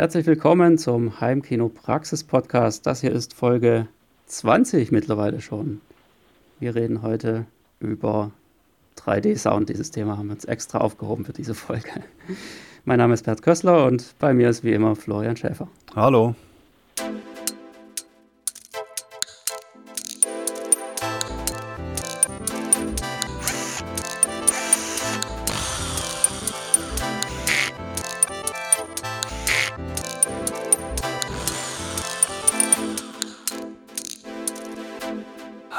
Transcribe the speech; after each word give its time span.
Herzlich 0.00 0.24
willkommen 0.24 0.78
zum 0.78 1.20
Heimkino 1.20 1.68
Praxis 1.68 2.24
Podcast. 2.24 2.86
Das 2.86 3.02
hier 3.02 3.12
ist 3.12 3.34
Folge 3.34 3.86
20 4.28 4.92
mittlerweile 4.92 5.42
schon. 5.42 5.82
Wir 6.58 6.74
reden 6.74 7.02
heute 7.02 7.44
über 7.80 8.30
3D-Sound. 8.96 9.68
Dieses 9.68 9.90
Thema 9.90 10.16
haben 10.16 10.28
wir 10.28 10.36
uns 10.36 10.46
extra 10.46 10.78
aufgehoben 10.78 11.26
für 11.26 11.34
diese 11.34 11.52
Folge. 11.52 11.90
Mein 12.86 12.96
Name 12.96 13.12
ist 13.12 13.26
Bert 13.26 13.42
Kössler 13.42 13.84
und 13.84 14.14
bei 14.18 14.32
mir 14.32 14.48
ist 14.48 14.64
wie 14.64 14.72
immer 14.72 14.96
Florian 14.96 15.36
Schäfer. 15.36 15.68
Hallo. 15.94 16.34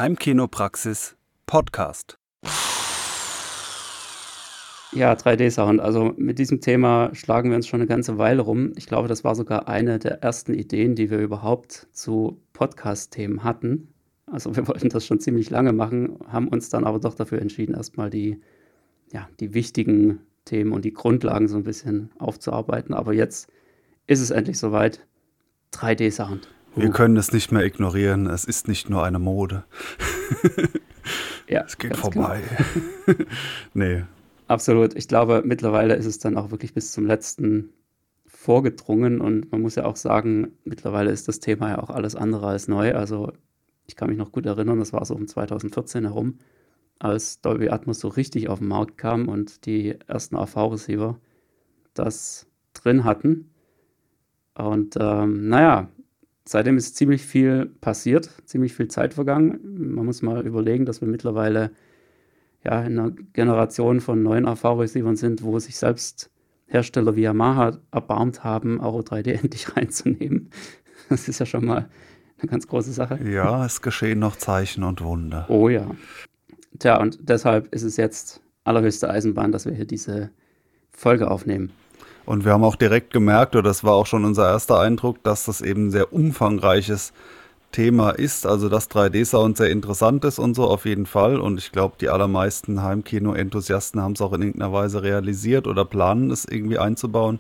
Heimkinopraxis 0.02 1.16
Podcast. 1.46 2.18
Ja, 4.94 5.14
3D-Sound. 5.14 5.80
Also 5.80 6.16
mit 6.18 6.40
diesem 6.40 6.60
Thema 6.60 7.14
schlagen 7.14 7.52
wir 7.52 7.56
uns 7.56 7.68
schon 7.68 7.82
eine 7.82 7.88
ganze 7.88 8.18
Weile 8.18 8.42
rum. 8.42 8.74
Ich 8.78 8.88
glaube, 8.88 9.08
das 9.08 9.24
war 9.24 9.36
sogar 9.36 9.68
eine 9.68 10.00
der 10.00 10.24
ersten 10.24 10.56
Ideen, 10.56 10.96
die 10.96 11.12
wir 11.12 11.20
überhaupt 11.20 11.86
zu 11.92 12.42
Podcast-Themen 12.54 13.44
hatten. 13.44 13.94
Also 14.26 14.56
wir 14.56 14.68
wollten 14.68 14.90
das 14.90 15.06
schon 15.06 15.20
ziemlich 15.20 15.52
lange 15.52 15.72
machen, 15.72 16.18
haben 16.28 16.48
uns 16.48 16.70
dann 16.70 16.84
aber 16.84 16.98
doch 16.98 17.14
dafür 17.14 17.40
entschieden, 17.40 17.76
erstmal 17.76 18.10
die, 18.10 18.42
ja, 19.14 19.30
die 19.40 19.54
wichtigen 19.54 20.22
Themen 20.46 20.72
und 20.72 20.84
die 20.84 20.94
Grundlagen 20.94 21.48
so 21.48 21.58
ein 21.58 21.64
bisschen 21.64 22.10
aufzuarbeiten. 22.18 22.96
Aber 22.96 23.14
jetzt 23.14 23.52
ist 24.08 24.22
es 24.22 24.32
endlich 24.32 24.58
soweit. 24.58 25.06
3D-Sound. 25.74 26.50
Wir 26.76 26.90
uh. 26.90 26.92
können 26.92 27.18
es 27.18 27.32
nicht 27.32 27.52
mehr 27.52 27.66
ignorieren. 27.66 28.28
Es 28.28 28.46
ist 28.46 28.68
nicht 28.68 28.90
nur 28.90 29.04
eine 29.04 29.20
Mode. 29.20 29.64
ja, 31.48 31.64
es 31.66 31.78
geht 31.78 31.98
vorbei. 31.98 32.42
Genau. 33.06 33.20
nee. 33.74 34.04
Absolut. 34.48 34.96
Ich 34.96 35.08
glaube, 35.08 35.44
mittlerweile 35.46 35.96
ist 35.96 36.06
es 36.06 36.20
dann 36.20 36.38
auch 36.38 36.52
wirklich 36.52 36.74
bis 36.74 36.92
zum 36.92 37.06
letzten 37.06 37.70
vorgedrungen 38.26 39.22
und 39.22 39.52
man 39.52 39.62
muss 39.62 39.76
ja 39.76 39.86
auch 39.86 39.96
sagen, 39.96 40.54
mittlerweile 40.64 41.12
ist 41.12 41.28
das 41.28 41.40
Thema 41.40 41.70
ja 41.70 41.80
auch 41.80 41.90
alles 41.90 42.16
andere 42.16 42.48
als 42.48 42.68
neu. 42.68 42.94
Also 42.96 43.32
ich 43.86 43.96
kann 43.96 44.10
mich 44.10 44.18
noch 44.18 44.32
gut 44.32 44.46
erinnern, 44.46 44.80
das 44.80 44.94
war 44.94 45.06
so 45.06 45.14
um 45.16 45.28
2014 45.28 46.06
herum, 46.06 46.40
als 46.98 47.42
Dolby 47.42 47.70
Atmos 47.70 48.00
so 48.00 48.08
richtig 48.08 48.50
auf 48.50 48.60
den 48.60 48.68
Markt 48.68 48.98
kam 48.98 49.28
und 49.28 49.66
die 49.66 49.96
ersten 50.08 50.36
AV-Receiver 50.36 51.20
das 51.94 52.48
drin 52.74 53.04
hatten. 53.04 53.52
Und 54.56 54.96
ähm, 55.00 55.48
naja, 55.50 55.90
seitdem 56.46 56.78
ist 56.78 56.96
ziemlich 56.96 57.24
viel 57.24 57.68
passiert, 57.82 58.30
ziemlich 58.46 58.74
viel 58.74 58.88
Zeit 58.88 59.14
vergangen. 59.14 59.94
Man 59.96 60.06
muss 60.06 60.22
mal 60.22 60.46
überlegen, 60.46 60.86
dass 60.86 61.02
wir 61.02 61.08
mittlerweile 61.08 61.72
ja, 62.64 62.82
in 62.84 63.00
einer 63.00 63.12
Generation 63.34 64.02
von 64.02 64.22
neuen 64.22 64.46
AV-Receivern 64.46 65.16
sind, 65.16 65.44
wo 65.44 65.58
sich 65.60 65.78
selbst 65.78 66.30
Hersteller 66.68 67.16
wie 67.16 67.22
Yamaha 67.22 67.78
erbarmt 67.92 68.44
haben, 68.44 68.80
Auro 68.80 69.00
3D 69.00 69.32
endlich 69.44 69.76
reinzunehmen. 69.76 70.50
Das 71.10 71.28
ist 71.28 71.40
ja 71.40 71.46
schon 71.46 71.66
mal 71.66 71.90
eine 72.40 72.50
ganz 72.50 72.68
große 72.68 72.94
Sache. 72.94 73.20
Ja, 73.24 73.66
es 73.66 73.82
geschehen 73.82 74.20
noch 74.20 74.36
Zeichen 74.36 74.84
und 74.84 75.02
Wunder. 75.02 75.46
Oh 75.50 75.70
ja. 75.70 75.92
Tja, 76.80 77.00
und 77.00 77.20
deshalb 77.22 77.74
ist 77.74 77.84
es 77.84 77.98
jetzt 77.98 78.42
allerhöchste 78.64 79.10
Eisenbahn, 79.10 79.52
dass 79.52 79.66
wir 79.66 79.74
hier 79.74 79.86
diese 79.86 80.32
Folge 80.92 81.30
aufnehmen. 81.30 81.72
Und 82.26 82.46
wir 82.46 82.54
haben 82.54 82.64
auch 82.64 82.76
direkt 82.76 83.14
gemerkt, 83.14 83.56
oder 83.56 83.70
das 83.70 83.84
war 83.84 83.94
auch 83.94 84.06
schon 84.06 84.26
unser 84.26 84.50
erster 84.50 84.80
Eindruck, 84.80 85.24
dass 85.24 85.46
das 85.46 85.62
eben 85.62 85.88
ein 85.88 85.92
sehr 85.92 86.14
umfangreiches 86.14 87.14
Thema 87.72 88.12
ist. 88.12 88.46
Also 88.46 88.70
dass 88.70 88.90
3D-Sound 88.90 89.58
sehr 89.58 89.70
interessant 89.70 90.24
ist 90.26 90.40
und 90.40 90.56
so 90.56 90.66
auf 90.66 90.86
jeden 90.86 91.06
Fall. 91.06 91.40
Und 91.40 91.58
ich 91.58 91.72
glaube, 91.72 91.96
die 92.00 92.10
allermeisten 92.10 92.84
Heimkino-Enthusiasten 92.84 94.02
haben 94.02 94.14
es 94.14 94.22
auch 94.22 94.34
in 94.34 94.42
irgendeiner 94.42 94.74
Weise 94.74 95.04
realisiert 95.04 95.68
oder 95.68 95.86
planen 95.86 96.32
es 96.32 96.46
irgendwie 96.46 96.78
einzubauen. 96.78 97.40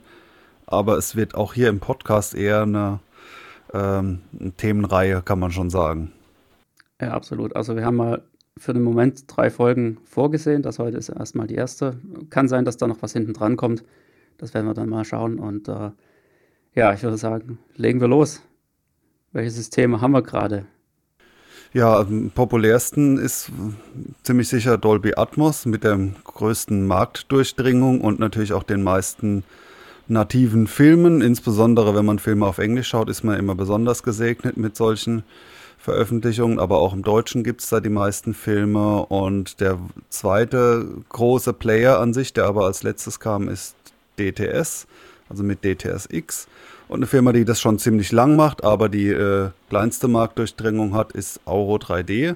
Aber 0.65 0.97
es 0.97 1.15
wird 1.15 1.35
auch 1.35 1.53
hier 1.53 1.69
im 1.69 1.79
Podcast 1.79 2.33
eher 2.33 2.61
eine, 2.63 2.99
ähm, 3.73 4.21
Themenreihe, 4.57 5.21
kann 5.21 5.39
man 5.39 5.51
schon 5.51 5.69
sagen. 5.69 6.11
Ja, 7.01 7.11
absolut. 7.11 7.55
Also 7.55 7.75
wir 7.75 7.85
haben 7.85 7.97
mal 7.97 8.21
für 8.57 8.73
den 8.73 8.83
Moment 8.83 9.23
drei 9.27 9.49
Folgen 9.49 9.97
vorgesehen. 10.05 10.61
Das 10.61 10.79
heute 10.79 10.97
ist 10.97 11.09
erstmal 11.09 11.47
die 11.47 11.55
erste. 11.55 11.97
Kann 12.29 12.47
sein, 12.47 12.65
dass 12.65 12.77
da 12.77 12.87
noch 12.87 13.01
was 13.01 13.13
hinten 13.13 13.33
dran 13.33 13.57
kommt. 13.57 13.83
Das 14.37 14.53
werden 14.53 14.67
wir 14.67 14.73
dann 14.73 14.89
mal 14.89 15.05
schauen. 15.05 15.39
Und 15.39 15.67
äh, 15.67 15.91
ja, 16.73 16.93
ich 16.93 17.03
würde 17.03 17.17
sagen, 17.17 17.59
legen 17.75 18.01
wir 18.01 18.07
los. 18.07 18.41
Welches 19.31 19.55
System 19.55 20.01
haben 20.01 20.11
wir 20.11 20.21
gerade? 20.21 20.65
Ja, 21.73 21.99
am 21.99 22.31
populärsten 22.35 23.17
ist 23.17 23.49
ziemlich 24.23 24.49
sicher 24.49 24.77
Dolby 24.77 25.13
Atmos 25.15 25.65
mit 25.65 25.85
der 25.85 25.97
größten 26.25 26.85
Marktdurchdringung 26.85 28.01
und 28.01 28.19
natürlich 28.19 28.51
auch 28.51 28.63
den 28.63 28.83
meisten 28.83 29.43
nativen 30.07 30.67
Filmen. 30.67 31.21
Insbesondere 31.21 31.95
wenn 31.95 32.05
man 32.05 32.19
Filme 32.19 32.45
auf 32.45 32.57
Englisch 32.57 32.89
schaut, 32.89 33.09
ist 33.09 33.23
man 33.23 33.39
immer 33.39 33.55
besonders 33.55 34.03
gesegnet 34.03 34.57
mit 34.57 34.75
solchen 34.75 35.23
Veröffentlichungen. 35.77 36.59
Aber 36.59 36.79
auch 36.79 36.93
im 36.93 37.03
Deutschen 37.03 37.43
gibt 37.43 37.61
es 37.61 37.69
da 37.69 37.79
die 37.79 37.89
meisten 37.89 38.33
Filme. 38.33 39.05
Und 39.05 39.61
der 39.61 39.79
zweite 40.09 40.85
große 41.07 41.53
Player 41.53 41.99
an 41.99 42.13
sich, 42.13 42.33
der 42.33 42.45
aber 42.45 42.65
als 42.65 42.83
letztes 42.83 43.21
kam, 43.21 43.47
ist 43.47 43.75
DTS, 44.21 44.87
also 45.29 45.43
mit 45.43 45.63
DTSX. 45.63 46.47
Und 46.87 46.97
eine 46.97 47.07
Firma, 47.07 47.31
die 47.31 47.45
das 47.45 47.61
schon 47.61 47.79
ziemlich 47.79 48.11
lang 48.11 48.35
macht, 48.35 48.63
aber 48.63 48.89
die 48.89 49.07
äh, 49.07 49.49
kleinste 49.69 50.07
Marktdurchdringung 50.07 50.93
hat, 50.93 51.13
ist 51.13 51.39
Auro 51.45 51.77
3D. 51.77 52.35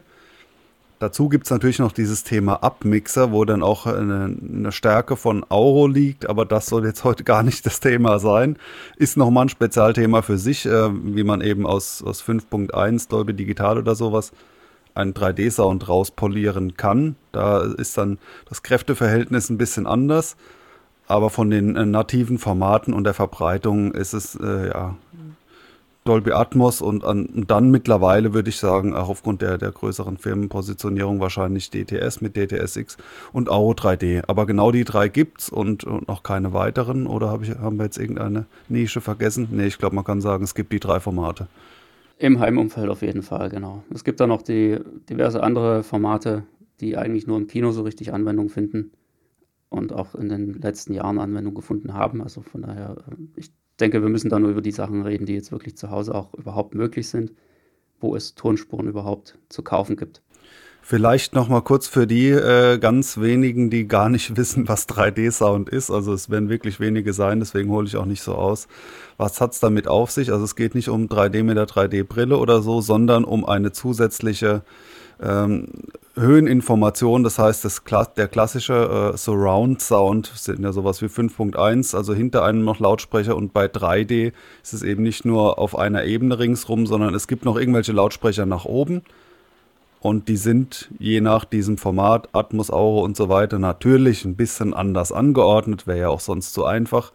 Dazu 0.99 1.27
gibt 1.27 1.45
es 1.45 1.51
natürlich 1.51 1.79
noch 1.79 1.91
dieses 1.91 2.23
Thema 2.23 2.63
Abmixer, 2.63 3.33
wo 3.33 3.43
dann 3.43 3.61
auch 3.61 3.85
eine, 3.85 4.33
eine, 4.41 4.71
Stärke 4.71 5.17
von 5.17 5.45
Auro 5.49 5.87
liegt, 5.87 6.29
aber 6.29 6.45
das 6.45 6.67
soll 6.67 6.85
jetzt 6.85 7.03
heute 7.03 7.25
gar 7.25 7.43
nicht 7.43 7.65
das 7.65 7.81
Thema 7.81 8.17
sein. 8.17 8.55
Ist 8.95 9.17
nochmal 9.17 9.45
ein 9.45 9.49
Spezialthema 9.49 10.21
für 10.21 10.37
sich, 10.37 10.65
äh, 10.65 10.89
wie 10.93 11.25
man 11.25 11.41
eben 11.41 11.67
aus, 11.67 12.01
aus 12.01 12.23
5.1 12.23 13.09
Dolby 13.09 13.33
Digital 13.33 13.77
oder 13.77 13.93
sowas 13.93 14.31
einen 14.93 15.13
3D-Sound 15.13 15.89
rauspolieren 15.89 16.77
kann. 16.77 17.17
Da 17.33 17.61
ist 17.61 17.97
dann 17.97 18.17
das 18.47 18.63
Kräfteverhältnis 18.63 19.49
ein 19.49 19.57
bisschen 19.57 19.87
anders. 19.87 20.37
Aber 21.07 21.29
von 21.29 21.49
den 21.49 21.75
äh, 21.75 21.85
nativen 21.85 22.37
Formaten 22.37 22.93
und 22.93 23.03
der 23.03 23.13
Verbreitung 23.13 23.93
ist 23.93 24.13
es 24.13 24.35
äh, 24.35 24.69
ja 24.69 24.95
Dolby 26.07 26.33
Atmos 26.33 26.81
und, 26.81 27.03
an, 27.03 27.25
und 27.25 27.49
dann 27.49 27.71
mittlerweile 27.71 28.35
würde 28.35 28.49
ich 28.49 28.57
sagen, 28.57 28.93
auch 28.95 29.09
aufgrund 29.09 29.41
der, 29.41 29.57
der 29.57 29.71
größeren 29.71 30.17
Firmenpositionierung 30.17 31.19
wahrscheinlich 31.19 31.71
DTS 31.71 32.21
mit 32.21 32.37
DTSX 32.37 32.97
und 33.33 33.49
Auro 33.49 33.71
3D. 33.71 34.21
Aber 34.27 34.45
genau 34.45 34.71
die 34.71 34.83
drei 34.83 35.07
gibt's 35.07 35.49
und, 35.49 35.83
und 35.83 36.07
noch 36.07 36.21
keine 36.21 36.53
weiteren. 36.53 37.07
Oder 37.07 37.31
hab 37.31 37.41
ich, 37.41 37.49
haben 37.49 37.77
wir 37.77 37.85
jetzt 37.85 37.97
irgendeine 37.97 38.45
Nische 38.69 39.01
vergessen? 39.01 39.47
Nee, 39.49 39.65
ich 39.65 39.79
glaube, 39.79 39.95
man 39.95 40.05
kann 40.05 40.21
sagen, 40.21 40.43
es 40.43 40.53
gibt 40.53 40.73
die 40.73 40.79
drei 40.79 40.99
Formate. 40.99 41.47
Im 42.19 42.39
Heimumfeld 42.39 42.89
auf 42.89 43.01
jeden 43.01 43.23
Fall, 43.23 43.49
genau. 43.49 43.83
Es 43.91 44.03
gibt 44.03 44.19
da 44.19 44.27
noch 44.27 44.43
die 44.43 44.79
diverse 45.09 45.41
andere 45.41 45.81
Formate, 45.81 46.43
die 46.81 46.97
eigentlich 46.97 47.25
nur 47.25 47.37
im 47.37 47.47
Kino 47.47 47.71
so 47.71 47.81
richtig 47.81 48.13
Anwendung 48.13 48.49
finden 48.49 48.91
und 49.75 49.93
auch 49.93 50.15
in 50.15 50.29
den 50.29 50.53
letzten 50.61 50.93
Jahren 50.93 51.19
Anwendung 51.19 51.53
gefunden 51.53 51.93
haben. 51.93 52.21
Also 52.21 52.41
von 52.41 52.61
daher, 52.61 52.95
äh, 53.11 53.15
ich 53.35 53.51
denke, 53.79 54.01
wir 54.01 54.09
müssen 54.09 54.29
da 54.29 54.39
nur 54.39 54.51
über 54.51 54.61
die 54.61 54.71
Sachen 54.71 55.03
reden, 55.03 55.25
die 55.25 55.33
jetzt 55.33 55.51
wirklich 55.51 55.77
zu 55.77 55.91
Hause 55.91 56.15
auch 56.15 56.33
überhaupt 56.33 56.75
möglich 56.75 57.09
sind, 57.09 57.33
wo 57.99 58.15
es 58.15 58.35
Tonspuren 58.35 58.87
überhaupt 58.87 59.37
zu 59.49 59.63
kaufen 59.63 59.97
gibt. 59.97 60.21
Vielleicht 60.81 61.33
noch 61.33 61.49
mal 61.49 61.61
kurz 61.61 61.87
für 61.87 62.05
die 62.05 62.29
äh, 62.29 62.77
ganz 62.77 63.19
wenigen, 63.19 63.71
die 63.71 63.87
gar 63.87 64.07
nicht 64.07 64.37
wissen, 64.37 64.67
was 64.67 64.87
3D-Sound 64.87 65.67
ist. 65.67 65.89
Also 65.91 66.13
es 66.13 66.29
werden 66.29 66.47
wirklich 66.49 66.79
wenige 66.79 67.11
sein, 67.11 67.39
deswegen 67.39 67.69
hole 67.71 67.87
ich 67.87 67.97
auch 67.97 68.05
nicht 68.05 68.21
so 68.21 68.35
aus. 68.35 68.67
Was 69.17 69.41
hat 69.41 69.53
es 69.53 69.59
damit 69.59 69.87
auf 69.87 70.11
sich? 70.11 70.31
Also 70.31 70.45
es 70.45 70.55
geht 70.55 70.75
nicht 70.75 70.89
um 70.89 71.07
3D 71.07 71.43
mit 71.43 71.57
der 71.57 71.67
3D-Brille 71.67 72.37
oder 72.37 72.61
so, 72.61 72.81
sondern 72.81 73.23
um 73.23 73.45
eine 73.45 73.71
zusätzliche 73.71 74.63
ähm, 75.21 75.67
Höheninformation, 76.17 77.23
das 77.23 77.39
heißt, 77.39 77.65
das, 77.65 77.81
der 78.15 78.27
klassische 78.27 79.11
äh, 79.13 79.17
Surround 79.17 79.81
Sound 79.81 80.31
sind 80.33 80.61
ja 80.63 80.71
sowas 80.71 81.01
wie 81.01 81.07
5.1, 81.07 81.95
also 81.95 82.13
hinter 82.13 82.43
einem 82.43 82.63
noch 82.63 82.79
Lautsprecher 82.79 83.35
und 83.35 83.53
bei 83.53 83.65
3D 83.65 84.31
ist 84.63 84.73
es 84.73 84.81
eben 84.81 85.03
nicht 85.03 85.25
nur 85.25 85.59
auf 85.59 85.77
einer 85.77 86.05
Ebene 86.05 86.39
ringsrum, 86.39 86.87
sondern 86.87 87.13
es 87.13 87.27
gibt 87.27 87.43
noch 87.43 87.57
irgendwelche 87.57 87.91
Lautsprecher 87.91 88.45
nach 88.45 88.63
oben 88.63 89.01
und 89.99 90.29
die 90.29 90.37
sind 90.37 90.89
je 90.99 91.19
nach 91.19 91.43
diesem 91.43 91.77
Format, 91.77 92.29
Atmos, 92.31 92.71
Auro 92.71 93.03
und 93.03 93.17
so 93.17 93.27
weiter 93.27 93.59
natürlich 93.59 94.23
ein 94.23 94.35
bisschen 94.35 94.73
anders 94.73 95.11
angeordnet, 95.11 95.85
wäre 95.85 95.99
ja 95.99 96.09
auch 96.09 96.21
sonst 96.21 96.53
zu 96.53 96.63
einfach. 96.63 97.11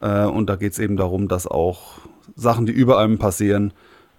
Äh, 0.00 0.24
und 0.24 0.48
da 0.48 0.56
geht 0.56 0.72
es 0.72 0.80
eben 0.80 0.96
darum, 0.96 1.28
dass 1.28 1.46
auch 1.46 1.98
Sachen, 2.34 2.66
die 2.66 2.72
über 2.72 2.98
einem 2.98 3.18
passieren, 3.18 3.72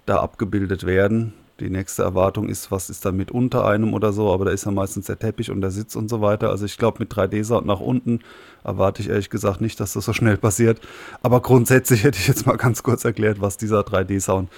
da 0.05 0.21
abgebildet 0.21 0.85
werden 0.85 1.33
Die 1.61 1.69
nächste 1.69 2.03
Erwartung 2.03 2.49
ist, 2.49 2.69
was 2.69 2.89
ist 2.89 3.05
dann 3.05 3.15
mit 3.15 3.31
unter 3.31 3.65
einem 3.65 3.93
oder 3.93 4.11
so, 4.11 4.33
aber 4.33 4.43
da 4.43 4.51
ist 4.51 4.65
ja 4.65 4.71
meistens 4.71 5.05
der 5.05 5.17
Teppich 5.17 5.51
und 5.51 5.61
der 5.61 5.71
Sitz 5.71 5.95
und 5.95 6.09
so 6.09 6.19
weiter. 6.19 6.49
Also 6.49 6.65
ich 6.65 6.77
glaube, 6.77 6.97
mit 6.99 7.13
3D-Sound 7.13 7.65
nach 7.65 7.79
unten 7.79 8.19
erwarte 8.65 9.01
ich 9.01 9.07
ehrlich 9.07 9.29
gesagt 9.29 9.61
nicht, 9.61 9.79
dass 9.79 9.93
das 9.93 10.03
so 10.03 10.11
schnell 10.11 10.35
passiert. 10.35 10.81
Aber 11.21 11.39
grundsätzlich 11.39 12.03
hätte 12.03 12.19
ich 12.19 12.27
jetzt 12.27 12.45
mal 12.45 12.57
ganz 12.57 12.83
kurz 12.83 13.05
erklärt, 13.05 13.39
was 13.39 13.55
dieser 13.55 13.81
3D-Sound 13.81 14.49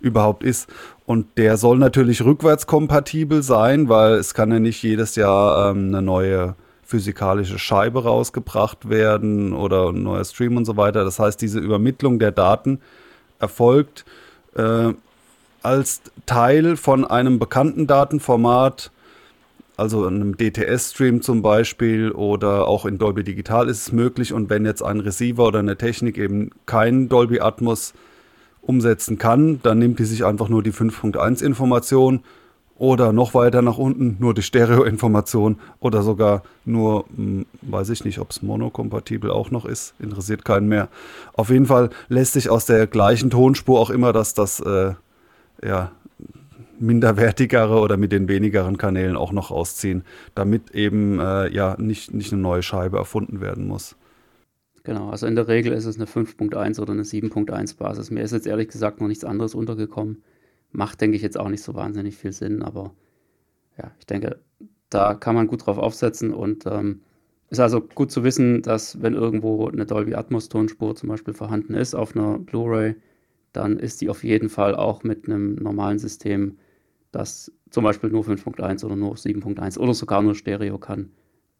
überhaupt 0.00 0.42
ist. 0.42 0.68
Und 1.04 1.26
der 1.36 1.58
soll 1.58 1.76
natürlich 1.76 2.24
rückwärtskompatibel 2.24 3.42
sein, 3.42 3.90
weil 3.90 4.14
es 4.14 4.32
kann 4.32 4.50
ja 4.50 4.58
nicht 4.58 4.82
jedes 4.82 5.14
Jahr 5.14 5.70
ähm, 5.70 5.88
eine 5.88 6.00
neue 6.00 6.56
physikalische 6.82 7.58
Scheibe 7.58 8.04
rausgebracht 8.04 8.88
werden 8.88 9.52
oder 9.52 9.90
ein 9.90 10.04
neuer 10.04 10.24
Stream 10.24 10.56
und 10.56 10.64
so 10.64 10.76
weiter. 10.78 11.04
Das 11.04 11.18
heißt, 11.18 11.42
diese 11.42 11.58
Übermittlung 11.58 12.18
der 12.18 12.30
Daten 12.30 12.80
erfolgt 13.40 14.04
äh, 14.54 14.94
als 15.66 16.00
Teil 16.26 16.76
von 16.76 17.04
einem 17.04 17.40
bekannten 17.40 17.88
Datenformat, 17.88 18.92
also 19.76 20.06
einem 20.06 20.36
DTS-Stream 20.36 21.22
zum 21.22 21.42
Beispiel 21.42 22.12
oder 22.12 22.68
auch 22.68 22.86
in 22.86 22.98
Dolby 22.98 23.24
Digital 23.24 23.68
ist 23.68 23.80
es 23.88 23.92
möglich. 23.92 24.32
Und 24.32 24.48
wenn 24.48 24.64
jetzt 24.64 24.82
ein 24.82 25.00
Receiver 25.00 25.44
oder 25.44 25.58
eine 25.58 25.76
Technik 25.76 26.18
eben 26.18 26.50
kein 26.66 27.08
Dolby 27.08 27.40
Atmos 27.40 27.94
umsetzen 28.62 29.18
kann, 29.18 29.60
dann 29.62 29.80
nimmt 29.80 29.98
die 29.98 30.04
sich 30.04 30.24
einfach 30.24 30.48
nur 30.48 30.62
die 30.62 30.72
5.1 30.72 31.44
Information 31.44 32.20
oder 32.78 33.12
noch 33.12 33.34
weiter 33.34 33.60
nach 33.60 33.78
unten 33.78 34.16
nur 34.20 34.34
die 34.34 34.42
Stereo-Information 34.42 35.58
oder 35.80 36.02
sogar 36.02 36.42
nur, 36.64 37.06
hm, 37.14 37.46
weiß 37.62 37.90
ich 37.90 38.04
nicht, 38.04 38.20
ob 38.20 38.30
es 38.30 38.42
monokompatibel 38.42 39.30
auch 39.30 39.50
noch 39.50 39.64
ist, 39.64 39.94
interessiert 39.98 40.44
keinen 40.44 40.68
mehr. 40.68 40.88
Auf 41.32 41.50
jeden 41.50 41.66
Fall 41.66 41.90
lässt 42.08 42.34
sich 42.34 42.50
aus 42.50 42.66
der 42.66 42.86
gleichen 42.86 43.30
Tonspur 43.30 43.80
auch 43.80 43.90
immer 43.90 44.12
das, 44.12 44.34
das 44.34 44.60
äh, 44.60 44.92
ja, 45.62 45.92
minderwertigere 46.78 47.78
oder 47.80 47.96
mit 47.96 48.12
den 48.12 48.28
wenigeren 48.28 48.76
Kanälen 48.76 49.16
auch 49.16 49.32
noch 49.32 49.50
rausziehen, 49.50 50.04
damit 50.34 50.72
eben 50.72 51.18
äh, 51.20 51.48
ja 51.52 51.76
nicht, 51.78 52.12
nicht 52.12 52.32
eine 52.32 52.42
neue 52.42 52.62
Scheibe 52.62 52.98
erfunden 52.98 53.40
werden 53.40 53.66
muss. 53.66 53.96
Genau, 54.84 55.10
also 55.10 55.26
in 55.26 55.34
der 55.34 55.48
Regel 55.48 55.72
ist 55.72 55.84
es 55.84 55.96
eine 55.96 56.04
5.1 56.04 56.80
oder 56.80 56.92
eine 56.92 57.02
7.1 57.02 57.76
Basis. 57.76 58.10
Mir 58.10 58.22
ist 58.22 58.32
jetzt 58.32 58.46
ehrlich 58.46 58.68
gesagt 58.68 59.00
noch 59.00 59.08
nichts 59.08 59.24
anderes 59.24 59.54
untergekommen. 59.54 60.22
Macht, 60.70 61.00
denke 61.00 61.16
ich, 61.16 61.22
jetzt 61.22 61.38
auch 61.38 61.48
nicht 61.48 61.62
so 61.62 61.74
wahnsinnig 61.74 62.16
viel 62.16 62.32
Sinn, 62.32 62.62
aber 62.62 62.92
ja, 63.78 63.90
ich 63.98 64.06
denke, 64.06 64.38
da 64.90 65.14
kann 65.14 65.34
man 65.34 65.48
gut 65.48 65.66
drauf 65.66 65.78
aufsetzen 65.78 66.32
und 66.32 66.66
ähm, 66.66 67.00
ist 67.50 67.60
also 67.60 67.80
gut 67.80 68.10
zu 68.10 68.24
wissen, 68.24 68.62
dass 68.62 69.02
wenn 69.02 69.14
irgendwo 69.14 69.68
eine 69.68 69.86
Dolby 69.86 70.14
Atmos 70.14 70.48
Tonspur 70.48 70.94
zum 70.94 71.08
Beispiel 71.08 71.34
vorhanden 71.34 71.74
ist 71.74 71.94
auf 71.94 72.14
einer 72.14 72.38
Blu-ray, 72.38 72.94
dann 73.56 73.78
ist 73.78 74.00
die 74.00 74.08
auf 74.08 74.22
jeden 74.22 74.48
Fall 74.48 74.74
auch 74.74 75.02
mit 75.02 75.26
einem 75.26 75.56
normalen 75.56 75.98
System, 75.98 76.58
das 77.10 77.52
zum 77.70 77.84
Beispiel 77.84 78.10
nur 78.10 78.24
5.1 78.24 78.84
oder 78.84 78.96
nur 78.96 79.14
7.1 79.14 79.78
oder 79.78 79.94
sogar 79.94 80.22
nur 80.22 80.34
Stereo 80.34 80.78
kann, 80.78 81.10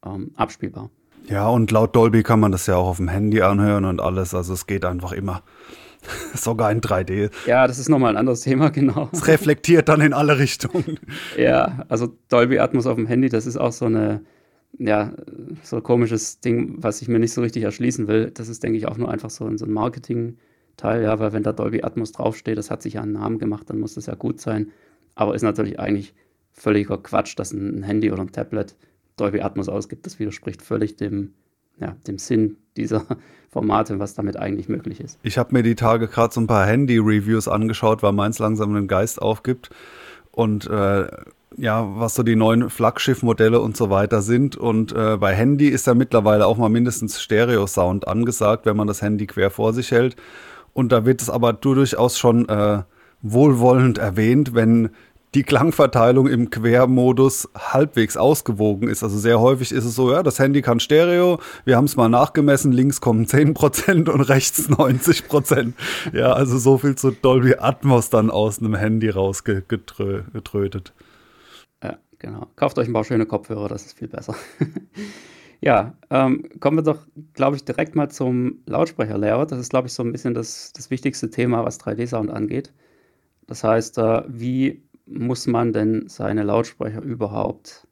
ähm, 0.04 0.30
abspielbar. 0.36 0.90
Ja, 1.28 1.48
und 1.48 1.70
laut 1.70 1.96
Dolby 1.96 2.22
kann 2.22 2.38
man 2.38 2.52
das 2.52 2.66
ja 2.66 2.76
auch 2.76 2.86
auf 2.86 2.96
dem 2.98 3.08
Handy 3.08 3.42
anhören 3.42 3.84
und 3.84 4.00
alles, 4.00 4.34
also 4.34 4.52
es 4.52 4.66
geht 4.66 4.84
einfach 4.84 5.12
immer. 5.12 5.42
Sogar 6.34 6.70
in 6.70 6.80
3D. 6.80 7.30
Ja, 7.46 7.66
das 7.66 7.78
ist 7.78 7.88
nochmal 7.88 8.10
ein 8.10 8.16
anderes 8.16 8.42
Thema, 8.42 8.68
genau. 8.70 9.08
Es 9.12 9.26
reflektiert 9.26 9.88
dann 9.88 10.00
in 10.00 10.12
alle 10.12 10.38
Richtungen. 10.38 11.00
Ja, 11.36 11.84
also 11.88 12.14
Dolby 12.28 12.58
Atmos 12.58 12.86
auf 12.86 12.96
dem 12.96 13.06
Handy, 13.06 13.28
das 13.28 13.46
ist 13.46 13.56
auch 13.56 13.72
so 13.72 13.86
eine, 13.86 14.22
ja, 14.78 15.12
so 15.62 15.76
ein 15.76 15.82
komisches 15.82 16.40
Ding, 16.40 16.76
was 16.78 17.02
ich 17.02 17.08
mir 17.08 17.18
nicht 17.18 17.32
so 17.32 17.40
richtig 17.40 17.64
erschließen 17.64 18.06
will. 18.06 18.30
Das 18.32 18.48
ist, 18.48 18.62
denke 18.62 18.78
ich, 18.78 18.86
auch 18.86 18.98
nur 18.98 19.10
einfach 19.10 19.30
so, 19.30 19.50
so 19.56 19.64
ein 19.64 19.72
Marketing-Teil, 20.76 21.02
ja, 21.02 21.18
weil 21.18 21.32
wenn 21.32 21.42
da 21.42 21.52
Dolby 21.52 21.82
Atmos 21.82 22.12
draufsteht, 22.12 22.58
das 22.58 22.70
hat 22.70 22.82
sich 22.82 22.94
ja 22.94 23.02
einen 23.02 23.12
Namen 23.12 23.38
gemacht, 23.38 23.68
dann 23.68 23.78
muss 23.78 23.94
das 23.94 24.06
ja 24.06 24.14
gut 24.14 24.40
sein. 24.40 24.72
Aber 25.14 25.34
ist 25.34 25.42
natürlich 25.42 25.78
eigentlich 25.78 26.14
völliger 26.52 26.98
Quatsch, 26.98 27.38
dass 27.38 27.52
ein 27.52 27.82
Handy 27.82 28.10
oder 28.12 28.22
ein 28.22 28.32
Tablet 28.32 28.76
Dolby 29.16 29.40
Atmos 29.40 29.68
ausgibt. 29.68 30.06
Das 30.06 30.18
widerspricht 30.18 30.62
völlig 30.62 30.96
dem, 30.96 31.32
ja, 31.78 31.96
dem 32.06 32.18
Sinn 32.18 32.56
dieser 32.76 33.04
Formate, 33.50 33.98
was 33.98 34.14
damit 34.14 34.36
eigentlich 34.36 34.68
möglich 34.68 35.00
ist. 35.00 35.18
Ich 35.22 35.38
habe 35.38 35.54
mir 35.54 35.62
die 35.62 35.74
Tage 35.74 36.08
gerade 36.08 36.34
so 36.34 36.40
ein 36.40 36.46
paar 36.46 36.66
Handy-Reviews 36.66 37.48
angeschaut, 37.48 38.02
weil 38.02 38.12
meins 38.12 38.38
langsam 38.38 38.74
einen 38.74 38.88
Geist 38.88 39.20
aufgibt. 39.20 39.70
Und 40.32 40.66
äh, 40.66 41.06
ja, 41.56 41.86
was 41.98 42.14
so 42.14 42.22
die 42.22 42.36
neuen 42.36 42.68
Flaggschiff-Modelle 42.68 43.60
und 43.60 43.78
so 43.78 43.88
weiter 43.88 44.20
sind. 44.20 44.56
Und 44.56 44.92
äh, 44.92 45.16
bei 45.16 45.34
Handy 45.34 45.68
ist 45.68 45.86
ja 45.86 45.94
mittlerweile 45.94 46.46
auch 46.46 46.58
mal 46.58 46.68
mindestens 46.68 47.22
Stereo-Sound 47.22 48.06
angesagt, 48.06 48.66
wenn 48.66 48.76
man 48.76 48.86
das 48.86 49.00
Handy 49.00 49.26
quer 49.26 49.50
vor 49.50 49.72
sich 49.72 49.90
hält. 49.90 50.16
Und 50.76 50.92
da 50.92 51.06
wird 51.06 51.22
es 51.22 51.30
aber 51.30 51.54
durchaus 51.54 52.18
schon 52.18 52.50
äh, 52.50 52.82
wohlwollend 53.22 53.96
erwähnt, 53.96 54.54
wenn 54.54 54.90
die 55.34 55.42
Klangverteilung 55.42 56.28
im 56.28 56.50
Quermodus 56.50 57.48
halbwegs 57.56 58.18
ausgewogen 58.18 58.86
ist. 58.90 59.02
Also 59.02 59.16
sehr 59.16 59.40
häufig 59.40 59.72
ist 59.72 59.86
es 59.86 59.94
so, 59.94 60.12
ja, 60.12 60.22
das 60.22 60.38
Handy 60.38 60.60
kann 60.60 60.78
Stereo, 60.78 61.40
wir 61.64 61.78
haben 61.78 61.86
es 61.86 61.96
mal 61.96 62.10
nachgemessen, 62.10 62.72
links 62.72 63.00
kommen 63.00 63.24
10% 63.24 64.10
und 64.10 64.20
rechts 64.20 64.68
90%. 64.68 65.72
Ja, 66.12 66.34
also 66.34 66.58
so 66.58 66.76
viel 66.76 66.94
zu 66.94 67.10
Dolby 67.10 67.54
Atmos 67.54 68.10
dann 68.10 68.30
aus 68.30 68.58
einem 68.58 68.74
Handy 68.74 69.08
rausgetrötet. 69.08 70.92
Ja, 71.82 71.96
genau. 72.18 72.48
Kauft 72.54 72.78
euch 72.78 72.86
ein 72.86 72.92
paar 72.92 73.04
schöne 73.04 73.24
Kopfhörer, 73.24 73.68
das 73.68 73.86
ist 73.86 73.98
viel 73.98 74.08
besser. 74.08 74.34
Ja, 75.60 75.96
ähm, 76.10 76.48
kommen 76.60 76.78
wir 76.78 76.82
doch, 76.82 77.06
glaube 77.32 77.56
ich, 77.56 77.64
direkt 77.64 77.94
mal 77.94 78.10
zum 78.10 78.62
Lautsprecher-Layout. 78.66 79.52
Das 79.52 79.58
ist, 79.58 79.70
glaube 79.70 79.88
ich, 79.88 79.94
so 79.94 80.02
ein 80.02 80.12
bisschen 80.12 80.34
das, 80.34 80.72
das 80.72 80.90
wichtigste 80.90 81.30
Thema, 81.30 81.64
was 81.64 81.80
3D-Sound 81.80 82.30
angeht. 82.30 82.72
Das 83.46 83.64
heißt, 83.64 83.98
äh, 83.98 84.22
wie 84.28 84.82
muss 85.06 85.46
man 85.46 85.72
denn 85.72 86.08
seine 86.08 86.42
Lautsprecher 86.42 87.02
überhaupt 87.02 87.86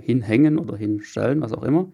hinhängen 0.00 0.58
oder 0.58 0.76
hinstellen, 0.76 1.40
was 1.40 1.52
auch 1.52 1.62
immer. 1.62 1.90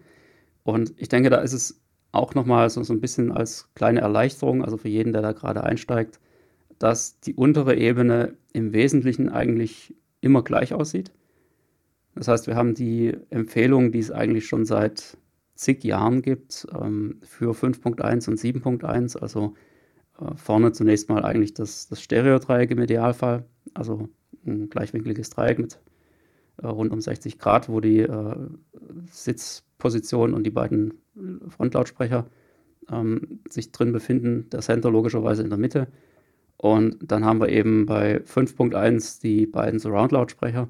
Und 0.63 0.93
ich 0.97 1.09
denke, 1.09 1.29
da 1.29 1.37
ist 1.37 1.53
es 1.53 1.81
auch 2.11 2.35
nochmal 2.35 2.69
so, 2.69 2.83
so 2.83 2.93
ein 2.93 3.01
bisschen 3.01 3.31
als 3.31 3.69
kleine 3.75 4.01
Erleichterung, 4.01 4.63
also 4.63 4.77
für 4.77 4.89
jeden, 4.89 5.13
der 5.13 5.21
da 5.21 5.31
gerade 5.31 5.63
einsteigt, 5.63 6.19
dass 6.79 7.19
die 7.21 7.35
untere 7.35 7.75
Ebene 7.75 8.35
im 8.53 8.73
Wesentlichen 8.73 9.29
eigentlich 9.29 9.95
immer 10.21 10.43
gleich 10.43 10.73
aussieht. 10.73 11.11
Das 12.15 12.27
heißt, 12.27 12.47
wir 12.47 12.55
haben 12.55 12.75
die 12.75 13.15
Empfehlung, 13.29 13.91
die 13.91 13.99
es 13.99 14.11
eigentlich 14.11 14.45
schon 14.45 14.65
seit 14.65 15.17
zig 15.55 15.83
Jahren 15.83 16.21
gibt, 16.21 16.67
ähm, 16.73 17.19
für 17.23 17.53
5.1 17.53 18.29
und 18.29 18.39
7.1, 18.39 19.17
also 19.17 19.55
äh, 20.19 20.35
vorne 20.35 20.71
zunächst 20.71 21.09
mal 21.09 21.23
eigentlich 21.23 21.53
das, 21.53 21.87
das 21.87 22.01
Stereodreieck 22.01 22.71
im 22.71 22.81
Idealfall, 22.81 23.45
also 23.73 24.09
ein 24.45 24.69
gleichwinkliges 24.69 25.29
Dreieck 25.29 25.59
mit 25.59 25.79
äh, 26.61 26.67
rund 26.67 26.91
um 26.91 27.01
60 27.01 27.39
Grad, 27.39 27.69
wo 27.69 27.79
die 27.79 27.99
äh, 27.99 28.35
Sitzposition 29.09 30.33
und 30.33 30.43
die 30.43 30.51
beiden 30.51 30.95
Frontlautsprecher 31.49 32.27
ähm, 32.91 33.39
sich 33.49 33.71
drin 33.71 33.91
befinden. 33.91 34.49
Der 34.51 34.61
Center 34.61 34.91
logischerweise 34.91 35.43
in 35.43 35.49
der 35.49 35.59
Mitte. 35.59 35.87
Und 36.57 36.97
dann 37.01 37.25
haben 37.25 37.41
wir 37.41 37.49
eben 37.49 37.85
bei 37.85 38.17
5.1 38.21 39.21
die 39.21 39.45
beiden 39.45 39.79
Surround-Lautsprecher, 39.79 40.69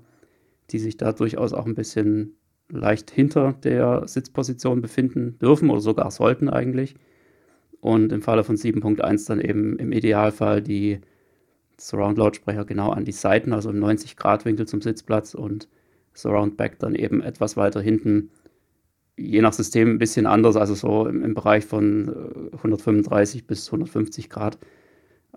die 0.72 0.80
sich 0.80 0.98
da 0.98 1.12
durchaus 1.12 1.54
auch 1.54 1.66
ein 1.66 1.76
bisschen 1.76 2.36
leicht 2.70 3.12
hinter 3.12 3.54
der 3.64 4.08
Sitzposition 4.08 4.82
befinden 4.82 5.38
dürfen 5.40 5.70
oder 5.70 5.82
sogar 5.82 6.12
sollten 6.12 6.50
eigentlich. 6.50 6.96
Und 7.82 8.12
im 8.12 8.22
Falle 8.22 8.44
von 8.44 8.56
7.1 8.56 9.28
dann 9.28 9.42
eben 9.42 9.78
im 9.78 9.92
Idealfall 9.92 10.62
die 10.62 11.02
Surround-Lautsprecher 11.78 12.66
genau 12.66 12.92
an 12.92 13.06
die 13.06 13.12
Seiten, 13.12 13.52
also 13.52 13.70
im 13.70 13.84
90-Grad-Winkel 13.84 14.68
zum 14.68 14.82
Sitzplatz 14.82 15.34
und 15.34 15.68
Surround-Back 16.14 16.80
dann 16.80 16.96
eben 16.96 17.22
etwas 17.22 17.58
weiter 17.58 17.82
hinten, 17.82 18.30
je 19.18 19.42
nach 19.42 19.54
System 19.54 19.92
ein 19.92 20.00
bisschen 20.00 20.26
anders, 20.26 20.56
also 20.56 20.76
so 20.76 21.08
im, 21.08 21.24
im 21.24 21.34
Bereich 21.34 21.66
von 21.66 22.52
135 22.54 23.42
äh, 23.42 23.44
bis 23.46 23.68
150 23.68 24.30
Grad. 24.30 24.58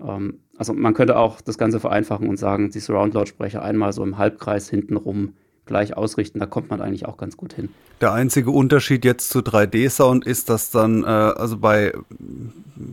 Ähm, 0.00 0.40
also 0.56 0.72
man 0.72 0.94
könnte 0.94 1.16
auch 1.16 1.40
das 1.40 1.58
Ganze 1.58 1.80
vereinfachen 1.80 2.28
und 2.28 2.38
sagen, 2.38 2.70
die 2.70 2.80
Surround-Lautsprecher 2.80 3.62
einmal 3.62 3.92
so 3.92 4.02
im 4.02 4.18
Halbkreis 4.18 4.68
hinten 4.68 4.96
rum 4.96 5.34
gleich 5.66 5.96
ausrichten. 5.96 6.38
Da 6.38 6.46
kommt 6.46 6.70
man 6.70 6.80
eigentlich 6.80 7.06
auch 7.06 7.16
ganz 7.16 7.36
gut 7.36 7.52
hin. 7.52 7.68
Der 8.00 8.12
einzige 8.12 8.50
Unterschied 8.50 9.04
jetzt 9.04 9.30
zu 9.30 9.40
3D-Sound 9.40 10.26
ist, 10.26 10.48
dass 10.48 10.70
dann, 10.70 11.02
äh, 11.02 11.06
also 11.06 11.58
bei 11.58 11.92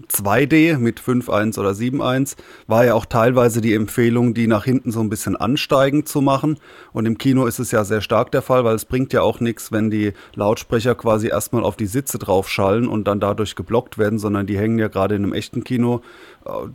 2D 0.10 0.78
mit 0.78 1.02
5.1 1.02 1.60
oder 1.60 1.72
7.1 1.72 2.38
war 2.68 2.86
ja 2.86 2.94
auch 2.94 3.06
teilweise 3.06 3.60
die 3.60 3.74
Empfehlung, 3.74 4.34
die 4.34 4.48
nach 4.48 4.64
hinten 4.64 4.92
so 4.92 5.02
ein 5.02 5.10
bisschen 5.10 5.36
ansteigend 5.36 6.08
zu 6.08 6.22
machen. 6.22 6.58
Und 6.94 7.06
im 7.06 7.18
Kino 7.18 7.46
ist 7.46 7.60
es 7.60 7.72
ja 7.72 7.84
sehr 7.84 8.00
stark 8.00 8.32
der 8.32 8.42
Fall, 8.42 8.64
weil 8.64 8.76
es 8.76 8.86
bringt 8.86 9.12
ja 9.12 9.22
auch 9.22 9.42
nichts, 9.42 9.72
wenn 9.74 9.92
die 9.92 10.14
Lautsprecher 10.36 10.96
quasi 10.96 11.28
erstmal 11.28 11.64
auf 11.64 11.76
die 11.76 11.86
Sitze 11.86 12.18
draufschallen 12.18 12.88
und 12.88 13.06
dann 13.06 13.20
dadurch 13.20 13.56
geblockt 13.56 13.98
werden, 13.98 14.20
sondern 14.20 14.48
die 14.48 14.58
hängen 14.58 14.80
ja 14.80 14.88
gerade 14.88 15.16
in 15.16 15.24
einem 15.24 15.34
echten 15.34 15.66
Kino 15.66 16.02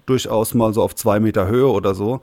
durchaus 0.06 0.54
mal 0.54 0.72
so 0.72 0.82
auf 0.82 0.94
zwei 0.94 1.20
Meter 1.20 1.48
Höhe 1.48 1.68
oder 1.68 1.94
so. 1.94 2.20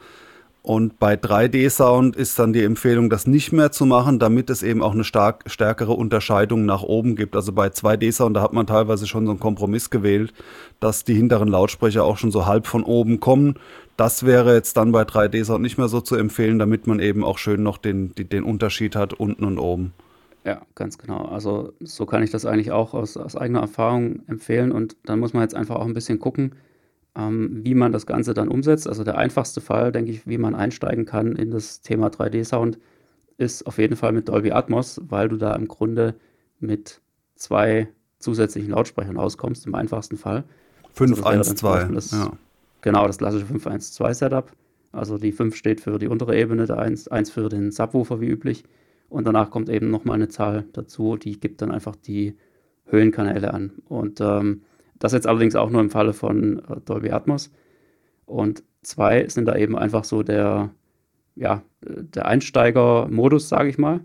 Und 0.66 0.98
bei 0.98 1.14
3D-Sound 1.14 2.16
ist 2.16 2.40
dann 2.40 2.52
die 2.52 2.64
Empfehlung, 2.64 3.12
das 3.12 3.28
nicht 3.28 3.52
mehr 3.52 3.72
zu 3.72 3.86
machen, 3.86 4.18
damit 4.18 4.50
es 4.50 4.64
eben 4.64 4.82
auch 4.82 4.94
eine 4.94 5.04
stark, 5.04 5.44
stärkere 5.46 5.92
Unterscheidung 5.92 6.66
nach 6.66 6.82
oben 6.82 7.16
gibt. 7.16 7.36
Also 7.36 7.52
bei 7.52 7.68
2D-Sound, 7.68 8.36
da 8.36 8.42
hat 8.42 8.54
man 8.54 8.66
teilweise 8.66 9.06
schon 9.06 9.28
so 9.28 9.32
einen 9.32 9.40
Kompromiss 9.40 9.92
gewählt, 9.92 10.34
dass 10.80 11.04
die 11.04 11.14
hinteren 11.14 11.50
Lautsprecher 11.50 12.04
auch 12.04 12.18
schon 12.18 12.32
so 12.32 12.48
halb 12.48 12.66
von 12.66 12.84
oben 12.84 13.20
kommen. 13.20 13.60
Das 13.96 14.26
wäre 14.26 14.56
jetzt 14.56 14.76
dann 14.76 14.92
bei 14.92 15.04
3D-Sound 15.04 15.62
nicht 15.62 15.78
mehr 15.78 15.88
so 15.88 16.02
zu 16.02 16.16
empfehlen, 16.16 16.58
damit 16.58 16.88
man 16.88 17.00
eben 17.00 17.24
auch 17.24 17.38
schön 17.38 17.62
noch 17.62 17.78
den, 17.78 18.16
den 18.16 18.44
Unterschied 18.44 18.96
hat 18.96 19.14
unten 19.14 19.46
und 19.46 19.60
oben. 19.60 19.94
Ja, 20.46 20.64
ganz 20.74 20.98
genau. 20.98 21.26
Also 21.26 21.74
so 21.80 22.08
kann 22.08 22.24
ich 22.24 22.32
das 22.32 22.48
eigentlich 22.48 22.72
auch 22.72 22.96
aus, 22.96 23.18
aus 23.18 23.36
eigener 23.36 23.60
Erfahrung 23.60 24.24
empfehlen. 24.28 24.72
Und 24.72 24.96
dann 25.06 25.20
muss 25.20 25.34
man 25.34 25.44
jetzt 25.44 25.54
einfach 25.54 25.76
auch 25.76 25.86
ein 25.86 25.94
bisschen 25.94 26.20
gucken, 26.20 26.56
ähm, 27.18 27.62
wie 27.64 27.76
man 27.76 27.92
das 27.92 28.06
Ganze 28.06 28.34
dann 28.34 28.48
umsetzt. 28.48 28.88
Also 28.88 29.04
der 29.04 29.18
einfachste 29.18 29.62
Fall, 29.62 29.92
denke 29.92 30.12
ich, 30.12 30.28
wie 30.28 30.38
man 30.38 30.56
einsteigen 30.56 31.06
kann 31.06 31.36
in 31.36 31.52
das 31.52 31.82
Thema 31.82 32.08
3D-Sound, 32.08 32.78
ist 33.38 33.68
auf 33.68 33.78
jeden 33.78 33.96
Fall 33.96 34.12
mit 34.12 34.30
Dolby 34.30 34.52
Atmos, 34.52 35.02
weil 35.08 35.30
du 35.30 35.38
da 35.38 35.54
im 35.56 35.68
Grunde 35.68 36.16
mit 36.60 37.02
zwei 37.36 37.88
zusätzlichen 38.20 38.72
Lautsprechern 38.72 39.18
auskommst, 39.18 39.66
im 39.66 39.76
einfachsten 39.76 40.18
Fall. 40.18 40.44
512, 40.94 41.90
also 41.94 42.16
ja. 42.16 42.32
Genau, 42.82 43.08
das 43.08 43.18
klassische 43.18 43.46
512-Setup. 43.46 44.52
Also 44.92 45.18
die 45.18 45.34
5 45.34 45.56
steht 45.56 45.82
für 45.82 46.00
die 46.00 46.08
untere 46.08 46.38
Ebene, 46.38 46.66
der 46.66 46.80
1, 46.80 47.10
1 47.10 47.32
für 47.32 47.50
den 47.50 47.72
Subwoofer 47.72 48.22
wie 48.22 48.28
üblich. 48.28 48.64
Und 49.10 49.28
danach 49.28 49.50
kommt 49.50 49.70
eben 49.70 49.90
nochmal 49.90 50.16
eine 50.16 50.30
Zahl 50.30 50.66
dazu, 50.72 51.18
die 51.18 51.40
gibt 51.40 51.62
dann 51.62 51.72
einfach 51.72 51.96
die 51.96 52.36
Höhenkanäle 52.86 53.54
an. 53.54 53.72
Und 53.90 54.22
ähm, 54.22 54.62
das 55.00 55.14
jetzt 55.14 55.28
allerdings 55.28 55.56
auch 55.56 55.70
nur 55.70 55.82
im 55.82 55.90
Falle 55.90 56.14
von 56.14 56.60
äh, 56.60 56.82
Dolby 56.86 57.12
Atmos. 57.12 57.52
Und 58.26 58.64
zwei 58.82 59.28
sind 59.28 59.46
da 59.46 59.56
eben 59.56 59.78
einfach 59.78 60.04
so 60.04 60.24
der, 60.24 60.72
ja, 61.36 61.62
der 61.82 62.26
Einsteiger-Modus, 62.26 63.50
sage 63.50 63.70
ich 63.70 63.78
mal. 63.78 64.02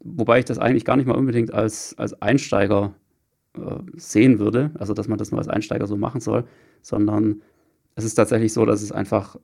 Wobei 0.00 0.40
ich 0.40 0.44
das 0.44 0.58
eigentlich 0.58 0.84
gar 0.84 0.96
nicht 0.96 1.06
mal 1.06 1.16
unbedingt 1.16 1.54
als, 1.54 1.96
als 1.96 2.20
Einsteiger 2.20 2.94
äh, 3.56 3.76
sehen 3.96 4.38
würde, 4.38 4.70
also 4.78 4.94
dass 4.94 5.08
man 5.08 5.18
das 5.18 5.30
nur 5.30 5.38
als 5.38 5.48
Einsteiger 5.48 5.86
so 5.86 5.96
machen 5.96 6.20
soll, 6.20 6.44
sondern 6.82 7.42
es 7.94 8.04
ist 8.04 8.14
tatsächlich 8.14 8.52
so, 8.52 8.64
dass 8.64 8.82
es 8.82 8.90
einfach, 8.92 9.36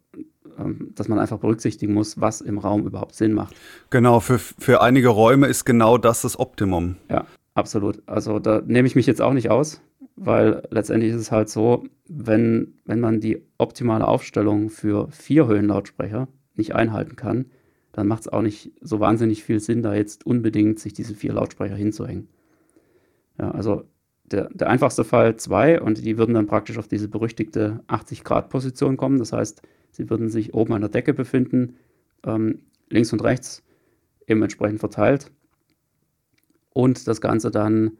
ähm, 0.59 0.93
dass 0.95 1.09
man 1.09 1.19
einfach 1.19 1.39
berücksichtigen 1.39 1.93
muss, 1.93 2.21
was 2.21 2.41
im 2.41 2.59
Raum 2.59 2.87
überhaupt 2.87 3.15
Sinn 3.15 3.33
macht. 3.33 3.55
Genau, 3.91 4.21
für, 4.21 4.39
für 4.39 4.81
einige 4.81 5.09
Räume 5.09 5.47
ist 5.47 5.65
genau 5.65 5.99
das 5.99 6.23
das 6.23 6.39
Optimum. 6.39 6.97
Ja, 7.11 7.27
absolut. 7.55 8.03
Also 8.07 8.39
da 8.39 8.63
nehme 8.67 8.89
ich 8.89 8.97
mich 8.97 9.07
jetzt 9.07 9.23
auch 9.23 9.35
nicht 9.35 9.51
aus 9.51 9.81
weil 10.21 10.63
letztendlich 10.71 11.13
ist 11.13 11.21
es 11.21 11.33
halt 11.33 11.49
so, 11.49 11.85
wenn, 12.09 12.75
wenn 12.85 13.01
man 13.01 13.21
die 13.21 13.43
optimale 13.59 14.07
Aufstellung 14.07 14.71
für 14.71 15.09
vier 15.11 15.47
Höhenlautsprecher 15.47 16.29
nicht 16.55 16.75
einhalten 16.75 17.17
kann, 17.17 17.47
dann 17.93 18.07
macht 18.07 18.23
es 18.23 18.29
auch 18.29 18.43
nicht 18.43 18.73
so 18.81 19.01
wahnsinnig 19.01 19.45
viel 19.45 19.61
Sinn, 19.61 19.83
da 19.83 19.95
jetzt 19.95 20.27
unbedingt 20.27 20.79
sich 20.79 20.93
diese 20.93 21.15
vier 21.15 21.33
Lautsprecher 21.33 21.77
hinzuhängen. 21.77 22.29
Ja, 23.39 23.51
also 23.51 23.85
der, 24.25 24.51
der 24.53 24.69
einfachste 24.69 25.05
Fall 25.05 25.37
zwei 25.37 25.81
und 25.81 26.05
die 26.05 26.19
würden 26.19 26.35
dann 26.35 26.47
praktisch 26.47 26.79
auf 26.79 26.89
diese 26.89 27.09
berüchtigte 27.09 27.81
80-Grad-Position 27.89 28.97
kommen. 28.97 29.19
Das 29.19 29.33
heißt, 29.33 29.63
sie 29.91 30.11
würden 30.11 30.29
sich 30.29 30.55
oben 30.55 30.75
an 30.75 30.81
der 30.83 30.91
Decke 30.91 31.15
befinden, 31.15 31.77
ähm, 32.25 32.61
links 32.89 33.13
und 33.13 33.23
rechts 33.23 33.63
eben 34.27 34.43
entsprechend 34.43 34.81
verteilt 34.81 35.31
und 36.73 37.09
das 37.09 37.21
Ganze 37.21 37.51
dann 37.51 37.97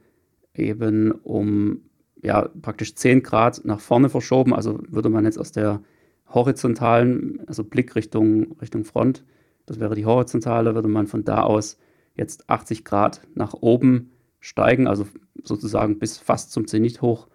eben 0.55 1.11
um 1.11 1.83
ja, 2.23 2.49
praktisch 2.63 2.95
10 2.95 3.23
Grad 3.23 3.65
nach 3.65 3.81
vorne 3.81 4.09
verschoben. 4.09 4.55
Also 4.55 4.81
würde 4.89 5.09
man 5.09 5.25
jetzt 5.25 5.39
aus 5.39 5.53
der 5.53 5.83
horizontalen, 6.29 7.41
also 7.47 7.65
Blick 7.65 7.95
Richtung, 7.95 8.57
Richtung 8.61 8.85
Front, 8.85 9.25
das 9.67 9.81
wäre 9.81 9.95
die 9.95 10.07
horizontale, 10.07 10.75
würde 10.75 10.89
man 10.89 11.07
von 11.07 11.25
da 11.25 11.43
aus 11.43 11.79
jetzt 12.15 12.49
80 12.49 12.85
Grad 12.85 13.21
nach 13.35 13.55
oben 13.55 14.11
steigen, 14.41 14.87
also 14.87 15.07
sozusagen 15.45 15.99
bis 15.99 16.19
fast 16.19 16.53
zum 16.53 16.67
Zenit 16.67 17.03
hoch. 17.03 17.29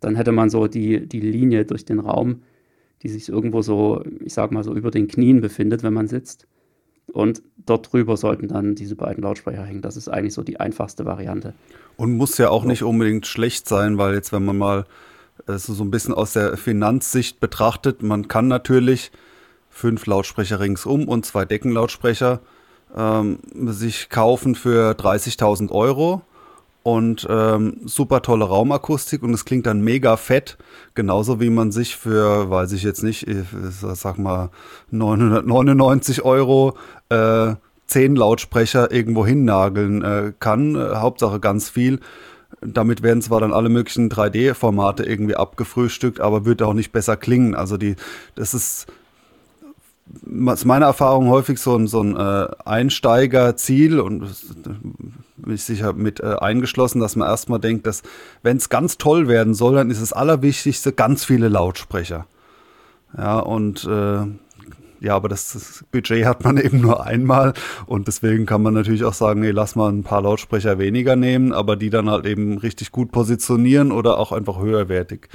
Dann 0.00 0.16
hätte 0.16 0.32
man 0.32 0.50
so 0.50 0.66
die, 0.66 1.06
die 1.06 1.20
Linie 1.20 1.64
durch 1.64 1.84
den 1.84 1.98
Raum, 1.98 2.42
die 3.02 3.08
sich 3.08 3.28
irgendwo 3.28 3.62
so, 3.62 4.04
ich 4.20 4.32
sag 4.32 4.52
mal 4.52 4.64
so 4.64 4.74
über 4.74 4.90
den 4.90 5.08
Knien 5.08 5.40
befindet, 5.40 5.82
wenn 5.82 5.92
man 5.92 6.08
sitzt. 6.08 6.46
Und 7.12 7.42
dort 7.66 7.92
drüber 7.92 8.16
sollten 8.16 8.48
dann 8.48 8.74
diese 8.74 8.96
beiden 8.96 9.22
Lautsprecher 9.22 9.64
hängen. 9.64 9.82
Das 9.82 9.96
ist 9.96 10.08
eigentlich 10.08 10.34
so 10.34 10.42
die 10.42 10.60
einfachste 10.60 11.04
Variante. 11.04 11.54
Und 11.96 12.16
muss 12.16 12.38
ja 12.38 12.50
auch 12.50 12.64
nicht 12.64 12.82
unbedingt 12.82 13.26
schlecht 13.26 13.68
sein, 13.68 13.98
weil 13.98 14.14
jetzt, 14.14 14.32
wenn 14.32 14.44
man 14.44 14.58
mal 14.58 14.84
es 15.46 15.64
so 15.64 15.82
ein 15.82 15.90
bisschen 15.90 16.14
aus 16.14 16.32
der 16.32 16.56
Finanzsicht 16.56 17.40
betrachtet, 17.40 18.02
man 18.02 18.28
kann 18.28 18.48
natürlich 18.48 19.10
fünf 19.70 20.06
Lautsprecher 20.06 20.60
ringsum 20.60 21.08
und 21.08 21.26
zwei 21.26 21.44
Deckenlautsprecher 21.44 22.40
ähm, 22.96 23.38
sich 23.54 24.08
kaufen 24.10 24.54
für 24.54 24.92
30.000 24.92 25.70
Euro 25.70 26.22
und 26.82 27.26
ähm, 27.30 27.80
super 27.84 28.22
tolle 28.22 28.44
Raumakustik 28.44 29.22
und 29.22 29.32
es 29.34 29.44
klingt 29.44 29.66
dann 29.66 29.82
mega 29.82 30.16
fett, 30.16 30.58
genauso 30.94 31.40
wie 31.40 31.50
man 31.50 31.70
sich 31.70 31.96
für, 31.96 32.50
weiß 32.50 32.72
ich 32.72 32.82
jetzt 32.82 33.02
nicht, 33.02 33.28
ich 33.28 33.46
sag 33.80 34.18
mal 34.18 34.50
999 34.90 36.24
Euro 36.24 36.76
äh, 37.08 37.54
zehn 37.86 38.16
Lautsprecher 38.16 38.90
irgendwo 38.90 39.26
hinnageln 39.26 40.02
äh, 40.02 40.32
kann. 40.38 40.74
Äh, 40.74 40.96
Hauptsache 40.96 41.40
ganz 41.40 41.68
viel. 41.68 42.00
Damit 42.60 43.02
werden 43.02 43.22
zwar 43.22 43.40
dann 43.40 43.52
alle 43.52 43.68
möglichen 43.68 44.10
3D-Formate 44.10 45.04
irgendwie 45.04 45.36
abgefrühstückt, 45.36 46.20
aber 46.20 46.44
wird 46.44 46.62
auch 46.62 46.74
nicht 46.74 46.92
besser 46.92 47.16
klingen. 47.16 47.54
Also 47.54 47.76
die, 47.76 47.96
das 48.34 48.54
ist 48.54 48.86
ist 50.52 50.64
meine 50.64 50.84
Erfahrung 50.84 51.28
häufig 51.28 51.58
so 51.58 51.76
ein, 51.76 51.86
so 51.86 52.02
ein 52.02 52.16
äh, 52.16 52.48
Einsteigerziel 52.64 54.00
und 54.00 54.28
bin 55.42 55.54
ich 55.54 55.64
sicher 55.64 55.92
mit 55.92 56.20
äh, 56.20 56.36
eingeschlossen, 56.40 57.00
dass 57.00 57.16
man 57.16 57.28
erstmal 57.28 57.60
denkt, 57.60 57.86
dass 57.86 58.02
wenn 58.42 58.56
es 58.56 58.68
ganz 58.68 58.98
toll 58.98 59.28
werden 59.28 59.54
soll, 59.54 59.74
dann 59.74 59.90
ist 59.90 60.00
das 60.00 60.12
Allerwichtigste 60.12 60.92
ganz 60.92 61.24
viele 61.24 61.48
Lautsprecher. 61.48 62.26
Ja, 63.16 63.40
und 63.40 63.84
äh, 63.84 64.26
ja, 65.02 65.16
aber 65.16 65.28
das, 65.28 65.52
das, 65.52 65.84
Budget 65.90 66.24
hat 66.24 66.44
man 66.44 66.56
eben 66.64 66.80
nur 66.80 67.04
einmal 67.04 67.54
und 67.86 68.06
deswegen 68.06 68.46
kann 68.46 68.62
man 68.62 68.74
natürlich 68.74 69.04
auch 69.04 69.14
sagen, 69.14 69.40
nee, 69.40 69.50
lass 69.50 69.74
mal 69.74 69.90
ein 69.90 70.04
paar 70.04 70.22
Lautsprecher 70.22 70.78
weniger 70.78 71.16
nehmen, 71.16 71.52
aber 71.52 71.76
die 71.76 71.90
dann 71.90 72.08
halt 72.08 72.24
eben 72.24 72.56
richtig 72.58 72.92
gut 72.92 73.10
positionieren 73.10 73.90
oder 73.90 74.18
auch 74.18 74.30
einfach 74.30 74.60
höherwertig 74.60 75.28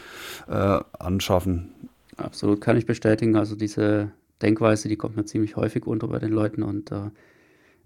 äh, 0.47 0.79
anschaffen. 0.97 1.69
Absolut, 2.15 2.61
kann 2.61 2.77
ich 2.77 2.85
bestätigen. 2.85 3.35
Also 3.35 3.55
diese 3.55 4.11
Denkweise, 4.41 4.87
die 4.87 4.95
kommt 4.95 5.17
mir 5.17 5.25
ziemlich 5.25 5.55
häufig 5.57 5.85
unter 5.85 6.07
bei 6.07 6.19
den 6.19 6.31
Leuten 6.31 6.63
und 6.63 6.91
äh, 6.91 7.11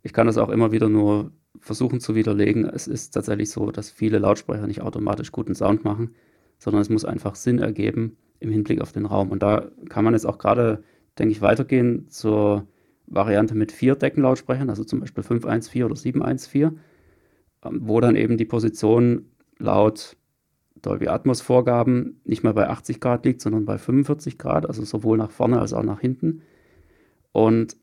ich 0.03 0.13
kann 0.13 0.27
das 0.27 0.37
auch 0.37 0.49
immer 0.49 0.71
wieder 0.71 0.87
nur 0.87 1.31
versuchen 1.59 1.99
zu 1.99 2.15
widerlegen. 2.15 2.65
Es 2.65 2.87
ist 2.87 3.11
tatsächlich 3.11 3.49
so, 3.51 3.71
dass 3.71 3.89
viele 3.89 4.19
Lautsprecher 4.19 4.67
nicht 4.67 4.81
automatisch 4.81 5.31
guten 5.31 5.55
Sound 5.55 5.83
machen, 5.83 6.15
sondern 6.57 6.81
es 6.81 6.89
muss 6.89 7.05
einfach 7.05 7.35
Sinn 7.35 7.59
ergeben 7.59 8.17
im 8.39 8.51
Hinblick 8.51 8.81
auf 8.81 8.91
den 8.91 9.05
Raum. 9.05 9.29
Und 9.29 9.43
da 9.43 9.69
kann 9.89 10.03
man 10.03 10.13
jetzt 10.13 10.25
auch 10.25 10.37
gerade 10.37 10.83
denke 11.17 11.31
ich, 11.33 11.41
weitergehen 11.41 12.09
zur 12.09 12.67
Variante 13.07 13.55
mit 13.55 13.71
vier 13.71 13.95
Deckenlautsprechern, 13.95 14.69
also 14.69 14.83
zum 14.83 15.01
Beispiel 15.01 15.23
514 15.23 15.83
oder 15.83 15.95
714, 15.95 16.79
ähm, 17.63 17.79
wo 17.83 17.99
dann 17.99 18.15
eben 18.15 18.37
die 18.37 18.45
Position 18.45 19.25
laut 19.57 20.17
Dolby 20.81 21.09
Atmos 21.09 21.41
Vorgaben 21.41 22.21
nicht 22.23 22.43
mehr 22.43 22.53
bei 22.53 22.67
80 22.67 22.99
Grad 22.99 23.25
liegt, 23.25 23.41
sondern 23.41 23.65
bei 23.65 23.77
45 23.77 24.37
Grad, 24.37 24.65
also 24.65 24.83
sowohl 24.83 25.17
nach 25.17 25.29
vorne 25.29 25.59
als 25.59 25.73
auch 25.73 25.83
nach 25.83 25.99
hinten. 25.99 26.41
Und 27.31 27.77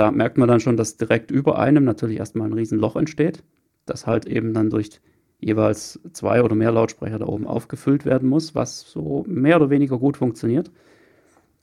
da 0.00 0.10
merkt 0.10 0.38
man 0.38 0.48
dann 0.48 0.60
schon, 0.60 0.78
dass 0.78 0.96
direkt 0.96 1.30
über 1.30 1.58
einem 1.58 1.84
natürlich 1.84 2.16
erstmal 2.16 2.48
ein 2.48 2.54
Riesenloch 2.54 2.96
entsteht, 2.96 3.44
das 3.84 4.06
halt 4.06 4.24
eben 4.24 4.54
dann 4.54 4.70
durch 4.70 5.02
jeweils 5.38 6.00
zwei 6.14 6.42
oder 6.42 6.54
mehr 6.54 6.72
Lautsprecher 6.72 7.18
da 7.18 7.26
oben 7.26 7.46
aufgefüllt 7.46 8.06
werden 8.06 8.26
muss, 8.26 8.54
was 8.54 8.80
so 8.80 9.26
mehr 9.28 9.56
oder 9.56 9.68
weniger 9.68 9.98
gut 9.98 10.16
funktioniert. 10.16 10.70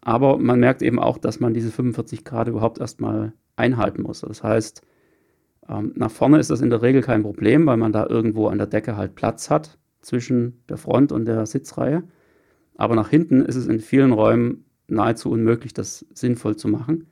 Aber 0.01 0.38
man 0.38 0.60
merkt 0.60 0.84
eben 0.84 1.00
auch, 1.00 1.17
dass 1.17 1.39
man 1.39 1.56
diese 1.56 1.72
45 1.72 2.25
Grad 2.25 2.48
überhaupt 2.48 2.77
erstmal 2.77 3.34
einhalten 3.56 4.03
muss. 4.03 4.22
Das 4.22 4.44
heißt, 4.44 4.84
ähm, 5.67 5.94
nach 5.96 6.12
vorne 6.12 6.38
ist 6.38 6.51
das 6.51 6.62
in 6.62 6.70
der 6.70 6.84
Regel 6.84 7.01
kein 7.01 7.24
Problem, 7.24 7.65
weil 7.65 7.77
man 7.77 7.91
da 7.91 8.06
irgendwo 8.06 8.50
an 8.50 8.60
der 8.60 8.67
Decke 8.67 8.98
halt 8.98 9.15
Platz 9.15 9.50
hat 9.50 9.79
zwischen 10.01 10.62
der 10.70 10.77
Front 10.77 11.12
und 11.12 11.25
der 11.25 11.48
Sitzreihe. 11.48 12.03
Aber 12.75 12.94
nach 12.94 13.10
hinten 13.10 13.41
ist 13.41 13.56
es 13.56 13.65
in 13.65 13.79
vielen 13.79 14.12
Räumen 14.12 14.65
nahezu 14.88 15.32
unmöglich, 15.32 15.74
das 15.74 16.06
sinnvoll 16.13 16.56
zu 16.56 16.67
machen, 16.67 17.08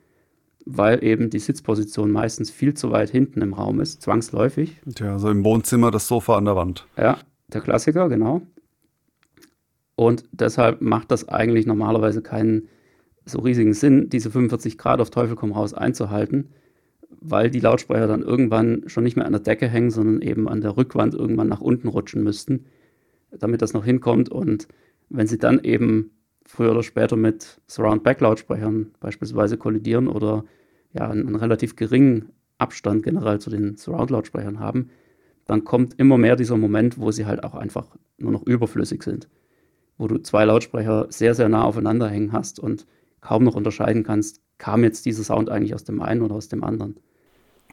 weil 0.65 1.03
eben 1.03 1.29
die 1.29 1.39
Sitzposition 1.39 2.11
meistens 2.11 2.49
viel 2.49 2.73
zu 2.73 2.91
weit 2.91 3.11
hinten 3.11 3.41
im 3.41 3.53
Raum 3.53 3.79
ist, 3.79 4.01
zwangsläufig. 4.01 4.81
Tja, 4.95 5.19
so 5.19 5.29
im 5.29 5.43
Wohnzimmer 5.45 5.91
das 5.91 6.07
Sofa 6.07 6.37
an 6.37 6.45
der 6.45 6.55
Wand. 6.55 6.87
Ja, 6.97 7.19
der 7.53 7.61
Klassiker, 7.61 8.09
genau. 8.09 8.41
Und 9.95 10.25
deshalb 10.31 10.81
macht 10.81 11.11
das 11.11 11.29
eigentlich 11.29 11.67
normalerweise 11.67 12.21
keinen 12.21 12.67
so 13.25 13.39
riesigen 13.39 13.73
Sinn, 13.73 14.09
diese 14.09 14.29
45 14.29 14.77
Grad 14.77 14.99
auf 14.99 15.09
Teufel 15.09 15.35
komm 15.35 15.51
raus 15.51 15.73
einzuhalten, 15.73 16.49
weil 17.21 17.49
die 17.49 17.59
Lautsprecher 17.59 18.07
dann 18.07 18.21
irgendwann 18.21 18.83
schon 18.87 19.03
nicht 19.03 19.15
mehr 19.15 19.25
an 19.25 19.31
der 19.31 19.41
Decke 19.41 19.67
hängen, 19.67 19.91
sondern 19.91 20.21
eben 20.21 20.47
an 20.47 20.61
der 20.61 20.77
Rückwand 20.77 21.13
irgendwann 21.13 21.47
nach 21.47 21.61
unten 21.61 21.87
rutschen 21.87 22.23
müssten, 22.23 22.65
damit 23.31 23.61
das 23.61 23.73
noch 23.73 23.85
hinkommt. 23.85 24.29
Und 24.29 24.67
wenn 25.09 25.27
sie 25.27 25.37
dann 25.37 25.59
eben 25.63 26.11
früher 26.45 26.71
oder 26.71 26.83
später 26.83 27.15
mit 27.15 27.59
Surround-Back-Lautsprechern 27.67 28.91
beispielsweise 28.99 29.57
kollidieren 29.57 30.07
oder 30.07 30.45
ja, 30.93 31.09
einen, 31.09 31.27
einen 31.27 31.35
relativ 31.35 31.75
geringen 31.75 32.29
Abstand 32.57 33.03
generell 33.03 33.39
zu 33.39 33.49
den 33.49 33.75
Surround-Lautsprechern 33.75 34.59
haben, 34.59 34.89
dann 35.45 35.63
kommt 35.63 35.99
immer 35.99 36.17
mehr 36.17 36.35
dieser 36.35 36.57
Moment, 36.57 36.99
wo 36.99 37.11
sie 37.11 37.25
halt 37.25 37.43
auch 37.43 37.55
einfach 37.55 37.95
nur 38.17 38.31
noch 38.31 38.43
überflüssig 38.43 39.03
sind. 39.03 39.27
Wo 39.97 40.07
du 40.07 40.17
zwei 40.19 40.45
Lautsprecher 40.45 41.07
sehr, 41.09 41.35
sehr 41.35 41.49
nah 41.49 41.63
aufeinander 41.63 42.09
hängen 42.09 42.31
hast 42.31 42.59
und 42.59 42.85
kaum 43.21 43.43
noch 43.43 43.55
unterscheiden 43.55 44.03
kannst, 44.03 44.41
kam 44.57 44.83
jetzt 44.83 45.05
dieser 45.05 45.23
Sound 45.23 45.49
eigentlich 45.49 45.73
aus 45.73 45.83
dem 45.83 46.01
einen 46.01 46.21
oder 46.21 46.35
aus 46.35 46.47
dem 46.47 46.63
anderen. 46.63 46.99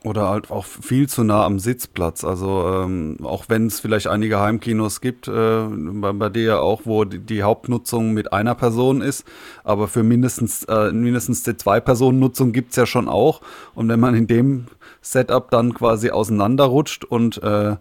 Oder 0.04 0.28
halt 0.28 0.50
auch 0.50 0.64
viel 0.64 1.09
zu 1.09 1.23
nah 1.23 1.44
am 1.44 1.61
Sitzplatz. 1.61 2.25
Also 2.25 2.66
ähm, 2.66 3.18
auch 3.23 3.44
wenn 3.49 3.66
es 3.66 3.78
vielleicht 3.78 4.09
einige 4.09 4.40
Heimkinos 4.40 5.00
gibt, 5.00 5.28
äh, 5.28 5.64
bei, 5.68 6.12
bei 6.12 6.28
dir 6.28 6.42
ja 6.42 6.59
auch, 6.59 6.82
wo 6.85 7.04
die, 7.04 7.21
die, 7.21 7.44
Hauptnutzung 7.44 8.12
mit 8.12 8.32
einer 8.32 8.56
Person 8.56 9.00
ist, 9.00 9.25
aber 9.62 9.87
für 9.87 10.02
mindestens, 10.02 10.64
äh, 10.64 10.90
mindestens 10.90 11.44
die 11.44 11.56
Zwei-Personen-Nutzung 11.56 12.52
gibt 12.52 12.71
es 12.71 12.76
ja 12.76 12.87
schon 12.87 13.09
auch. 13.09 13.42
Und 13.75 13.88
wenn 13.88 14.00
man 14.00 14.16
in 14.16 14.26
dem 14.26 14.66
Setup 15.02 15.50
dann 15.50 15.73
quasi 15.73 16.11
auseinanderrutscht 16.11 17.04
und 17.04 17.40
äh, 17.42 17.76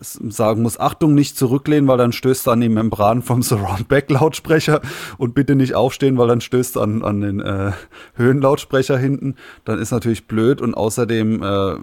sagen 0.00 0.62
muss, 0.62 0.78
Achtung, 0.78 1.14
nicht 1.14 1.38
zurücklehnen, 1.38 1.88
weil 1.88 1.98
dann 1.98 2.12
stößt 2.12 2.48
an 2.48 2.60
die 2.60 2.68
Membran 2.68 3.22
vom 3.22 3.42
Surround-Back-Lautsprecher 3.42 4.80
und 5.18 5.34
bitte 5.34 5.54
nicht 5.54 5.74
aufstehen, 5.74 6.18
weil 6.18 6.28
dann 6.28 6.40
stößt 6.40 6.78
an, 6.78 7.02
an 7.02 7.20
den 7.20 7.40
äh, 7.40 7.72
Höhenlautsprecher 8.14 8.98
hinten. 8.98 9.36
Dann 9.64 9.78
ist 9.78 9.90
natürlich 9.90 10.26
blöd 10.26 10.60
und 10.60 10.74
außerdem 10.74 11.42
äh, 11.42 11.76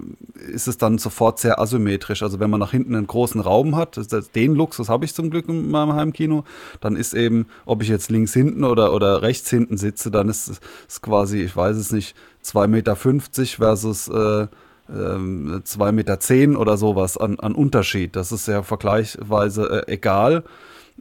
ist 0.52 0.68
es 0.68 0.78
dann 0.78 0.98
sofort 0.98 1.40
sehr 1.40 1.60
asymmetrisch. 1.60 2.24
Also 2.24 2.40
wenn 2.40 2.50
man 2.50 2.60
nach 2.60 2.72
hinten 2.72 2.96
einen 2.96 3.08
großen 3.08 3.42
Raum 3.42 3.76
hat, 3.76 4.00
den 4.36 4.56
Luxus 4.56 4.90
habe 4.90 5.06
ich 5.06 5.14
zum 5.14 5.30
Glück 5.30 5.48
in 5.50 5.72
meinem 5.72 5.94
Heimkino, 5.94 6.44
dann 6.80 6.96
ist 6.96 7.14
eben, 7.14 7.48
ob 7.66 7.82
ich 7.82 7.90
jetzt 7.90 8.10
links 8.12 8.34
hinten 8.34 8.64
oder, 8.64 8.94
oder 8.94 9.22
rechts 9.22 9.50
hinten 9.50 9.78
sitze, 9.78 10.12
dann 10.12 10.30
ist 10.30 10.62
es 10.88 11.02
quasi, 11.02 11.42
ich 11.42 11.56
weiß 11.56 11.78
es 11.78 11.92
nicht, 11.92 12.16
2,50 12.44 12.68
Meter 12.68 12.96
versus 12.96 14.08
äh, 14.08 14.48
2,10 14.92 15.90
ähm, 15.90 15.96
Meter 15.96 16.20
zehn 16.20 16.56
oder 16.56 16.78
sowas 16.78 17.18
an, 17.18 17.40
an 17.40 17.54
Unterschied. 17.54 18.16
Das 18.16 18.32
ist 18.32 18.48
ja 18.48 18.64
vergleichsweise 18.64 19.86
äh, 19.88 19.92
egal. 19.94 20.44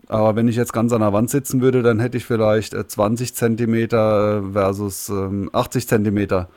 Aber 0.08 0.36
wenn 0.36 0.48
ich 0.48 0.56
jetzt 0.56 0.72
ganz 0.72 0.92
an 0.92 1.00
der 1.00 1.12
Wand 1.12 1.30
sitzen 1.30 1.60
würde, 1.60 1.82
dann 1.82 2.00
hätte 2.00 2.16
ich 2.16 2.24
vielleicht 2.24 2.74
äh, 2.74 2.86
20 2.86 3.34
Zentimeter 3.34 4.38
äh, 4.38 4.52
versus 4.52 5.08
äh, 5.08 5.48
80 5.52 5.88
Zentimeter 5.88 6.48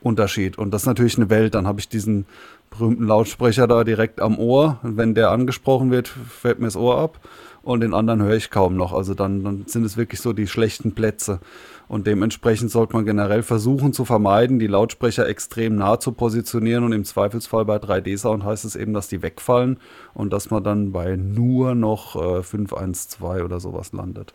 Unterschied. 0.00 0.58
Und 0.58 0.72
das 0.72 0.82
ist 0.82 0.86
natürlich 0.86 1.16
eine 1.16 1.30
Welt. 1.30 1.54
Dann 1.54 1.66
habe 1.66 1.80
ich 1.80 1.88
diesen 1.88 2.26
berühmten 2.70 3.04
Lautsprecher 3.04 3.66
da 3.66 3.84
direkt 3.84 4.20
am 4.20 4.38
Ohr. 4.38 4.78
Und 4.82 4.96
wenn 4.96 5.14
der 5.14 5.30
angesprochen 5.30 5.90
wird, 5.90 6.08
fällt 6.08 6.60
mir 6.60 6.66
das 6.66 6.76
Ohr 6.76 6.98
ab. 6.98 7.18
Und 7.62 7.80
den 7.80 7.94
anderen 7.94 8.22
höre 8.22 8.36
ich 8.36 8.50
kaum 8.50 8.76
noch. 8.76 8.92
Also 8.92 9.14
dann, 9.14 9.42
dann 9.42 9.64
sind 9.66 9.84
es 9.84 9.96
wirklich 9.96 10.20
so 10.20 10.32
die 10.32 10.46
schlechten 10.46 10.92
Plätze. 10.92 11.40
Und 11.88 12.06
dementsprechend 12.06 12.70
sollte 12.70 12.92
man 12.94 13.06
generell 13.06 13.42
versuchen 13.42 13.92
zu 13.92 14.04
vermeiden, 14.04 14.58
die 14.58 14.66
Lautsprecher 14.66 15.26
extrem 15.26 15.76
nah 15.76 15.98
zu 15.98 16.12
positionieren. 16.12 16.84
Und 16.84 16.92
im 16.92 17.04
Zweifelsfall 17.04 17.64
bei 17.64 17.76
3D-Sound 17.76 18.44
heißt 18.44 18.64
es 18.66 18.76
eben, 18.76 18.92
dass 18.92 19.08
die 19.08 19.22
wegfallen 19.22 19.78
und 20.12 20.32
dass 20.32 20.50
man 20.50 20.62
dann 20.62 20.92
bei 20.92 21.16
nur 21.16 21.74
noch 21.74 22.14
äh, 22.16 22.42
512 22.42 23.42
oder 23.42 23.58
sowas 23.58 23.92
landet. 23.92 24.34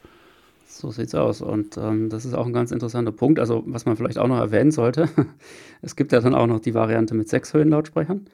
So 0.65 0.89
sieht's 0.89 1.13
aus. 1.13 1.41
Und 1.41 1.77
ähm, 1.77 2.09
das 2.09 2.25
ist 2.25 2.33
auch 2.33 2.47
ein 2.47 2.53
ganz 2.53 2.71
interessanter 2.71 3.11
Punkt. 3.11 3.39
Also, 3.39 3.63
was 3.67 3.85
man 3.85 3.95
vielleicht 3.95 4.17
auch 4.17 4.27
noch 4.27 4.39
erwähnen 4.39 4.71
sollte, 4.71 5.07
es 5.83 5.95
gibt 5.95 6.11
ja 6.11 6.19
dann 6.19 6.33
auch 6.33 6.47
noch 6.47 6.59
die 6.59 6.73
Variante 6.73 7.13
mit 7.13 7.29
sechs 7.29 7.53
Höhenlautsprechern. 7.53 8.25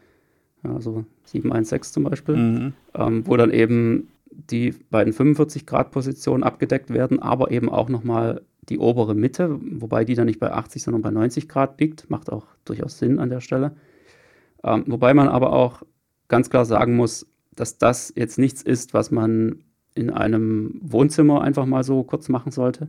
Also 0.64 1.06
716 1.26 1.94
zum 1.94 2.04
Beispiel, 2.04 2.36
mhm. 2.36 2.74
ähm, 2.94 3.28
wo 3.28 3.38
dann 3.38 3.52
eben 3.52 4.10
die 4.32 4.74
beiden 4.90 5.14
45-Grad-Positionen 5.14 6.44
abgedeckt 6.44 6.90
werden, 6.94 7.20
aber 7.22 7.52
eben 7.52 7.70
auch 7.70 7.90
nochmal 7.90 8.42
die 8.70 8.80
obere 8.80 9.16
Mitte, 9.16 9.60
wobei 9.62 10.06
die 10.06 10.16
dann 10.16 10.28
nicht 10.28 10.40
bei 10.40 10.52
80, 10.52 10.84
sondern 10.84 11.02
bei 11.02 11.12
90 11.12 11.50
Grad 11.50 11.80
liegt. 11.80 12.10
Macht 12.10 12.32
auch 12.32 12.46
durchaus 12.66 12.98
Sinn 12.98 13.20
an 13.20 13.30
der 13.30 13.42
Stelle. 13.42 13.76
Ähm, 14.64 14.84
wobei 14.88 15.14
man 15.14 15.28
aber 15.28 15.54
auch 15.54 15.84
ganz 16.28 16.50
klar 16.50 16.66
sagen 16.66 16.96
muss, 16.96 17.28
dass 17.56 17.78
das 17.78 18.14
jetzt 18.16 18.38
nichts 18.38 18.62
ist, 18.62 18.94
was 18.94 19.12
man 19.12 19.64
in 19.96 20.10
einem 20.10 20.80
Wohnzimmer 20.82 21.42
einfach 21.42 21.66
mal 21.66 21.84
so 21.84 22.04
kurz 22.04 22.30
machen 22.30 22.52
sollte, 22.52 22.88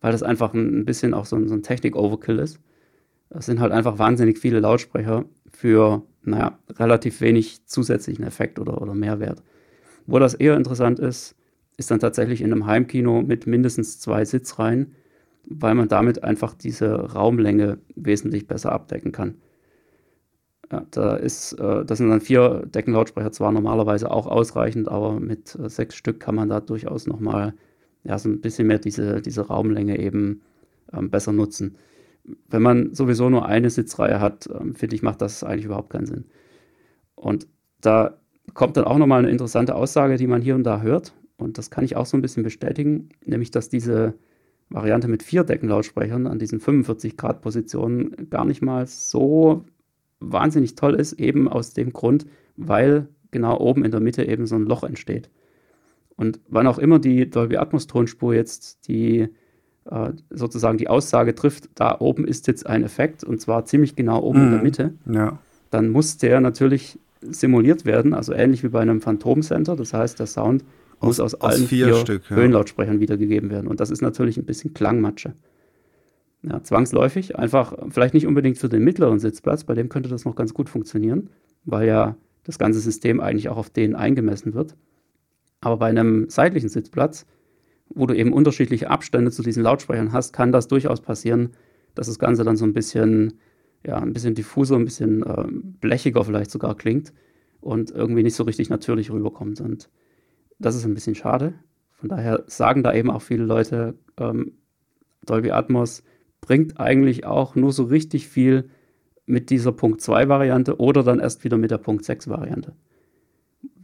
weil 0.00 0.12
das 0.12 0.22
einfach 0.22 0.54
ein 0.54 0.84
bisschen 0.84 1.14
auch 1.14 1.24
so 1.24 1.36
ein, 1.36 1.48
so 1.48 1.54
ein 1.54 1.62
Technik-Overkill 1.62 2.38
ist. 2.38 2.60
Das 3.30 3.46
sind 3.46 3.60
halt 3.60 3.72
einfach 3.72 3.98
wahnsinnig 3.98 4.38
viele 4.38 4.60
Lautsprecher 4.60 5.24
für, 5.50 6.02
naja, 6.22 6.58
relativ 6.70 7.20
wenig 7.20 7.66
zusätzlichen 7.66 8.24
Effekt 8.24 8.58
oder, 8.58 8.80
oder 8.80 8.94
Mehrwert. 8.94 9.42
Wo 10.06 10.18
das 10.18 10.34
eher 10.34 10.56
interessant 10.56 11.00
ist, 11.00 11.34
ist 11.76 11.90
dann 11.90 11.98
tatsächlich 11.98 12.40
in 12.40 12.52
einem 12.52 12.66
Heimkino 12.66 13.22
mit 13.22 13.46
mindestens 13.46 13.98
zwei 13.98 14.24
Sitzreihen, 14.24 14.94
weil 15.48 15.74
man 15.74 15.88
damit 15.88 16.24
einfach 16.24 16.54
diese 16.54 17.12
Raumlänge 17.12 17.78
wesentlich 17.94 18.46
besser 18.46 18.72
abdecken 18.72 19.12
kann. 19.12 19.36
Ja, 20.70 20.84
da 20.90 21.16
ist, 21.16 21.52
äh, 21.54 21.84
das 21.84 21.98
sind 21.98 22.10
dann 22.10 22.20
vier 22.20 22.66
Deckenlautsprecher 22.66 23.30
zwar 23.30 23.52
normalerweise 23.52 24.10
auch 24.10 24.26
ausreichend, 24.26 24.88
aber 24.88 25.20
mit 25.20 25.54
äh, 25.54 25.68
sechs 25.68 25.94
Stück 25.94 26.18
kann 26.18 26.34
man 26.34 26.48
da 26.48 26.60
durchaus 26.60 27.06
nochmal 27.06 27.54
ja, 28.02 28.18
so 28.18 28.28
ein 28.28 28.40
bisschen 28.40 28.66
mehr 28.66 28.78
diese, 28.78 29.20
diese 29.20 29.42
Raumlänge 29.42 29.98
eben 29.98 30.42
ähm, 30.92 31.10
besser 31.10 31.32
nutzen. 31.32 31.76
Wenn 32.48 32.62
man 32.62 32.94
sowieso 32.94 33.30
nur 33.30 33.46
eine 33.46 33.70
Sitzreihe 33.70 34.20
hat, 34.20 34.48
ähm, 34.52 34.74
finde 34.74 34.96
ich, 34.96 35.02
macht 35.02 35.22
das 35.22 35.44
eigentlich 35.44 35.66
überhaupt 35.66 35.90
keinen 35.90 36.06
Sinn. 36.06 36.24
Und 37.14 37.46
da 37.80 38.18
kommt 38.54 38.76
dann 38.76 38.84
auch 38.84 38.98
nochmal 38.98 39.20
eine 39.20 39.30
interessante 39.30 39.76
Aussage, 39.76 40.16
die 40.16 40.26
man 40.26 40.42
hier 40.42 40.56
und 40.56 40.64
da 40.64 40.80
hört. 40.80 41.14
Und 41.36 41.58
das 41.58 41.70
kann 41.70 41.84
ich 41.84 41.96
auch 41.96 42.06
so 42.06 42.16
ein 42.16 42.22
bisschen 42.22 42.42
bestätigen, 42.42 43.10
nämlich 43.24 43.50
dass 43.52 43.68
diese 43.68 44.14
Variante 44.68 45.08
mit 45.08 45.22
vier 45.22 45.44
Deckenlautsprechern 45.44 46.26
an 46.26 46.38
diesen 46.38 46.60
45 46.60 47.16
Grad 47.16 47.40
Positionen 47.40 48.28
gar 48.30 48.44
nicht 48.44 48.62
mal 48.62 48.86
so 48.86 49.64
wahnsinnig 50.20 50.74
toll 50.74 50.94
ist, 50.94 51.14
eben 51.14 51.48
aus 51.48 51.72
dem 51.72 51.92
Grund, 51.92 52.26
weil 52.56 53.08
genau 53.30 53.58
oben 53.58 53.84
in 53.84 53.90
der 53.90 54.00
Mitte 54.00 54.24
eben 54.24 54.46
so 54.46 54.56
ein 54.56 54.64
Loch 54.64 54.82
entsteht. 54.82 55.30
Und 56.16 56.40
wann 56.48 56.66
auch 56.66 56.78
immer 56.78 56.98
die 56.98 57.28
Dolby 57.28 57.58
Atmos 57.58 57.86
Tonspur 57.86 58.34
jetzt 58.34 58.88
die 58.88 59.28
äh, 59.84 60.12
sozusagen 60.30 60.78
die 60.78 60.88
Aussage 60.88 61.34
trifft, 61.34 61.68
da 61.74 62.00
oben 62.00 62.26
ist 62.26 62.46
jetzt 62.46 62.66
ein 62.66 62.82
Effekt 62.82 63.22
und 63.22 63.40
zwar 63.40 63.66
ziemlich 63.66 63.94
genau 63.94 64.20
oben 64.22 64.40
mm, 64.40 64.44
in 64.44 64.50
der 64.50 64.58
mhm. 64.58 64.64
Mitte, 64.64 64.94
ja. 65.12 65.38
dann 65.70 65.90
muss 65.90 66.16
der 66.16 66.40
natürlich 66.40 66.98
simuliert 67.20 67.84
werden, 67.84 68.14
also 68.14 68.32
ähnlich 68.32 68.62
wie 68.62 68.68
bei 68.68 68.80
einem 68.80 69.00
Phantom 69.00 69.42
Center. 69.42 69.76
Das 69.76 69.92
heißt, 69.92 70.18
der 70.18 70.26
Sound 70.26 70.64
muss 71.00 71.20
aus, 71.20 71.34
aus 71.34 71.40
allen 71.40 71.66
vier, 71.66 71.86
vier 71.86 71.96
Stück, 71.96 72.30
ja. 72.30 72.36
Höhenlautsprechern 72.36 73.00
wiedergegeben 73.00 73.50
werden. 73.50 73.66
Und 73.68 73.80
das 73.80 73.90
ist 73.90 74.02
natürlich 74.02 74.36
ein 74.36 74.44
bisschen 74.44 74.74
Klangmatsche. 74.74 75.34
Ja, 76.42 76.62
zwangsläufig, 76.62 77.36
einfach 77.36 77.74
vielleicht 77.90 78.14
nicht 78.14 78.26
unbedingt 78.26 78.58
für 78.58 78.68
den 78.68 78.84
mittleren 78.84 79.18
Sitzplatz, 79.18 79.64
bei 79.64 79.74
dem 79.74 79.88
könnte 79.88 80.08
das 80.08 80.24
noch 80.24 80.36
ganz 80.36 80.54
gut 80.54 80.68
funktionieren, 80.68 81.30
weil 81.64 81.88
ja 81.88 82.16
das 82.44 82.58
ganze 82.58 82.78
System 82.78 83.20
eigentlich 83.20 83.48
auch 83.48 83.56
auf 83.56 83.70
den 83.70 83.96
eingemessen 83.96 84.54
wird. 84.54 84.76
Aber 85.60 85.78
bei 85.78 85.86
einem 85.86 86.28
seitlichen 86.28 86.68
Sitzplatz, 86.68 87.26
wo 87.88 88.06
du 88.06 88.14
eben 88.14 88.32
unterschiedliche 88.32 88.90
Abstände 88.90 89.30
zu 89.32 89.42
diesen 89.42 89.62
Lautsprechern 89.62 90.12
hast, 90.12 90.32
kann 90.32 90.52
das 90.52 90.68
durchaus 90.68 91.00
passieren, 91.00 91.50
dass 91.94 92.06
das 92.06 92.18
Ganze 92.18 92.44
dann 92.44 92.56
so 92.56 92.64
ein 92.64 92.72
bisschen, 92.72 93.34
ja, 93.84 93.96
ein 93.96 94.12
bisschen 94.12 94.34
diffuser, 94.34 94.76
ein 94.76 94.84
bisschen 94.84 95.22
äh, 95.24 95.46
blechiger 95.80 96.24
vielleicht 96.24 96.50
sogar 96.50 96.76
klingt 96.76 97.12
und 97.60 97.90
irgendwie 97.90 98.22
nicht 98.22 98.36
so 98.36 98.44
richtig 98.44 98.70
natürlich 98.70 99.10
rüberkommt. 99.10 99.60
Und 99.60 99.88
das 100.58 100.74
ist 100.74 100.84
ein 100.84 100.94
bisschen 100.94 101.14
schade. 101.14 101.54
Von 101.92 102.08
daher 102.08 102.44
sagen 102.46 102.82
da 102.82 102.92
eben 102.92 103.10
auch 103.10 103.22
viele 103.22 103.44
Leute, 103.44 103.94
ähm, 104.18 104.52
Dolby 105.24 105.50
Atmos 105.50 106.02
bringt 106.40 106.78
eigentlich 106.78 107.26
auch 107.26 107.54
nur 107.56 107.72
so 107.72 107.84
richtig 107.84 108.28
viel 108.28 108.70
mit 109.26 109.50
dieser 109.50 109.72
Punkt 109.72 110.00
2 110.00 110.28
Variante 110.28 110.78
oder 110.78 111.02
dann 111.02 111.18
erst 111.18 111.42
wieder 111.44 111.56
mit 111.56 111.70
der 111.70 111.78
Punkt 111.78 112.04
6 112.04 112.28
Variante. 112.28 112.72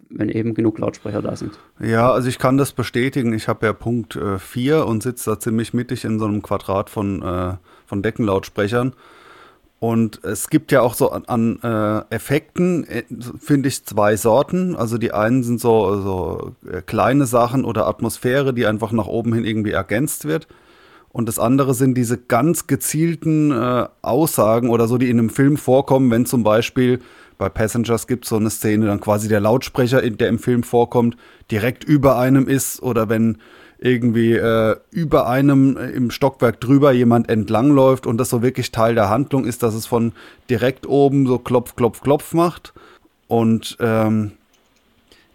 Wenn 0.09 0.29
eben 0.29 0.55
genug 0.55 0.79
Lautsprecher 0.79 1.23
da 1.23 1.35
sind. 1.37 1.59
Ja, 1.81 2.13
also 2.13 2.29
ich 2.29 2.39
kann 2.39 2.59
das 2.59 2.73
bestätigen. 2.73 3.33
Ich 3.33 3.49
habe 3.49 3.67
ja 3.67 3.73
Punkt 3.73 4.19
4 4.39 4.75
äh, 4.75 4.81
und 4.83 5.03
sitze 5.03 5.31
da 5.31 5.41
ziemlich 5.41 5.73
mittig 5.73 6.05
in 6.05 6.19
so 6.19 6.27
einem 6.27 6.43
Quadrat 6.43 6.91
von, 6.91 7.23
äh, 7.23 7.55
von 7.87 8.03
Deckenlautsprechern. 8.03 8.95
Und 9.83 10.23
es 10.23 10.49
gibt 10.49 10.71
ja 10.71 10.81
auch 10.81 10.95
so 10.95 11.11
an, 11.11 11.25
an 11.25 11.59
äh, 11.61 12.15
Effekten, 12.15 12.87
äh, 12.87 13.03
finde 13.41 13.69
ich, 13.69 13.85
zwei 13.85 14.17
Sorten. 14.17 14.77
Also 14.77 14.97
die 14.97 15.11
einen 15.11 15.43
sind 15.43 15.61
so, 15.61 16.01
so 16.01 16.53
äh, 16.71 16.83
kleine 16.83 17.27
Sachen 17.27 17.65
oder 17.65 17.89
Atmosphäre, 17.89 18.55
die 18.55 18.65
einfach 18.65 18.93
nach 18.93 19.09
oben 19.09 19.33
hin 19.33 19.45
irgendwie 19.45 19.73
ergänzt 19.73 20.25
wird. 20.25 20.47
Und 21.09 21.29
das 21.29 21.41
andere 21.41 21.75
sind 21.75 21.95
diese 21.95 22.17
ganz 22.17 22.69
gezielten 22.69 23.51
äh, 23.51 23.89
Aussagen 24.03 24.71
oder 24.71 24.87
so, 24.87 24.99
die 24.99 25.11
in 25.11 25.19
einem 25.19 25.31
Film 25.31 25.57
vorkommen, 25.57 26.13
wenn 26.13 26.27
zum 26.27 26.45
Beispiel 26.45 27.01
bei 27.37 27.49
Passengers 27.49 28.07
gibt 28.07 28.25
es 28.25 28.29
so 28.29 28.37
eine 28.37 28.51
Szene, 28.51 28.87
dann 28.87 29.01
quasi 29.01 29.27
der 29.27 29.41
Lautsprecher, 29.41 30.09
der 30.09 30.29
im 30.29 30.39
Film 30.39 30.63
vorkommt, 30.63 31.17
direkt 31.51 31.83
über 31.83 32.21
einem 32.21 32.47
ist 32.47 32.81
oder 32.85 33.09
wenn 33.09 33.39
irgendwie 33.83 34.35
äh, 34.35 34.77
über 34.91 35.29
einem 35.29 35.77
äh, 35.77 35.91
im 35.91 36.11
Stockwerk 36.11 36.61
drüber 36.61 36.93
jemand 36.93 37.29
entlangläuft 37.29 38.07
und 38.07 38.19
das 38.19 38.31
so 38.31 38.43
wirklich 38.43 38.71
Teil 38.71 38.95
der 38.95 39.09
Handlung 39.11 39.45
ist, 39.45 39.63
dass 39.63 39.75
es 39.75 39.87
von 39.87 40.13
direkt 40.49 40.87
oben 40.87 41.27
so 41.27 41.39
klopf, 41.39 41.75
klopf, 41.75 42.01
klopf 42.01 42.33
macht. 42.33 42.73
Und 43.27 43.77
ähm, 43.81 44.33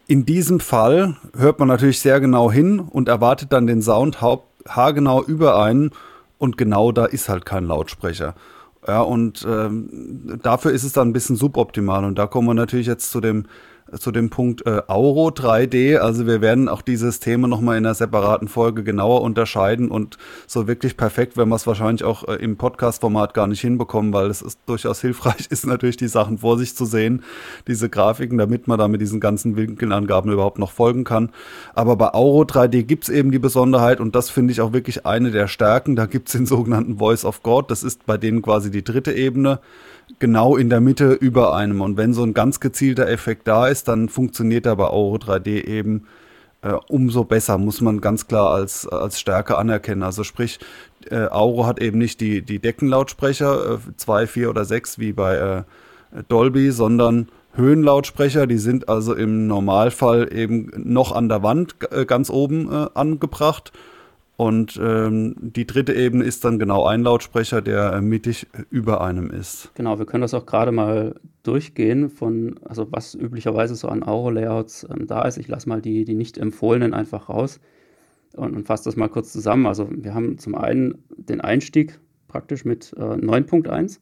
in 0.07 0.25
diesem 0.25 0.60
Fall 0.60 1.17
hört 1.36 1.60
man 1.60 1.67
natürlich 1.67 1.99
sehr 1.99 2.21
genau 2.21 2.49
hin 2.51 2.79
und 2.79 3.10
erwartet 3.10 3.51
dann 3.51 3.67
den 3.67 3.81
Sound 3.81 4.19
haargenau 4.21 5.23
über 5.23 5.62
einen 5.62 5.91
und 6.38 6.57
genau 6.57 6.91
da 6.91 7.05
ist 7.05 7.27
halt 7.27 7.45
kein 7.45 7.65
Lautsprecher. 7.65 8.36
Ja, 8.88 9.01
und 9.01 9.45
ähm, 9.49 10.39
dafür 10.41 10.71
ist 10.71 10.83
es 10.83 10.93
dann 10.93 11.10
ein 11.10 11.13
bisschen 11.13 11.36
suboptimal. 11.36 12.05
Und 12.05 12.17
da 12.17 12.27
kommen 12.27 12.47
wir 12.47 12.53
natürlich 12.53 12.88
jetzt 12.88 13.12
zu 13.12 13.19
dem 13.19 13.45
zu 14.00 14.12
dem 14.12 14.30
Punkt 14.30 14.65
äh, 14.65 14.82
Auro 14.88 15.30
3D. 15.30 15.97
Also 15.97 16.28
wir 16.28 16.41
werden 16.41 16.67
auch 16.69 16.82
dieses 16.82 17.19
Thema 17.19 17.47
nochmal 17.47 17.78
in 17.78 17.86
einer 17.86 17.93
separaten 17.93 18.47
Folge 18.47 18.84
genauer 18.84 19.21
unterscheiden 19.21 19.89
und 19.89 20.17
so 20.45 20.67
wirklich 20.67 20.97
perfekt, 20.97 21.38
wenn 21.38 21.50
wir 21.50 21.56
es 21.56 21.67
wahrscheinlich 21.67 22.04
auch 22.04 22.28
äh, 22.28 22.36
im 22.36 22.58
Podcast-Format 22.58 23.34
gar 23.34 23.47
nicht 23.47 23.62
hinbekommen, 23.62 24.13
weil 24.13 24.30
es 24.30 24.41
ist 24.41 24.60
durchaus 24.65 25.02
hilfreich 25.02 25.47
ist, 25.50 25.65
natürlich 25.65 25.97
die 25.97 26.08
Sachen 26.08 26.39
vor 26.39 26.58
sich 26.58 26.76
zu 26.76 26.86
sehen, 26.86 27.23
diese 27.67 27.89
Grafiken, 27.89 28.38
damit 28.38 28.67
man 28.67 28.78
da 28.78 28.88
mit 28.88 29.02
diesen 29.02 29.19
ganzen 29.19 29.56
Winkelangaben 29.56 30.32
überhaupt 30.32 30.60
noch 30.60 30.71
folgen 30.71 31.04
kann. 31.04 31.32
Aber 31.73 31.95
bei 31.95 32.13
Auro 32.13 32.41
3D 32.43 32.84
gibt's 32.84 33.10
eben 33.10 33.32
die 33.32 33.39
Besonderheit 33.39 34.00
und 34.00 34.15
das 34.15 34.30
finde 34.30 34.52
ich 34.52 34.62
auch 34.62 34.73
wirklich 34.73 35.06
eine 35.06 35.32
der 35.32 35.47
Stärken. 35.47 35.95
Da 35.95 36.06
gibt's 36.06 36.34
den 36.34 36.45
sogenannten 36.45 36.97
Voice 36.97 37.26
of 37.26 37.43
God. 37.43 37.71
Das 37.71 37.84
ist 37.84 38.06
bei 38.06 38.17
denen 38.17 38.41
quasi 38.41 38.71
die 38.71 38.84
dritte 38.84 39.13
Ebene 39.13 39.60
genau 40.20 40.56
in 40.56 40.70
der 40.70 40.82
Mitte 40.82 41.13
über 41.13 41.56
einem. 41.56 41.82
Und 41.82 41.98
wenn 41.98 42.13
so 42.13 42.24
ein 42.24 42.34
ganz 42.34 42.60
gezielter 42.60 43.08
Effekt 43.08 43.48
da 43.48 43.67
ist, 43.67 43.88
dann 43.88 44.10
funktioniert 44.10 44.65
er 44.65 44.76
bei 44.76 44.86
Auro 44.86 45.15
3D 45.15 45.65
eben 45.65 46.08
äh, 46.62 46.74
umso 46.88 47.24
besser, 47.24 47.58
muss 47.58 47.82
man 47.82 48.02
ganz 48.02 48.28
klar 48.28 48.52
als, 48.52 48.88
als 48.88 49.20
Stärke 49.20 49.58
anerkennen. 49.58 50.04
Also 50.04 50.24
sprich, 50.24 50.60
äh, 51.10 51.28
Auro 51.28 51.65
hat 51.65 51.80
eben 51.80 51.98
nicht 51.98 52.20
die, 52.22 52.41
die 52.41 52.60
Deckenlautsprecher, 52.60 53.80
2, 53.96 54.24
äh, 54.24 54.28
4 54.28 54.50
oder 54.50 54.65
6 54.65 55.00
wie 55.00 55.13
bei 55.13 55.36
äh, 55.36 55.63
Dolby, 56.30 56.72
sondern 56.72 57.30
Höhenlautsprecher, 57.54 58.48
die 58.48 58.58
sind 58.58 58.88
also 58.88 59.13
im 59.13 59.48
Normalfall 59.48 60.32
eben 60.32 60.72
noch 60.76 61.12
an 61.12 61.28
der 61.28 61.43
Wand 61.43 61.76
äh, 61.91 62.06
ganz 62.06 62.30
oben 62.30 62.70
angebracht 62.70 63.72
und 64.38 64.80
ähm, 64.80 65.36
die 65.39 65.65
dritte 65.65 65.93
Ebene 65.93 66.23
ist 66.23 66.45
dann 66.45 66.60
genau 66.60 66.86
ein 66.86 67.02
Lautsprecher, 67.02 67.63
der 67.63 68.00
mittig 68.02 68.45
über 68.69 69.02
einem 69.02 69.32
ist. 69.32 69.71
Genau, 69.73 69.97
wir 69.97 70.06
können 70.06 70.21
das 70.21 70.36
auch 70.36 70.45
gerade 70.45 70.71
mal 70.71 71.15
durchgehen 71.41 72.12
von, 72.12 72.60
also 72.63 72.88
was 72.91 73.15
üblicherweise 73.15 73.73
so 73.73 73.88
an 73.88 74.04
Auro-Layouts 74.04 74.88
ähm, 74.91 75.08
da 75.08 75.23
ist. 75.23 75.38
Ich 75.38 75.47
lasse 75.47 75.67
mal 75.67 75.82
die, 75.82 76.06
die 76.06 76.13
nicht 76.13 76.38
empfohlenen 76.38 76.93
einfach 76.93 77.30
raus 77.30 77.60
und, 78.34 78.56
und 78.56 78.67
fasse 78.67 78.84
das 78.84 78.95
mal 78.95 79.10
kurz 79.10 79.34
zusammen. 79.34 79.65
Also 79.65 79.89
wir 79.89 80.13
haben 80.13 80.38
zum 80.38 80.54
einen 80.54 81.04
den 81.17 81.41
Einstieg 81.41 82.00
praktisch 82.28 82.63
mit 82.63 82.93
äh, 82.95 83.02
9.1. 83.02 84.00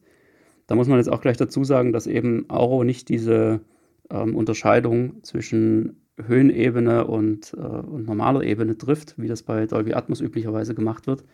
Da 0.66 0.74
muss 0.74 0.86
man 0.86 0.98
jetzt 0.98 1.08
auch 1.08 1.22
gleich 1.22 1.38
dazu 1.38 1.64
sagen, 1.64 1.94
dass 1.94 2.06
eben 2.06 2.44
Auro 2.50 2.84
nicht 2.84 3.08
diese 3.08 3.60
ähm, 4.10 4.36
Unterscheidung 4.36 5.22
zwischen 5.22 5.96
Höhenebene 6.24 7.06
und, 7.06 7.54
äh, 7.54 7.60
und 7.60 8.06
normaler 8.06 8.42
Ebene 8.42 8.76
trifft, 8.76 9.14
wie 9.18 9.28
das 9.28 9.42
bei 9.42 9.66
Dolby 9.66 9.94
Atmos 9.94 10.20
üblicherweise 10.20 10.74
gemacht 10.74 11.06
wird, 11.06 11.24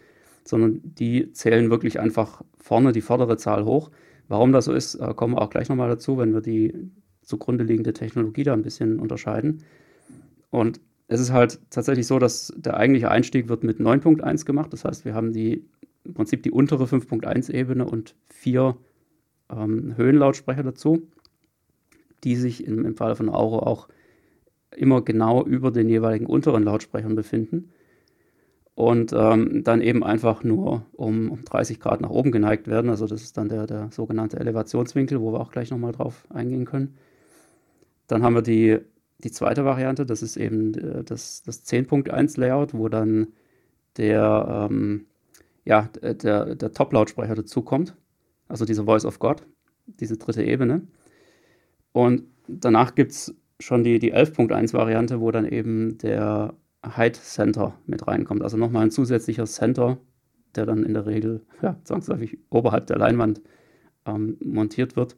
sondern 0.45 0.81
die 0.83 1.33
zählen 1.33 1.71
wirklich 1.71 2.01
einfach 2.01 2.42
vorne 2.59 2.92
die 2.92 3.01
vordere 3.01 3.37
Zahl 3.37 3.64
hoch. 3.64 3.90
Warum 4.29 4.53
das 4.53 4.64
so 4.64 4.73
ist, 4.73 4.97
äh, 4.97 5.14
kommen 5.14 5.35
wir 5.35 5.42
auch 5.42 5.51
gleich 5.51 5.68
nochmal 5.68 5.88
dazu, 5.88 6.18
wenn 6.18 6.33
wir 6.33 6.40
die 6.40 6.90
zugrunde 7.23 7.64
liegende 7.64 7.92
Technologie 7.92 8.42
da 8.42 8.53
ein 8.53 8.62
bisschen 8.62 8.99
unterscheiden. 8.99 9.62
Und 10.51 10.81
es 11.09 11.21
ist 11.21 11.33
halt 11.33 11.61
tatsächlich 11.71 12.07
so, 12.07 12.18
dass 12.18 12.53
der 12.57 12.77
eigentliche 12.77 13.11
Einstieg 13.11 13.49
wird 13.49 13.64
mit 13.64 13.79
9.1 13.79 14.45
gemacht. 14.45 14.73
Das 14.73 14.85
heißt, 14.85 15.05
wir 15.05 15.14
haben 15.14 15.33
die 15.33 15.64
im 16.05 16.14
Prinzip 16.14 16.42
die 16.42 16.51
untere 16.51 16.85
5.1-Ebene 16.85 17.85
und 17.85 18.14
vier 18.29 18.77
ähm, 19.51 19.97
Höhenlautsprecher 19.97 20.62
dazu, 20.62 21.03
die 22.25 22.37
sich 22.37 22.66
im, 22.66 22.85
im 22.85 22.97
Fall 22.97 23.14
von 23.14 23.29
Auro 23.29 23.61
auch 23.61 23.88
immer 24.77 25.03
genau 25.03 25.45
über 25.45 25.71
den 25.71 25.89
jeweiligen 25.89 26.27
unteren 26.27 26.65
Lautsprechern 26.65 27.15
befinden 27.15 27.73
und 28.75 29.13
ähm, 29.13 29.63
dann 29.65 29.81
eben 29.81 30.03
einfach 30.03 30.45
nur 30.45 30.87
um, 30.93 31.31
um 31.31 31.45
30 31.45 31.79
Grad 31.79 32.01
nach 32.01 32.11
oben 32.11 32.33
geneigt 32.33 32.69
werden. 32.69 32.91
Also 32.91 33.07
das 33.07 33.23
ist 33.23 33.37
dann 33.37 33.49
der, 33.49 33.67
der 33.67 33.91
sogenannte 33.91 34.41
Elevationswinkel, 34.41 35.21
wo 35.21 35.33
wir 35.33 35.41
auch 35.41 35.53
gleich 35.53 35.71
nochmal 35.71 35.93
drauf 35.93 36.27
eingehen 36.31 36.65
können. 36.65 36.97
Dann 38.07 38.23
haben 38.23 38.35
wir 38.35 38.43
die, 38.43 38.79
die 39.23 39.31
zweite 39.31 39.65
Variante, 39.65 40.07
das 40.07 40.23
ist 40.23 40.37
eben 40.37 40.75
äh, 40.75 41.05
das, 41.05 41.43
das 41.43 41.67
10.1 41.67 42.41
Layout, 42.41 42.73
wo 42.75 42.89
dann 42.89 43.29
der, 43.99 44.69
ähm, 44.71 45.07
ja, 45.65 45.89
der, 46.03 46.55
der 46.55 46.73
Top-Lautsprecher 46.73 47.35
dazukommt, 47.35 47.95
also 48.49 48.65
diese 48.65 48.85
Voice 48.85 49.05
of 49.05 49.19
God, 49.19 49.47
diese 49.87 50.17
dritte 50.17 50.43
Ebene. 50.43 50.83
Und 51.93 52.25
danach 52.49 52.95
gibt 52.95 53.13
es 53.13 53.35
schon 53.64 53.85
die, 53.85 53.98
die 53.98 54.14
11.1-Variante, 54.14 55.20
wo 55.20 55.31
dann 55.31 55.46
eben 55.46 55.98
der 55.98 56.55
Height 56.85 57.16
Center 57.16 57.75
mit 57.87 58.07
reinkommt. 58.07 58.42
Also 58.42 58.57
nochmal 58.57 58.85
ein 58.85 58.90
zusätzlicher 58.90 59.46
Center, 59.46 59.98
der 60.55 60.66
dann 60.66 60.85
in 60.85 60.94
der 60.94 61.07
Regel 61.07 61.42
ja, 61.62 61.79
zwangsläufig 61.85 62.38
oberhalb 62.51 62.87
der 62.87 62.98
Leinwand 62.98 63.40
ähm, 64.07 64.37
montiert 64.44 64.96
wird 64.96 65.16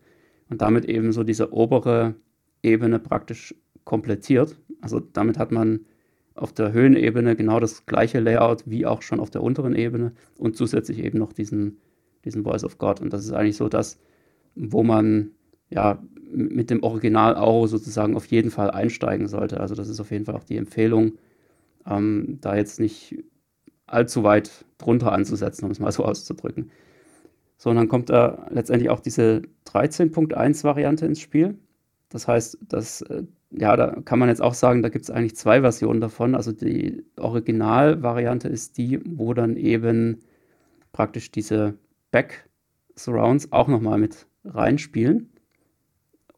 und 0.51 0.63
damit 0.63 0.85
eben 0.85 1.13
so 1.13 1.25
diese 1.25 1.53
obere 1.53 2.15
Ebene 2.63 2.99
praktisch 2.99 3.55
komplettiert. 3.85 4.57
Also 4.81 5.01
damit 5.01 5.39
hat 5.39 5.53
man 5.53 5.81
auf 6.35 6.53
der 6.53 6.73
Höhenebene 6.73 7.37
genau 7.37 7.61
das 7.61 7.87
gleiche 7.87 8.21
Layout 8.21 8.69
wie 8.69 8.87
auch 8.87 9.03
schon 9.03 9.21
auf 9.21 9.31
der 9.31 9.43
unteren 9.43 9.75
Ebene 9.75 10.13
und 10.37 10.57
zusätzlich 10.57 10.99
eben 10.99 11.19
noch 11.19 11.33
diesen, 11.33 11.79
diesen 12.25 12.43
Voice 12.43 12.65
of 12.65 12.79
God. 12.79 13.01
Und 13.01 13.13
das 13.13 13.25
ist 13.25 13.33
eigentlich 13.33 13.57
so 13.57 13.69
das, 13.69 14.01
wo 14.55 14.83
man 14.83 15.31
ja 15.75 16.03
mit 16.33 16.71
dem 16.71 16.83
Original 16.83 17.37
Auro 17.37 17.67
sozusagen 17.67 18.17
auf 18.17 18.27
jeden 18.27 18.51
Fall 18.51 18.71
einsteigen 18.71 19.29
sollte. 19.29 19.61
Also 19.61 19.75
das 19.75 19.89
ist 19.89 20.01
auf 20.01 20.11
jeden 20.11 20.25
Fall 20.25 20.35
auch 20.35 20.45
die 20.45 20.57
Empfehlung, 20.57 21.13
ähm, 21.87 22.39
da 22.41 22.57
jetzt 22.57 22.81
nicht 22.81 23.17
allzu 23.87 24.25
weit 24.25 24.65
drunter 24.79 25.13
anzusetzen, 25.13 25.65
um 25.65 25.71
es 25.71 25.81
mal 25.81 25.93
so 25.93 26.05
auszudrücken. 26.05 26.71
So, 27.57 27.71
und 27.71 27.77
dann 27.77 27.89
kommt 27.89 28.11
da 28.11 28.47
letztendlich 28.51 28.91
auch 28.91 29.01
diese 29.01 29.43
13.1-Variante 29.67 31.07
ins 31.07 31.21
Spiel. 31.21 31.57
Das 32.09 32.27
heißt, 32.29 32.59
das, 32.69 33.03
äh, 33.03 33.25
ja, 33.51 33.77
da 33.77 34.01
kann 34.05 34.19
man 34.19 34.29
jetzt 34.29 34.43
auch 34.43 34.55
sagen, 34.55 34.83
da 34.83 34.89
gibt 34.89 35.05
es 35.05 35.11
eigentlich 35.11 35.37
zwei 35.37 35.61
Versionen 35.61 36.01
davon. 36.01 36.35
Also 36.35 36.53
die 36.53 37.05
Originalvariante 37.17 38.49
ist 38.49 38.77
die, 38.77 39.01
wo 39.05 39.35
dann 39.35 39.57
eben 39.57 40.21
praktisch 40.93 41.31
diese 41.31 41.75
Back-Surrounds 42.11 43.53
auch 43.53 43.69
nochmal 43.69 43.99
mit 43.99 44.27
reinspielen. 44.45 45.31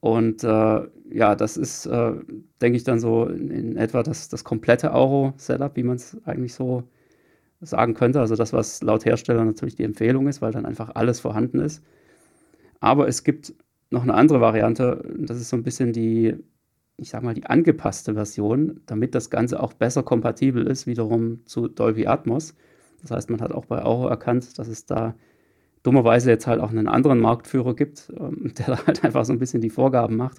Und 0.00 0.44
äh, 0.44 0.80
ja, 1.10 1.34
das 1.34 1.56
ist, 1.56 1.86
äh, 1.86 2.12
denke 2.60 2.76
ich, 2.76 2.84
dann 2.84 3.00
so 3.00 3.26
in, 3.26 3.50
in, 3.50 3.76
etwa 3.76 4.02
das, 4.02 4.28
das 4.28 4.44
komplette 4.44 4.92
Auro-Setup, 4.92 5.74
wie 5.76 5.82
man 5.82 5.96
es 5.96 6.16
eigentlich 6.24 6.54
so 6.54 6.84
sagen 7.60 7.94
könnte. 7.94 8.20
Also 8.20 8.36
das, 8.36 8.52
was 8.52 8.82
laut 8.82 9.04
Hersteller 9.04 9.44
natürlich 9.44 9.76
die 9.76 9.84
Empfehlung 9.84 10.28
ist, 10.28 10.42
weil 10.42 10.52
dann 10.52 10.66
einfach 10.66 10.94
alles 10.94 11.20
vorhanden 11.20 11.60
ist. 11.60 11.82
Aber 12.80 13.08
es 13.08 13.24
gibt 13.24 13.54
noch 13.90 14.02
eine 14.02 14.14
andere 14.14 14.40
Variante, 14.40 15.02
das 15.18 15.40
ist 15.40 15.48
so 15.48 15.56
ein 15.56 15.62
bisschen 15.62 15.92
die, 15.92 16.36
ich 16.96 17.10
sag 17.10 17.22
mal, 17.22 17.34
die 17.34 17.46
angepasste 17.46 18.14
Version, 18.14 18.80
damit 18.86 19.14
das 19.14 19.30
Ganze 19.30 19.62
auch 19.62 19.72
besser 19.72 20.02
kompatibel 20.02 20.66
ist, 20.66 20.86
wiederum 20.86 21.44
zu 21.46 21.68
Dolby 21.68 22.06
Atmos. 22.06 22.54
Das 23.02 23.10
heißt, 23.10 23.30
man 23.30 23.40
hat 23.40 23.52
auch 23.52 23.66
bei 23.66 23.82
Auro 23.82 24.08
erkannt, 24.08 24.58
dass 24.58 24.68
es 24.68 24.86
da 24.86 25.14
dummerweise 25.86 26.30
jetzt 26.30 26.48
halt 26.48 26.60
auch 26.60 26.70
einen 26.70 26.88
anderen 26.88 27.20
Marktführer 27.20 27.74
gibt, 27.74 28.12
ähm, 28.18 28.52
der 28.58 28.84
halt 28.86 29.04
einfach 29.04 29.24
so 29.24 29.32
ein 29.32 29.38
bisschen 29.38 29.60
die 29.60 29.70
Vorgaben 29.70 30.16
macht 30.16 30.38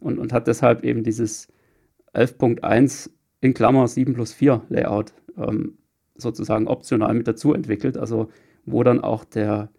und, 0.00 0.18
und 0.18 0.32
hat 0.32 0.46
deshalb 0.46 0.82
eben 0.82 1.02
dieses 1.02 1.48
11.1 2.14 3.10
in 3.40 3.54
Klammer 3.54 3.86
7 3.86 4.14
plus 4.14 4.32
4 4.32 4.62
Layout 4.70 5.12
ähm, 5.36 5.76
sozusagen 6.16 6.66
optional 6.66 7.14
mit 7.14 7.28
dazu 7.28 7.52
entwickelt, 7.52 7.96
also 7.96 8.28
wo 8.64 8.82
dann 8.82 9.00
auch 9.00 9.24
der 9.24 9.70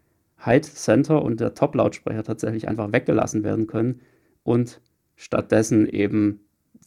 Height 0.44 0.66
Center 0.66 1.22
und 1.22 1.40
der 1.42 1.54
Top-Lautsprecher 1.54 2.24
tatsächlich 2.24 2.68
einfach 2.68 2.94
weggelassen 2.94 3.44
werden 3.44 3.68
können 3.68 4.02
und 4.44 4.80
stattdessen 5.16 5.88
eben 5.88 6.40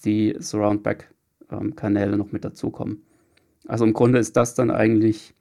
die 0.05 0.35
Surround-Back-Kanäle 0.39 2.13
ähm, 2.13 2.19
noch 2.19 2.33
mit 2.33 2.45
dazukommen. 2.45 3.03
Also 3.67 3.85
im 3.85 3.93
Grunde 3.93 4.19
ist 4.21 4.37
das 4.37 4.55
dann 4.55 4.71
eigentlich 4.71 5.35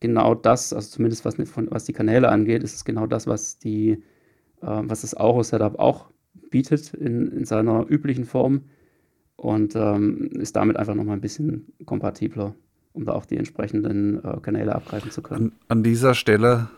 genau 0.00 0.34
das, 0.34 0.72
also 0.72 0.88
zumindest 0.88 1.24
was, 1.24 1.36
was 1.38 1.84
die 1.84 1.92
Kanäle 1.92 2.28
angeht, 2.28 2.62
ist 2.62 2.74
es 2.74 2.84
genau 2.84 3.06
das, 3.06 3.26
was, 3.26 3.58
die, 3.58 3.90
äh, 3.90 3.96
was 4.60 5.02
das 5.02 5.16
Auro-Setup 5.16 5.78
auch 5.78 6.10
bietet 6.50 6.94
in, 6.94 7.28
in 7.28 7.44
seiner 7.44 7.86
üblichen 7.88 8.24
Form 8.24 8.62
und 9.36 9.74
ähm, 9.76 10.30
ist 10.34 10.56
damit 10.56 10.76
einfach 10.76 10.94
nochmal 10.94 11.16
ein 11.16 11.20
bisschen 11.20 11.72
kompatibler, 11.84 12.54
um 12.92 13.04
da 13.04 13.12
auch 13.12 13.26
die 13.26 13.36
entsprechenden 13.36 14.22
äh, 14.24 14.40
Kanäle 14.40 14.74
abgreifen 14.74 15.10
zu 15.10 15.22
können. 15.22 15.52
An, 15.68 15.78
an 15.78 15.82
dieser 15.82 16.14
Stelle 16.14 16.68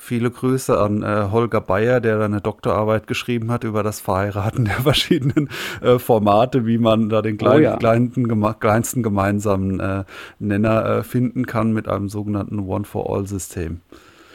Viele 0.00 0.30
Grüße 0.30 0.78
an 0.78 1.02
äh, 1.02 1.28
Holger 1.32 1.60
Bayer, 1.60 2.00
der 2.00 2.18
da 2.18 2.24
eine 2.24 2.40
Doktorarbeit 2.40 3.08
geschrieben 3.08 3.50
hat 3.50 3.64
über 3.64 3.82
das 3.82 4.00
Verheiraten 4.00 4.64
der 4.64 4.74
verschiedenen 4.82 5.48
äh, 5.82 5.98
Formate, 5.98 6.66
wie 6.66 6.78
man 6.78 7.08
da 7.08 7.20
den 7.20 7.36
klein, 7.36 7.56
oh 7.56 7.60
ja. 7.60 7.76
kleinsten, 7.76 8.28
geme 8.28 8.54
kleinsten 8.58 9.02
gemeinsamen 9.02 9.80
äh, 9.80 10.04
Nenner 10.38 10.86
äh, 10.86 11.02
finden 11.02 11.46
kann 11.46 11.72
mit 11.72 11.88
einem 11.88 12.08
sogenannten 12.08 12.60
One-for-All-System. 12.60 13.80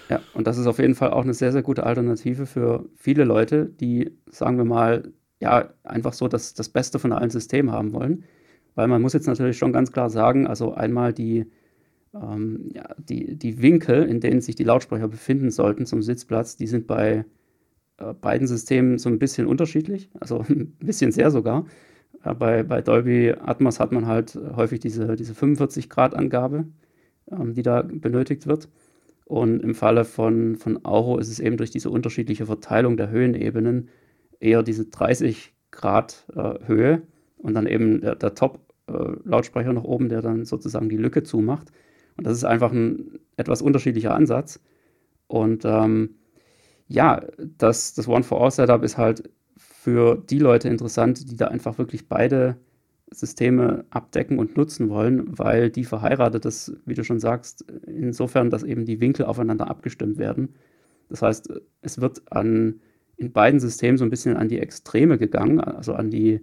Ja, 0.09 0.19
und 0.33 0.47
das 0.47 0.57
ist 0.57 0.67
auf 0.67 0.79
jeden 0.79 0.95
Fall 0.95 1.11
auch 1.11 1.23
eine 1.23 1.33
sehr, 1.33 1.53
sehr 1.53 1.63
gute 1.63 1.85
Alternative 1.85 2.45
für 2.45 2.83
viele 2.97 3.23
Leute, 3.23 3.65
die, 3.65 4.11
sagen 4.29 4.57
wir 4.57 4.65
mal, 4.65 5.13
ja, 5.39 5.69
einfach 5.83 6.11
so 6.11 6.27
das, 6.27 6.53
das 6.53 6.67
Beste 6.67 6.99
von 6.99 7.13
allen 7.13 7.29
Systemen 7.29 7.71
haben 7.71 7.93
wollen. 7.93 8.25
Weil 8.75 8.89
man 8.89 9.01
muss 9.01 9.13
jetzt 9.13 9.27
natürlich 9.27 9.57
schon 9.57 9.71
ganz 9.71 9.93
klar 9.93 10.09
sagen, 10.09 10.45
also 10.45 10.73
einmal 10.73 11.13
die 11.13 11.45
Ähm, 12.13 12.69
ja, 12.73 12.95
die, 12.97 13.35
die 13.37 13.61
Winkel, 13.61 14.03
in 14.03 14.19
denen 14.19 14.41
sich 14.41 14.55
die 14.55 14.63
Lautsprecher 14.63 15.07
befinden 15.07 15.51
sollten 15.51 15.85
zum 15.85 16.01
Sitzplatz, 16.03 16.57
die 16.57 16.67
sind 16.67 16.87
bei 16.87 17.25
äh, 17.97 18.13
beiden 18.13 18.47
Systemen 18.47 18.97
so 18.97 19.09
ein 19.09 19.19
bisschen 19.19 19.47
unterschiedlich, 19.47 20.09
also 20.19 20.39
ein 20.49 20.75
bisschen 20.79 21.11
sehr 21.11 21.31
sogar. 21.31 21.65
Äh, 22.23 22.33
bei, 22.35 22.63
bei 22.63 22.81
Dolby 22.81 23.33
Atmos 23.39 23.79
hat 23.79 23.91
man 23.91 24.07
halt 24.07 24.37
häufig 24.55 24.79
diese, 24.79 25.15
diese 25.15 25.33
45 25.35 25.89
Grad 25.89 26.15
Angabe, 26.15 26.65
ähm, 27.31 27.53
die 27.53 27.63
da 27.63 27.81
benötigt 27.81 28.47
wird. 28.47 28.69
Und 29.25 29.61
im 29.61 29.73
Falle 29.73 30.05
von, 30.05 30.57
von 30.57 30.85
Auro 30.85 31.17
ist 31.17 31.29
es 31.29 31.39
eben 31.39 31.57
durch 31.57 31.71
diese 31.71 31.89
unterschiedliche 31.89 32.45
Verteilung 32.45 32.97
der 32.97 33.09
Höhenebenen 33.09 33.89
eher 34.39 34.63
diese 34.63 34.85
30 34.85 35.53
Grad 35.71 36.27
äh, 36.35 36.67
Höhe 36.67 37.03
und 37.37 37.53
dann 37.55 37.65
eben 37.65 38.01
der, 38.01 38.15
der 38.15 38.35
Top-Lautsprecher 38.35 39.69
äh, 39.71 39.73
noch 39.73 39.85
oben, 39.85 40.09
der 40.09 40.21
dann 40.21 40.45
sozusagen 40.45 40.89
die 40.89 40.97
Lücke 40.97 41.23
zumacht. 41.23 41.71
Und 42.17 42.27
das 42.27 42.37
ist 42.37 42.43
einfach 42.43 42.71
ein 42.71 43.19
etwas 43.37 43.61
unterschiedlicher 43.61 44.13
Ansatz. 44.13 44.59
Und 45.27 45.65
ähm, 45.65 46.15
ja, 46.87 47.21
das, 47.57 47.93
das 47.93 48.07
One-for-All-Setup 48.07 48.83
ist 48.83 48.97
halt 48.97 49.29
für 49.57 50.15
die 50.15 50.39
Leute 50.39 50.69
interessant, 50.69 51.29
die 51.31 51.35
da 51.35 51.47
einfach 51.47 51.77
wirklich 51.77 52.07
beide 52.07 52.57
Systeme 53.11 53.85
abdecken 53.89 54.39
und 54.39 54.57
nutzen 54.57 54.89
wollen, 54.89 55.37
weil 55.37 55.69
die 55.69 55.83
verheiratet 55.83 56.45
ist, 56.45 56.75
wie 56.85 56.93
du 56.93 57.03
schon 57.03 57.19
sagst, 57.19 57.65
insofern, 57.85 58.49
dass 58.49 58.63
eben 58.63 58.85
die 58.85 58.99
Winkel 58.99 59.25
aufeinander 59.25 59.69
abgestimmt 59.69 60.17
werden. 60.17 60.55
Das 61.09 61.21
heißt, 61.21 61.53
es 61.81 62.01
wird 62.01 62.21
an, 62.31 62.81
in 63.17 63.31
beiden 63.31 63.59
Systemen 63.59 63.97
so 63.97 64.03
ein 64.03 64.09
bisschen 64.09 64.35
an 64.35 64.49
die 64.49 64.59
Extreme 64.59 65.17
gegangen, 65.17 65.59
also 65.59 65.93
an 65.93 66.09
die, 66.09 66.41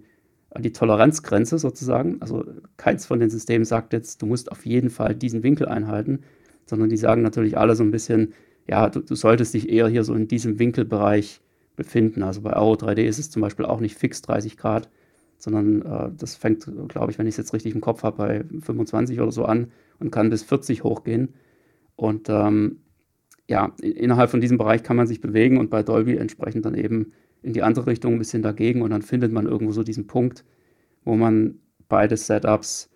an 0.51 0.61
die 0.61 0.71
Toleranzgrenze 0.71 1.57
sozusagen. 1.57 2.21
Also 2.21 2.45
keins 2.77 3.05
von 3.05 3.19
den 3.19 3.29
Systemen 3.29 3.65
sagt 3.65 3.93
jetzt, 3.93 4.21
du 4.21 4.25
musst 4.25 4.51
auf 4.51 4.65
jeden 4.65 4.89
Fall 4.89 5.15
diesen 5.15 5.43
Winkel 5.43 5.67
einhalten, 5.67 6.21
sondern 6.65 6.89
die 6.89 6.97
sagen 6.97 7.21
natürlich 7.21 7.57
alle 7.57 7.75
so 7.75 7.83
ein 7.83 7.91
bisschen, 7.91 8.33
ja, 8.67 8.89
du, 8.89 9.01
du 9.01 9.15
solltest 9.15 9.53
dich 9.53 9.69
eher 9.69 9.87
hier 9.87 10.03
so 10.03 10.13
in 10.13 10.27
diesem 10.27 10.59
Winkelbereich 10.59 11.41
befinden. 11.75 12.23
Also 12.23 12.41
bei 12.41 12.53
Auro 12.55 12.73
3D 12.73 13.03
ist 13.03 13.17
es 13.17 13.29
zum 13.29 13.41
Beispiel 13.41 13.65
auch 13.65 13.79
nicht 13.79 13.97
fix 13.97 14.21
30 14.21 14.57
Grad, 14.57 14.89
sondern 15.37 15.81
äh, 15.81 16.11
das 16.15 16.35
fängt, 16.35 16.69
glaube 16.89 17.11
ich, 17.11 17.17
wenn 17.17 17.27
ich 17.27 17.33
es 17.33 17.37
jetzt 17.37 17.53
richtig 17.53 17.73
im 17.73 17.81
Kopf 17.81 18.03
habe, 18.03 18.17
bei 18.17 18.43
25 18.61 19.19
oder 19.21 19.31
so 19.31 19.45
an 19.45 19.71
und 19.99 20.11
kann 20.11 20.29
bis 20.29 20.43
40 20.43 20.83
hochgehen. 20.83 21.33
Und 21.95 22.29
ähm, 22.29 22.81
ja, 23.47 23.73
innerhalb 23.81 24.29
von 24.29 24.41
diesem 24.41 24.57
Bereich 24.57 24.83
kann 24.83 24.97
man 24.97 25.07
sich 25.07 25.21
bewegen 25.21 25.57
und 25.57 25.69
bei 25.69 25.83
Dolby 25.83 26.17
entsprechend 26.17 26.65
dann 26.65 26.75
eben 26.75 27.13
in 27.41 27.53
die 27.53 27.63
andere 27.63 27.87
Richtung 27.87 28.13
ein 28.13 28.19
bisschen 28.19 28.41
dagegen 28.41 28.81
und 28.81 28.91
dann 28.91 29.01
findet 29.01 29.31
man 29.31 29.45
irgendwo 29.47 29.71
so 29.71 29.83
diesen 29.83 30.07
Punkt, 30.07 30.45
wo 31.03 31.15
man 31.15 31.55
beide 31.89 32.17
Setups 32.17 32.89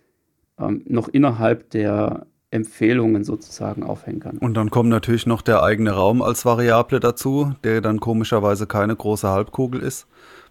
ähm, 0.58 0.82
noch 0.86 1.08
innerhalb 1.08 1.70
der 1.70 2.26
Empfehlungen 2.50 3.24
sozusagen 3.24 3.82
aufhängen 3.82 4.20
kann. 4.20 4.38
Und 4.38 4.54
dann 4.54 4.70
kommt 4.70 4.88
natürlich 4.88 5.26
noch 5.26 5.42
der 5.42 5.62
eigene 5.62 5.90
Raum 5.90 6.22
als 6.22 6.44
Variable 6.44 7.00
dazu, 7.00 7.54
der 7.64 7.80
dann 7.80 8.00
komischerweise 8.00 8.66
keine 8.66 8.94
große 8.94 9.28
Halbkugel 9.28 9.82
ist, 9.82 10.06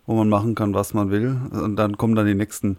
wo 0.06 0.16
man 0.16 0.30
machen 0.30 0.56
kann, 0.56 0.74
was 0.74 0.94
man 0.94 1.10
will. 1.10 1.40
Und 1.52 1.78
dann 1.78 1.98
kommen 1.98 2.16
dann 2.16 2.28
die 2.28 2.36
nächsten 2.36 2.78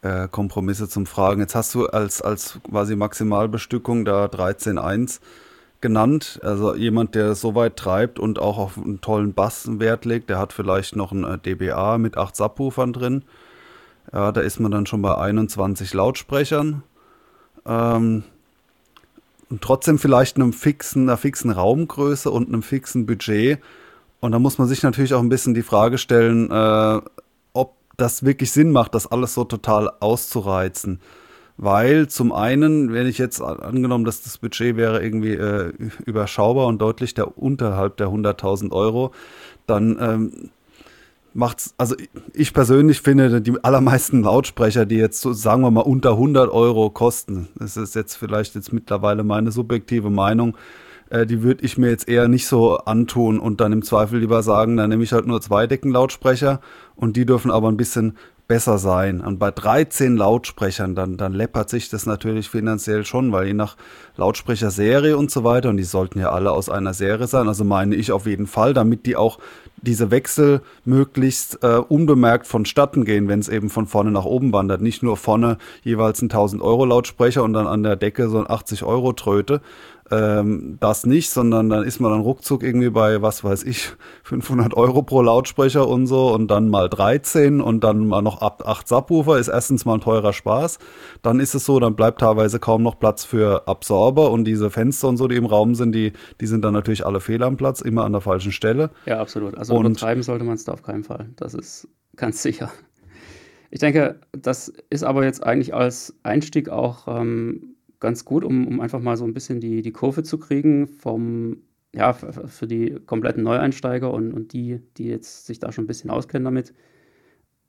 äh, 0.00 0.28
Kompromisse 0.28 0.88
zum 0.88 1.06
Fragen. 1.06 1.40
Jetzt 1.40 1.54
hast 1.54 1.74
du 1.74 1.86
als, 1.86 2.22
als 2.22 2.58
quasi 2.68 2.96
Maximalbestückung 2.96 4.04
da 4.04 4.26
13.1 4.26 5.20
genannt. 5.84 6.40
Also 6.42 6.74
jemand, 6.74 7.14
der 7.14 7.34
so 7.34 7.54
weit 7.54 7.76
treibt 7.76 8.18
und 8.18 8.38
auch 8.38 8.56
auf 8.56 8.78
einen 8.78 9.02
tollen 9.02 9.34
Bass 9.34 9.68
Wert 9.78 10.06
legt, 10.06 10.30
der 10.30 10.38
hat 10.38 10.54
vielleicht 10.54 10.96
noch 10.96 11.12
ein 11.12 11.24
äh, 11.24 11.36
DBA 11.36 11.98
mit 11.98 12.16
8 12.16 12.34
Subwoofern 12.34 12.94
drin. 12.94 13.22
Ja, 14.10 14.32
da 14.32 14.40
ist 14.40 14.60
man 14.60 14.72
dann 14.72 14.86
schon 14.86 15.02
bei 15.02 15.14
21 15.14 15.92
Lautsprechern. 15.92 16.82
Ähm, 17.66 18.24
und 19.50 19.60
trotzdem 19.60 19.98
vielleicht 19.98 20.36
einem 20.36 20.54
fixen, 20.54 21.02
einer 21.02 21.18
fixen 21.18 21.50
Raumgröße 21.50 22.30
und 22.30 22.48
einem 22.48 22.62
fixen 22.62 23.04
Budget. 23.04 23.58
Und 24.20 24.32
da 24.32 24.38
muss 24.38 24.56
man 24.56 24.66
sich 24.66 24.82
natürlich 24.82 25.12
auch 25.12 25.20
ein 25.20 25.28
bisschen 25.28 25.52
die 25.52 25.62
Frage 25.62 25.98
stellen, 25.98 26.50
äh, 26.50 27.00
ob 27.52 27.74
das 27.98 28.24
wirklich 28.24 28.52
Sinn 28.52 28.72
macht, 28.72 28.94
das 28.94 29.06
alles 29.06 29.34
so 29.34 29.44
total 29.44 29.90
auszureizen. 30.00 31.00
Weil 31.56 32.08
zum 32.08 32.32
einen, 32.32 32.92
wenn 32.92 33.06
ich 33.06 33.18
jetzt 33.18 33.40
angenommen, 33.40 34.04
dass 34.04 34.22
das 34.22 34.38
Budget 34.38 34.76
wäre 34.76 35.02
irgendwie 35.02 35.34
äh, 35.34 35.72
überschaubar 36.04 36.66
und 36.66 36.80
deutlich 36.80 37.14
der 37.14 37.38
unterhalb 37.38 37.96
der 37.96 38.08
100.000 38.08 38.72
Euro, 38.72 39.12
dann 39.66 39.96
ähm, 40.00 40.50
macht's, 41.32 41.74
also 41.78 41.94
ich 42.32 42.52
persönlich 42.52 43.00
finde, 43.00 43.40
die 43.40 43.62
allermeisten 43.62 44.22
Lautsprecher, 44.22 44.84
die 44.84 44.96
jetzt 44.96 45.20
so, 45.20 45.32
sagen 45.32 45.62
wir 45.62 45.70
mal 45.70 45.82
unter 45.82 46.12
100 46.12 46.50
Euro 46.50 46.90
kosten, 46.90 47.48
das 47.56 47.76
ist 47.76 47.94
jetzt 47.94 48.14
vielleicht 48.16 48.54
jetzt 48.54 48.72
mittlerweile 48.72 49.22
meine 49.22 49.52
subjektive 49.52 50.10
Meinung, 50.10 50.56
äh, 51.10 51.26
die 51.26 51.42
würde 51.42 51.64
ich 51.64 51.78
mir 51.78 51.90
jetzt 51.90 52.08
eher 52.08 52.28
nicht 52.28 52.46
so 52.46 52.78
antun 52.78 53.38
und 53.38 53.60
dann 53.60 53.72
im 53.72 53.82
Zweifel 53.82 54.20
lieber 54.20 54.42
sagen, 54.42 54.76
dann 54.76 54.90
nehme 54.90 55.04
ich 55.04 55.12
halt 55.12 55.26
nur 55.26 55.40
zwei 55.40 55.66
Deckenlautsprecher 55.66 56.60
und 56.96 57.16
die 57.16 57.26
dürfen 57.26 57.50
aber 57.50 57.68
ein 57.68 57.76
bisschen 57.76 58.16
besser 58.46 58.78
sein. 58.78 59.20
Und 59.20 59.38
bei 59.38 59.50
13 59.50 60.16
Lautsprechern, 60.16 60.94
dann, 60.94 61.16
dann 61.16 61.32
läppert 61.32 61.70
sich 61.70 61.88
das 61.88 62.04
natürlich 62.04 62.50
finanziell 62.50 63.04
schon, 63.04 63.32
weil 63.32 63.46
je 63.46 63.54
nach 63.54 63.76
Lautsprecherserie 64.16 65.16
und 65.16 65.30
so 65.30 65.44
weiter, 65.44 65.70
und 65.70 65.78
die 65.78 65.84
sollten 65.84 66.18
ja 66.18 66.30
alle 66.30 66.52
aus 66.52 66.68
einer 66.68 66.94
Serie 66.94 67.26
sein, 67.26 67.48
also 67.48 67.64
meine 67.64 67.94
ich 67.94 68.12
auf 68.12 68.26
jeden 68.26 68.46
Fall, 68.46 68.74
damit 68.74 69.06
die 69.06 69.16
auch 69.16 69.38
diese 69.76 70.10
Wechsel 70.10 70.60
möglichst 70.84 71.62
äh, 71.62 71.76
unbemerkt 71.76 72.46
vonstatten 72.46 73.04
gehen, 73.04 73.28
wenn 73.28 73.40
es 73.40 73.48
eben 73.48 73.70
von 73.70 73.86
vorne 73.86 74.10
nach 74.10 74.24
oben 74.24 74.52
wandert. 74.52 74.80
Nicht 74.80 75.02
nur 75.02 75.16
vorne 75.16 75.58
jeweils 75.82 76.22
ein 76.22 76.26
1000 76.26 76.62
Euro 76.62 76.84
Lautsprecher 76.84 77.42
und 77.42 77.52
dann 77.52 77.66
an 77.66 77.82
der 77.82 77.96
Decke 77.96 78.28
so 78.28 78.38
ein 78.38 78.48
80 78.48 78.84
Euro 78.84 79.12
Tröte, 79.12 79.60
ähm, 80.10 80.76
das 80.80 81.06
nicht, 81.06 81.30
sondern 81.30 81.70
dann 81.70 81.84
ist 81.84 82.00
man 82.00 82.12
dann 82.12 82.20
ruckzuck 82.20 82.62
irgendwie 82.62 82.90
bei, 82.90 83.22
was 83.22 83.42
weiß 83.42 83.62
ich, 83.64 83.92
500 84.24 84.74
Euro 84.74 85.02
pro 85.02 85.22
Lautsprecher 85.22 85.88
und 85.88 86.06
so 86.06 86.32
und 86.32 86.48
dann 86.48 86.68
mal 86.68 86.88
13 86.88 87.60
und 87.60 87.84
dann 87.84 88.06
mal 88.06 88.22
noch 88.22 88.42
ab 88.42 88.64
8 88.66 88.86
Subwoofer 88.86 89.38
ist 89.38 89.48
erstens 89.48 89.84
mal 89.84 89.94
ein 89.94 90.00
teurer 90.00 90.32
Spaß. 90.32 90.78
Dann 91.22 91.40
ist 91.40 91.54
es 91.54 91.64
so, 91.64 91.80
dann 91.80 91.96
bleibt 91.96 92.20
teilweise 92.20 92.58
kaum 92.58 92.82
noch 92.82 92.98
Platz 92.98 93.24
für 93.24 93.66
Absorber 93.66 94.30
und 94.30 94.44
diese 94.44 94.70
Fenster 94.70 95.08
und 95.08 95.16
so, 95.16 95.28
die 95.28 95.36
im 95.36 95.46
Raum 95.46 95.74
sind, 95.74 95.94
die, 95.94 96.12
die 96.40 96.46
sind 96.46 96.64
dann 96.64 96.74
natürlich 96.74 97.06
alle 97.06 97.20
fehl 97.20 97.42
am 97.42 97.56
Platz, 97.56 97.80
immer 97.80 98.04
an 98.04 98.12
der 98.12 98.20
falschen 98.20 98.52
Stelle. 98.52 98.90
Ja, 99.06 99.20
absolut. 99.20 99.56
Also 99.56 99.74
und 99.74 99.86
übertreiben 99.86 100.22
sollte 100.22 100.44
man 100.44 100.54
es 100.54 100.64
da 100.64 100.72
auf 100.72 100.82
keinen 100.82 101.04
Fall. 101.04 101.30
Das 101.36 101.54
ist 101.54 101.88
ganz 102.16 102.42
sicher. 102.42 102.70
Ich 103.70 103.80
denke, 103.80 104.20
das 104.30 104.72
ist 104.90 105.02
aber 105.02 105.24
jetzt 105.24 105.42
eigentlich 105.42 105.74
als 105.74 106.14
Einstieg 106.22 106.68
auch 106.68 107.08
ähm, 107.08 107.73
ganz 108.04 108.26
gut, 108.26 108.44
um, 108.44 108.68
um 108.68 108.80
einfach 108.80 109.00
mal 109.00 109.16
so 109.16 109.24
ein 109.24 109.32
bisschen 109.32 109.60
die, 109.60 109.80
die 109.80 109.90
Kurve 109.90 110.22
zu 110.22 110.38
kriegen 110.38 110.86
vom, 110.86 111.62
ja, 111.94 112.12
für 112.12 112.66
die 112.66 112.96
kompletten 113.06 113.42
Neueinsteiger 113.42 114.12
und, 114.12 114.32
und 114.34 114.52
die, 114.52 114.80
die 114.98 115.06
jetzt 115.06 115.46
sich 115.46 115.58
da 115.58 115.72
schon 115.72 115.84
ein 115.84 115.86
bisschen 115.86 116.10
auskennen 116.10 116.44
damit. 116.44 116.74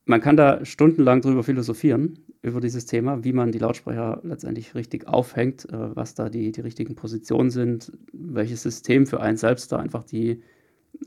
Man 0.04 0.20
kann 0.20 0.36
da 0.36 0.64
stundenlang 0.66 1.22
drüber 1.22 1.42
philosophieren, 1.42 2.20
über 2.42 2.60
dieses 2.60 2.86
Thema, 2.86 3.24
wie 3.24 3.32
man 3.32 3.54
die 3.54 3.60
Lautsprecher 3.60 4.20
letztendlich 4.24 4.76
richtig 4.76 5.08
aufhängt, 5.08 5.70
äh, 5.72 5.96
was 5.96 6.16
da 6.16 6.30
die, 6.30 6.52
die 6.52 6.62
richtigen 6.62 6.96
Positionen 6.96 7.50
sind, 7.50 7.94
welches 8.12 8.62
System 8.62 9.08
für 9.08 9.22
einen 9.22 9.38
selbst 9.38 9.72
da 9.72 9.78
einfach 9.78 10.04
die, 10.04 10.44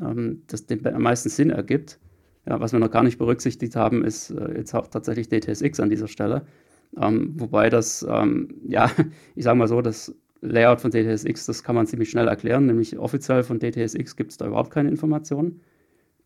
ähm, 0.00 0.42
das 0.46 0.64
den 0.64 0.84
am 0.86 1.02
meisten 1.02 1.28
Sinn 1.28 1.50
ergibt. 1.50 2.00
Ja, 2.46 2.60
was 2.60 2.72
wir 2.72 2.80
noch 2.80 2.90
gar 2.90 3.02
nicht 3.02 3.18
berücksichtigt 3.18 3.76
haben, 3.76 4.02
ist 4.02 4.30
äh, 4.30 4.56
jetzt 4.56 4.72
tatsächlich 4.72 5.28
DTSX 5.28 5.80
an 5.80 5.90
dieser 5.90 6.08
Stelle. 6.08 6.46
Ähm, 6.96 7.34
wobei 7.36 7.70
das, 7.70 8.06
ähm, 8.08 8.54
ja, 8.68 8.90
ich 9.34 9.44
sage 9.44 9.58
mal 9.58 9.68
so, 9.68 9.82
das 9.82 10.14
Layout 10.40 10.80
von 10.80 10.90
DTSX, 10.90 11.46
das 11.46 11.64
kann 11.64 11.74
man 11.74 11.86
ziemlich 11.86 12.10
schnell 12.10 12.28
erklären, 12.28 12.66
nämlich 12.66 12.98
offiziell 12.98 13.42
von 13.42 13.58
DTSX 13.58 14.14
gibt 14.14 14.30
es 14.30 14.36
da 14.36 14.46
überhaupt 14.46 14.70
keine 14.70 14.88
Informationen. 14.88 15.60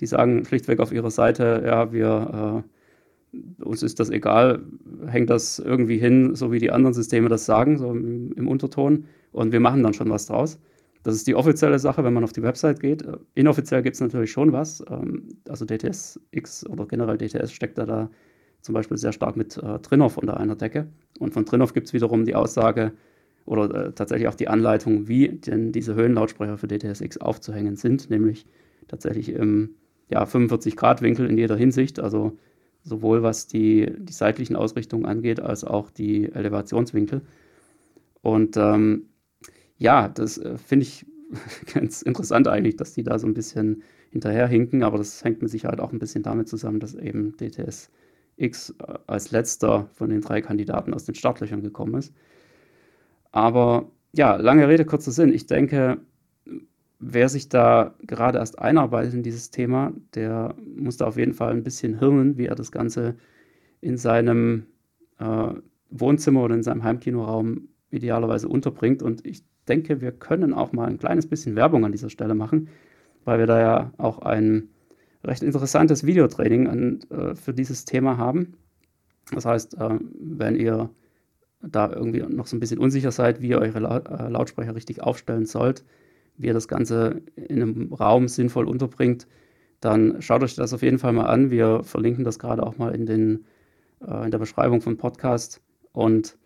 Die 0.01 0.07
sagen 0.07 0.45
schlichtweg 0.45 0.81
auf 0.81 0.93
ihrer 0.93 1.11
Seite, 1.11 1.63
ja, 1.65 1.93
wir, 1.93 2.65
äh, 3.33 3.65
uns 3.65 3.83
ist 3.83 4.01
das 4.01 4.11
egal, 4.11 4.63
hängt 5.07 5.31
das 5.31 5.59
irgendwie 5.59 5.99
hin, 5.99 6.35
so 6.35 6.53
wie 6.53 6.59
die 6.59 6.71
anderen 6.71 6.93
Systeme 6.93 7.29
das 7.29 7.47
sagen, 7.47 7.79
so 7.79 7.91
im, 7.91 8.33
im 8.33 8.49
Unterton, 8.49 9.07
und 9.33 9.53
wir 9.53 9.61
machen 9.61 9.83
dann 9.83 9.95
schon 9.95 10.11
was 10.11 10.27
draus. 10.27 10.59
Das 11.03 11.15
ist 11.17 11.27
die 11.27 11.35
offizielle 11.35 11.79
Sache, 11.79 12.05
wenn 12.05 12.13
man 12.13 12.23
auf 12.23 12.33
die 12.33 12.43
Website 12.43 12.81
geht. 12.81 13.05
Inoffiziell 13.35 13.83
gibt 13.83 13.95
es 13.95 14.01
natürlich 14.01 14.31
schon 14.31 14.53
was. 14.53 14.85
Ähm, 14.89 15.29
also 15.49 15.65
DTSX 15.65 16.67
oder 16.69 16.87
generell 16.87 17.19
DTS 17.19 17.53
steckt 17.53 17.79
da, 17.79 17.87
da 17.87 18.11
zum 18.63 18.73
Beispiel 18.75 18.97
sehr 18.97 19.13
stark 19.13 19.37
mit 19.37 19.57
äh, 19.57 19.79
Trinov 19.81 20.17
unter 20.17 20.39
einer 20.39 20.57
Decke. 20.57 20.87
Und 21.19 21.35
von 21.35 21.45
Trinov 21.45 21.75
gibt 21.75 21.89
es 21.89 21.93
wiederum 21.93 22.25
die 22.25 22.35
Aussage 22.35 22.93
oder 23.45 23.87
äh, 23.89 23.93
tatsächlich 23.93 24.29
auch 24.29 24.35
die 24.35 24.49
Anleitung, 24.49 25.09
wie 25.09 25.29
denn 25.29 25.73
diese 25.73 25.95
Höhenlautsprecher 25.95 26.59
für 26.59 26.69
DTSX 26.69 27.19
aufzuhängen 27.19 27.77
sind, 27.77 28.09
nämlich 28.09 28.47
tatsächlich 28.89 29.31
im 29.31 29.75
ja, 30.09 30.25
45-Grad-Winkel 30.25 31.29
in 31.29 31.39
jeder 31.39 31.57
Hinsicht, 31.57 31.99
also 31.99 32.39
sowohl 32.85 33.23
was 33.23 33.47
die, 33.47 33.93
die 33.99 34.13
seitlichen 34.13 34.57
Ausrichtungen 34.57 35.07
angeht, 35.07 35.41
als 35.41 35.65
auch 35.65 35.91
die 35.91 36.31
Elevationswinkel. 36.33 37.23
Und 38.21 38.57
ähm, 38.57 39.07
ja, 39.79 40.09
das 40.09 40.39
äh, 40.39 40.57
finde 40.59 40.85
ich 40.85 41.07
ganz 41.75 42.03
interessant 42.03 42.49
eigentlich, 42.49 42.77
dass 42.77 42.93
die 42.93 43.03
da 43.03 43.19
so 43.19 43.27
ein 43.27 43.35
bisschen 43.35 43.83
hinterherhinken, 44.11 44.83
aber 44.83 44.99
das 44.99 45.25
hängt 45.25 45.43
mit 45.43 45.51
Sicherheit 45.51 45.81
auch 45.81 45.93
ein 45.93 45.99
bisschen 45.99 46.23
damit 46.23 46.49
zusammen, 46.49 46.81
dass 46.81 46.95
eben 46.95 47.37
DTS 47.37 47.91
X 48.37 48.75
äh, 48.79 48.99
als 49.07 49.31
letzter 49.31 49.89
von 49.93 50.11
den 50.11 50.21
drei 50.21 50.41
Kandidaten 50.41 50.95
aus 50.95 51.05
den 51.05 51.15
Startlöchern 51.15 51.63
gekommen 51.63 51.95
ist. 51.95 52.15
Aber 53.31 53.91
ja, 54.13 54.37
lange 54.37 54.69
Rede, 54.69 54.85
kurzer 54.85 55.11
Sinn. 55.11 55.33
Ich 55.33 55.47
denke, 55.47 55.99
wer 56.99 57.29
sich 57.29 57.49
da 57.49 57.95
gerade 58.07 58.39
erst 58.39 58.59
einarbeitet 58.59 59.15
in 59.15 59.23
dieses 59.23 59.51
Thema, 59.51 59.93
der 60.15 60.55
muss 60.77 60.99
da 60.99 61.07
auf 61.07 61.17
jeden 61.17 61.35
Fall 61.35 61.51
ein 61.53 61.65
bisschen 61.65 61.99
hirnen, 61.99 62.39
wie 62.39 62.47
er 62.47 62.55
das 62.55 62.71
Ganze 62.73 63.17
in 63.81 63.97
seinem 63.97 64.67
äh, 65.19 65.55
Wohnzimmer 65.91 66.43
oder 66.43 66.55
in 66.55 66.63
seinem 66.63 66.85
Heimkinoraum 66.85 67.69
idealerweise 67.91 68.49
unterbringt. 68.49 69.03
Und 69.03 69.27
ich 69.27 69.43
denke, 69.69 70.01
wir 70.01 70.13
können 70.13 70.55
auch 70.55 70.73
mal 70.73 70.89
ein 70.89 70.99
kleines 70.99 71.27
bisschen 71.27 71.57
Werbung 71.57 71.85
an 71.85 71.93
dieser 71.93 72.11
Stelle 72.11 72.35
machen, 72.35 72.69
weil 73.25 73.39
wir 73.39 73.47
da 73.47 73.61
ja 73.61 73.93
auch 73.99 74.21
ein 74.21 74.69
recht 75.25 75.43
interessantes 75.43 76.05
Videotraining 76.05 76.67
an, 76.69 77.01
äh, 77.11 77.35
für 77.35 77.55
dieses 77.55 77.85
Thema 77.85 78.17
haben. 78.17 78.55
Das 79.33 79.45
heißt, 79.45 79.75
äh, 79.75 79.99
wenn 80.21 80.57
ihr 80.57 80.91
da 81.63 81.93
irgendwie 81.93 82.23
noch 82.23 82.47
so 82.47 82.57
ein 82.57 82.61
bisschen 82.61 82.79
unsicher 82.79 83.13
seid, 83.13 83.41
wie 83.41 83.51
ihr 83.51 83.59
eure 83.59 83.79
La 83.79 83.99
äh, 83.99 84.29
Lautsprecher 84.29 84.75
richtig 84.75 85.03
aufstellen 85.03 85.47
sollt, 85.47 85.85
wie 86.37 86.49
ihr 86.49 86.55
das 86.55 86.69
Ganze 86.69 87.23
in 87.37 87.63
einem 87.63 87.93
Raum 87.93 88.29
sinnvoll 88.29 88.67
unterbringt, 88.67 89.27
dann 89.81 90.21
schaut 90.23 90.43
euch 90.43 90.55
das 90.55 90.73
auf 90.73 90.83
jeden 90.83 90.99
Fall 90.99 91.13
mal 91.13 91.27
an. 91.27 91.51
Wir 91.51 91.83
verlinken 91.85 92.25
das 92.25 92.39
gerade 92.39 92.63
auch 92.65 92.79
mal 92.79 92.95
in, 92.95 93.07
den, 93.07 93.45
äh, 94.07 94.25
in 94.25 94.31
der 94.31 94.39
Beschreibung 94.39 94.81
vom 94.81 94.97
Podcast. 94.97 95.61
Und 95.93 96.37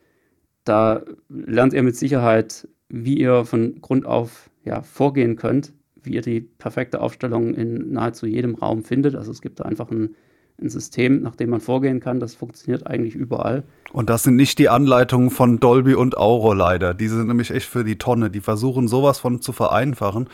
da 0.65 1.03
lernt 1.29 1.73
ihr 1.73 1.83
mit 1.83 1.97
Sicherheit, 1.97 2.69
wie 2.89 3.19
ihr 3.19 3.45
von 3.45 3.81
Grund 3.81 4.07
auf 4.07 4.51
ja, 4.65 4.83
vorgehen 4.83 5.37
könnt, 5.37 5.73
wie 6.07 6.15
ihr 6.15 6.23
die 6.23 6.41
perfekte 6.41 7.01
Aufstellung 7.01 7.55
in 7.55 7.93
nahezu 7.93 8.27
jedem 8.27 8.55
Raum 8.55 8.83
findet. 8.83 9.15
Also 9.15 9.31
es 9.31 9.41
gibt 9.41 9.61
da 9.61 9.65
einfach 9.65 9.91
ein 9.91 10.15
ein 10.61 10.71
System, 10.71 11.23
nach 11.23 11.37
dem 11.37 11.51
man 11.51 11.61
vorgehen 11.61 12.01
kann. 12.01 12.21
Das 12.21 12.35
funktioniert 12.35 12.87
eigentlich 12.87 13.15
überall. 13.15 13.65
Und 13.93 14.09
das 14.09 14.23
sind 14.23 14.37
nicht 14.37 14.59
die 14.59 14.69
Anleitungen 14.69 15.31
von 15.31 15.61
Dolby 15.61 15.95
und 15.95 16.17
Auro 16.17 16.55
leider. 16.55 16.95
Die 16.95 17.09
sind 17.09 17.29
nämlich 17.29 17.51
echt 17.51 17.69
für 17.69 17.85
die 17.85 17.99
Tonne. 17.99 18.31
Die 18.31 18.41
versuchen 18.41 18.89
sowas 18.89 19.19
von 19.19 19.41
zu 19.41 19.53
vereinfachen. 19.53 20.29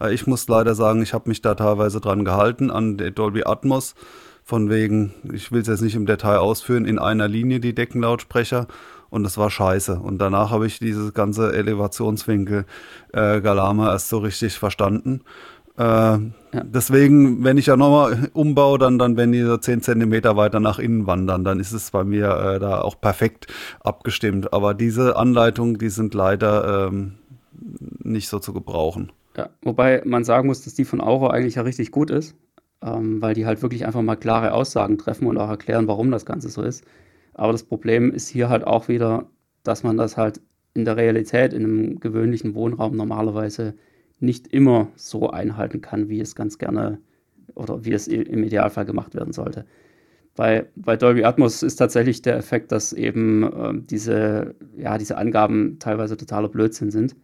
Äh, 0.00 0.14
ich 0.14 0.26
muss 0.26 0.48
leider 0.48 0.74
sagen, 0.74 1.02
ich 1.02 1.12
habe 1.12 1.28
mich 1.28 1.42
da 1.42 1.54
teilweise 1.54 2.00
dran 2.00 2.24
gehalten 2.24 2.70
an 2.70 2.96
der 2.96 3.10
Dolby 3.10 3.42
Atmos. 3.44 3.94
Von 4.44 4.70
wegen, 4.70 5.12
ich 5.32 5.50
will 5.50 5.60
es 5.60 5.66
jetzt 5.66 5.82
nicht 5.82 5.96
im 5.96 6.06
Detail 6.06 6.38
ausführen, 6.38 6.84
in 6.84 7.00
einer 7.00 7.26
Linie 7.26 7.58
die 7.58 7.74
Deckenlautsprecher 7.74 8.68
und 9.16 9.24
das 9.24 9.38
war 9.38 9.50
scheiße. 9.50 9.98
Und 9.98 10.18
danach 10.18 10.50
habe 10.50 10.66
ich 10.66 10.78
dieses 10.78 11.12
ganze 11.14 11.52
Elevationswinkel 11.52 12.66
äh, 13.12 13.40
Galama 13.40 13.90
erst 13.90 14.08
so 14.08 14.18
richtig 14.18 14.58
verstanden. 14.58 15.22
Äh, 15.78 15.82
ja. 15.82 16.20
Deswegen, 16.62 17.42
wenn 17.42 17.58
ich 17.58 17.66
ja 17.66 17.76
nochmal 17.76 18.30
umbaue, 18.32 18.78
dann, 18.78 18.98
dann 18.98 19.16
wenn 19.16 19.32
die 19.32 19.42
so 19.42 19.56
10 19.56 19.82
Zentimeter 19.82 20.36
weiter 20.36 20.60
nach 20.60 20.78
innen 20.78 21.06
wandern, 21.06 21.44
dann 21.44 21.60
ist 21.60 21.72
es 21.72 21.90
bei 21.90 22.04
mir 22.04 22.28
äh, 22.28 22.58
da 22.60 22.80
auch 22.80 23.00
perfekt 23.00 23.48
abgestimmt. 23.80 24.52
Aber 24.52 24.74
diese 24.74 25.16
Anleitungen, 25.16 25.78
die 25.78 25.88
sind 25.88 26.14
leider 26.14 26.88
ähm, 26.88 27.14
nicht 28.02 28.28
so 28.28 28.38
zu 28.38 28.52
gebrauchen. 28.52 29.12
Ja, 29.36 29.50
wobei 29.62 30.02
man 30.04 30.24
sagen 30.24 30.46
muss, 30.46 30.62
dass 30.62 30.74
die 30.74 30.84
von 30.84 31.00
Auro 31.00 31.28
eigentlich 31.28 31.56
ja 31.56 31.62
richtig 31.62 31.90
gut 31.90 32.10
ist, 32.10 32.34
ähm, 32.82 33.20
weil 33.20 33.34
die 33.34 33.44
halt 33.44 33.60
wirklich 33.62 33.84
einfach 33.84 34.02
mal 34.02 34.16
klare 34.16 34.52
Aussagen 34.52 34.96
treffen 34.96 35.26
und 35.26 35.36
auch 35.36 35.50
erklären, 35.50 35.88
warum 35.88 36.10
das 36.10 36.24
Ganze 36.24 36.48
so 36.48 36.62
ist. 36.62 36.84
Aber 37.38 37.52
das 37.52 37.64
Problem 37.64 38.10
ist 38.12 38.28
hier 38.28 38.48
halt 38.48 38.66
auch 38.66 38.88
wieder, 38.88 39.26
dass 39.62 39.82
man 39.82 39.98
das 39.98 40.16
halt 40.16 40.40
in 40.72 40.86
der 40.86 40.96
Realität, 40.96 41.52
in 41.52 41.64
einem 41.64 42.00
gewöhnlichen 42.00 42.54
Wohnraum 42.54 42.96
normalerweise 42.96 43.74
nicht 44.20 44.46
immer 44.48 44.88
so 44.96 45.28
einhalten 45.28 45.82
kann, 45.82 46.08
wie 46.08 46.20
es 46.20 46.34
ganz 46.34 46.56
gerne 46.56 46.98
oder 47.54 47.84
wie 47.84 47.92
es 47.92 48.08
im 48.08 48.42
Idealfall 48.42 48.86
gemacht 48.86 49.14
werden 49.14 49.34
sollte. 49.34 49.66
Bei, 50.34 50.66
bei 50.76 50.96
Dolby 50.96 51.24
Atmos 51.24 51.62
ist 51.62 51.76
tatsächlich 51.76 52.22
der 52.22 52.36
Effekt, 52.36 52.72
dass 52.72 52.94
eben 52.94 53.42
äh, 53.42 53.72
diese, 53.82 54.54
ja, 54.76 54.96
diese 54.96 55.18
Angaben 55.18 55.78
teilweise 55.78 56.16
totaler 56.16 56.48
Blödsinn 56.48 56.90
sind. 56.90 57.16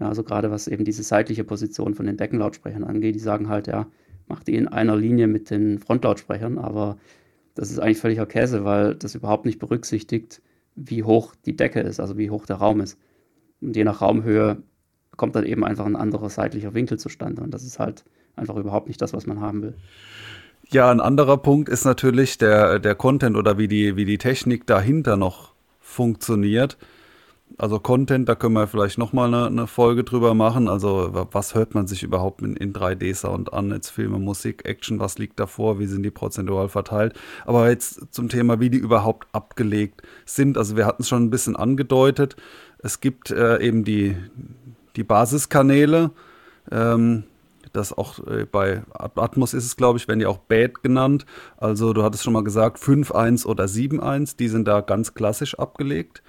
Ja, 0.00 0.08
also 0.08 0.22
gerade 0.22 0.50
was 0.50 0.66
eben 0.66 0.84
diese 0.84 1.02
seitliche 1.02 1.44
Position 1.44 1.94
von 1.94 2.06
den 2.06 2.16
Deckenlautsprechern 2.16 2.84
angeht, 2.84 3.14
die 3.14 3.20
sagen 3.20 3.48
halt, 3.50 3.66
ja, 3.66 3.86
mach 4.28 4.42
die 4.42 4.54
in 4.54 4.68
einer 4.68 4.96
Linie 4.96 5.26
mit 5.26 5.50
den 5.50 5.78
Frontlautsprechern, 5.78 6.56
aber 6.56 6.98
das 7.58 7.72
ist 7.72 7.80
eigentlich 7.80 7.98
völliger 7.98 8.24
Käse, 8.24 8.64
weil 8.64 8.94
das 8.94 9.16
überhaupt 9.16 9.44
nicht 9.44 9.58
berücksichtigt, 9.58 10.40
wie 10.76 11.02
hoch 11.02 11.34
die 11.44 11.56
Decke 11.56 11.80
ist, 11.80 11.98
also 11.98 12.16
wie 12.16 12.30
hoch 12.30 12.46
der 12.46 12.56
Raum 12.56 12.80
ist. 12.80 12.96
Und 13.60 13.74
je 13.74 13.82
nach 13.82 14.00
Raumhöhe 14.00 14.62
kommt 15.16 15.34
dann 15.34 15.44
eben 15.44 15.64
einfach 15.64 15.84
ein 15.84 15.96
anderer 15.96 16.30
seitlicher 16.30 16.72
Winkel 16.72 17.00
zustande. 17.00 17.42
Und 17.42 17.52
das 17.52 17.64
ist 17.64 17.80
halt 17.80 18.04
einfach 18.36 18.54
überhaupt 18.54 18.86
nicht 18.86 19.02
das, 19.02 19.12
was 19.12 19.26
man 19.26 19.40
haben 19.40 19.62
will. 19.62 19.74
Ja, 20.68 20.88
ein 20.88 21.00
anderer 21.00 21.36
Punkt 21.36 21.68
ist 21.68 21.84
natürlich 21.84 22.38
der, 22.38 22.78
der 22.78 22.94
Content 22.94 23.36
oder 23.36 23.58
wie 23.58 23.66
die, 23.66 23.96
wie 23.96 24.04
die 24.04 24.18
Technik 24.18 24.64
dahinter 24.68 25.16
noch 25.16 25.52
funktioniert. 25.80 26.78
Also 27.60 27.80
Content, 27.80 28.28
da 28.28 28.36
können 28.36 28.54
wir 28.54 28.68
vielleicht 28.68 28.98
nochmal 28.98 29.34
eine, 29.34 29.46
eine 29.48 29.66
Folge 29.66 30.04
drüber 30.04 30.32
machen. 30.32 30.68
Also 30.68 31.10
was 31.32 31.56
hört 31.56 31.74
man 31.74 31.88
sich 31.88 32.04
überhaupt 32.04 32.40
in, 32.40 32.54
in 32.56 32.72
3D-Sound 32.72 33.52
an? 33.52 33.72
Jetzt 33.72 33.90
Filme, 33.90 34.20
Musik, 34.20 34.64
Action, 34.64 35.00
was 35.00 35.18
liegt 35.18 35.40
davor? 35.40 35.80
Wie 35.80 35.86
sind 35.86 36.04
die 36.04 36.12
prozentual 36.12 36.68
verteilt? 36.68 37.18
Aber 37.46 37.68
jetzt 37.68 38.14
zum 38.14 38.28
Thema, 38.28 38.60
wie 38.60 38.70
die 38.70 38.78
überhaupt 38.78 39.26
abgelegt 39.32 40.02
sind. 40.24 40.56
Also 40.56 40.76
wir 40.76 40.86
hatten 40.86 41.02
es 41.02 41.08
schon 41.08 41.24
ein 41.24 41.30
bisschen 41.30 41.56
angedeutet. 41.56 42.36
Es 42.78 43.00
gibt 43.00 43.32
äh, 43.32 43.60
eben 43.60 43.82
die, 43.82 44.14
die 44.94 45.02
Basiskanäle. 45.02 46.12
Ähm, 46.70 47.24
das 47.72 47.92
auch 47.92 48.24
äh, 48.28 48.44
bei 48.44 48.82
Atmos 48.92 49.52
ist 49.52 49.64
es, 49.64 49.76
glaube 49.76 49.98
ich, 49.98 50.06
werden 50.06 50.20
die 50.20 50.26
auch 50.26 50.38
Bad 50.38 50.84
genannt. 50.84 51.26
Also 51.56 51.92
du 51.92 52.04
hattest 52.04 52.22
schon 52.22 52.34
mal 52.34 52.44
gesagt, 52.44 52.78
5.1 52.78 53.46
oder 53.46 53.64
7.1, 53.64 54.36
die 54.36 54.46
sind 54.46 54.68
da 54.68 54.80
ganz 54.80 55.14
klassisch 55.14 55.58
abgelegt. 55.58 56.22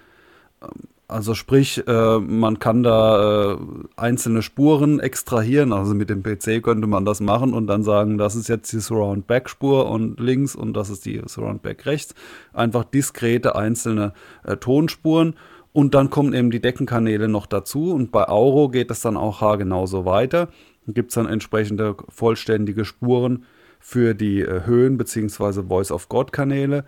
Also 1.09 1.33
sprich, 1.33 1.87
äh, 1.87 2.19
man 2.19 2.59
kann 2.59 2.83
da 2.83 3.53
äh, 3.53 3.57
einzelne 3.95 4.43
Spuren 4.43 4.99
extrahieren. 4.99 5.73
Also 5.73 5.95
mit 5.95 6.11
dem 6.11 6.21
PC 6.21 6.61
könnte 6.61 6.85
man 6.85 7.03
das 7.03 7.19
machen 7.19 7.55
und 7.55 7.65
dann 7.65 7.81
sagen, 7.81 8.19
das 8.19 8.35
ist 8.35 8.47
jetzt 8.47 8.71
die 8.71 8.79
Surround 8.79 9.25
Back 9.25 9.49
Spur 9.49 9.89
und 9.89 10.19
links 10.19 10.55
und 10.55 10.73
das 10.73 10.91
ist 10.91 11.05
die 11.05 11.19
Surround 11.25 11.63
Back 11.63 11.87
rechts. 11.87 12.13
Einfach 12.53 12.83
diskrete 12.83 13.55
einzelne 13.55 14.13
äh, 14.43 14.57
Tonspuren. 14.57 15.33
Und 15.73 15.95
dann 15.95 16.11
kommen 16.11 16.33
eben 16.33 16.51
die 16.51 16.61
Deckenkanäle 16.61 17.27
noch 17.27 17.47
dazu 17.47 17.91
und 17.91 18.11
bei 18.11 18.27
Auro 18.27 18.69
geht 18.69 18.91
es 18.91 19.01
dann 19.01 19.17
auch 19.17 19.41
haargenau 19.41 19.87
so 19.87 20.05
weiter. 20.05 20.49
Gibt 20.87 21.09
es 21.09 21.15
dann 21.15 21.27
entsprechende 21.27 21.95
vollständige 22.09 22.85
Spuren 22.85 23.45
für 23.79 24.13
die 24.13 24.41
äh, 24.41 24.65
Höhen 24.65 24.97
bzw. 24.97 25.63
Voice 25.63 25.91
of 25.91 26.07
God 26.07 26.31
Kanäle. 26.31 26.85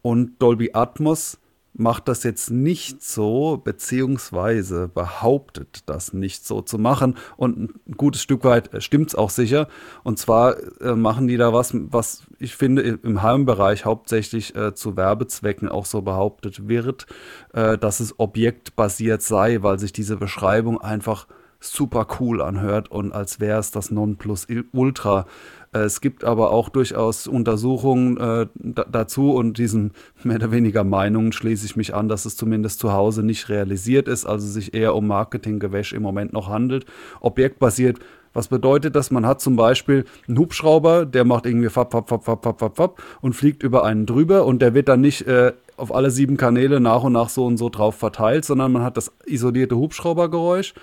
Und 0.00 0.40
Dolby 0.40 0.70
Atmos 0.74 1.38
macht 1.74 2.08
das 2.08 2.22
jetzt 2.22 2.50
nicht 2.50 3.02
so, 3.02 3.60
beziehungsweise 3.62 4.88
behauptet 4.88 5.82
das 5.86 6.12
nicht 6.12 6.46
so 6.46 6.62
zu 6.62 6.78
machen. 6.78 7.16
Und 7.36 7.58
ein 7.58 7.96
gutes 7.96 8.22
Stück 8.22 8.44
weit 8.44 8.72
äh, 8.72 8.80
stimmt 8.80 9.08
es 9.08 9.14
auch 9.14 9.30
sicher. 9.30 9.68
Und 10.04 10.18
zwar 10.18 10.56
äh, 10.80 10.94
machen 10.94 11.26
die 11.26 11.36
da 11.36 11.52
was, 11.52 11.72
was 11.74 12.22
ich 12.38 12.54
finde 12.56 12.82
im 13.02 13.22
Heimbereich 13.22 13.84
hauptsächlich 13.84 14.54
äh, 14.54 14.74
zu 14.74 14.96
Werbezwecken 14.96 15.68
auch 15.68 15.86
so 15.86 16.02
behauptet 16.02 16.68
wird, 16.68 17.06
äh, 17.52 17.76
dass 17.76 18.00
es 18.00 18.18
objektbasiert 18.18 19.22
sei, 19.22 19.62
weil 19.62 19.78
sich 19.78 19.92
diese 19.92 20.16
Beschreibung 20.16 20.80
einfach 20.80 21.26
super 21.64 22.06
cool 22.20 22.42
anhört 22.42 22.90
und 22.90 23.12
als 23.12 23.40
wäre 23.40 23.58
es 23.58 23.70
das 23.70 23.90
Nonplusultra. 23.90 25.26
Äh, 25.72 25.78
es 25.80 26.00
gibt 26.00 26.24
aber 26.24 26.50
auch 26.50 26.68
durchaus 26.68 27.26
Untersuchungen 27.26 28.16
äh, 28.16 28.46
dazu 28.90 29.32
und 29.32 29.58
diesen 29.58 29.92
mehr 30.22 30.36
oder 30.36 30.52
weniger 30.52 30.84
Meinungen 30.84 31.32
schließe 31.32 31.66
ich 31.66 31.76
mich 31.76 31.94
an, 31.94 32.08
dass 32.08 32.24
es 32.24 32.36
zumindest 32.36 32.78
zu 32.78 32.92
Hause 32.92 33.22
nicht 33.22 33.48
realisiert 33.48 34.08
ist, 34.08 34.26
also 34.26 34.46
sich 34.46 34.74
eher 34.74 34.94
um 34.94 35.06
Marketinggewäsch 35.06 35.92
im 35.92 36.02
Moment 36.02 36.32
noch 36.32 36.48
handelt. 36.48 36.86
Objektbasiert 37.20 37.98
was 38.34 38.48
bedeutet 38.48 38.96
das? 38.96 39.12
Man 39.12 39.24
hat 39.24 39.40
zum 39.40 39.54
Beispiel 39.54 40.04
einen 40.26 40.38
Hubschrauber, 40.38 41.06
der 41.06 41.24
macht 41.24 41.46
irgendwie 41.46 41.68
fap, 41.68 41.92
fap, 41.92 42.08
fap, 42.08 42.24
fap, 42.24 42.42
fap, 42.42 42.58
fap, 42.58 42.76
fap 42.76 43.02
und 43.20 43.34
fliegt 43.34 43.62
über 43.62 43.84
einen 43.84 44.06
drüber 44.06 44.44
und 44.44 44.60
der 44.60 44.74
wird 44.74 44.88
dann 44.88 45.00
nicht 45.00 45.26
äh, 45.28 45.52
auf 45.76 45.94
alle 45.94 46.10
sieben 46.10 46.36
Kanäle 46.36 46.80
nach 46.80 47.04
und 47.04 47.12
nach 47.12 47.28
so 47.28 47.46
und 47.46 47.56
so 47.56 47.68
drauf 47.68 47.94
verteilt, 47.94 48.44
sondern 48.44 48.72
man 48.72 48.82
hat 48.82 48.96
das 48.96 49.12
isolierte 49.24 49.76
Hubschraubergeräusch 49.76 50.74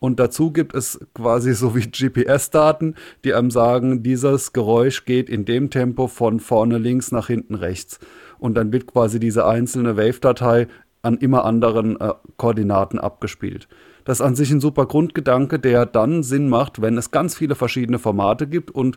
und 0.00 0.18
dazu 0.18 0.50
gibt 0.50 0.74
es 0.74 0.98
quasi 1.14 1.54
so 1.54 1.76
wie 1.76 1.82
GPS-Daten, 1.82 2.94
die 3.22 3.34
einem 3.34 3.50
sagen, 3.50 4.02
dieses 4.02 4.52
Geräusch 4.52 5.04
geht 5.04 5.28
in 5.28 5.44
dem 5.44 5.68
Tempo 5.70 6.08
von 6.08 6.40
vorne 6.40 6.78
links 6.78 7.12
nach 7.12 7.26
hinten 7.26 7.54
rechts. 7.54 8.00
Und 8.38 8.54
dann 8.54 8.72
wird 8.72 8.86
quasi 8.86 9.20
diese 9.20 9.46
einzelne 9.46 9.98
Wave-Datei 9.98 10.68
an 11.02 11.18
immer 11.18 11.44
anderen 11.44 12.00
äh, 12.00 12.14
Koordinaten 12.38 12.98
abgespielt. 12.98 13.68
Das 14.04 14.20
ist 14.20 14.26
an 14.26 14.34
sich 14.34 14.50
ein 14.50 14.60
super 14.60 14.86
Grundgedanke, 14.86 15.58
der 15.58 15.84
dann 15.84 16.22
Sinn 16.22 16.48
macht, 16.48 16.80
wenn 16.80 16.96
es 16.96 17.10
ganz 17.10 17.36
viele 17.36 17.54
verschiedene 17.54 17.98
Formate 17.98 18.46
gibt 18.46 18.70
und 18.70 18.96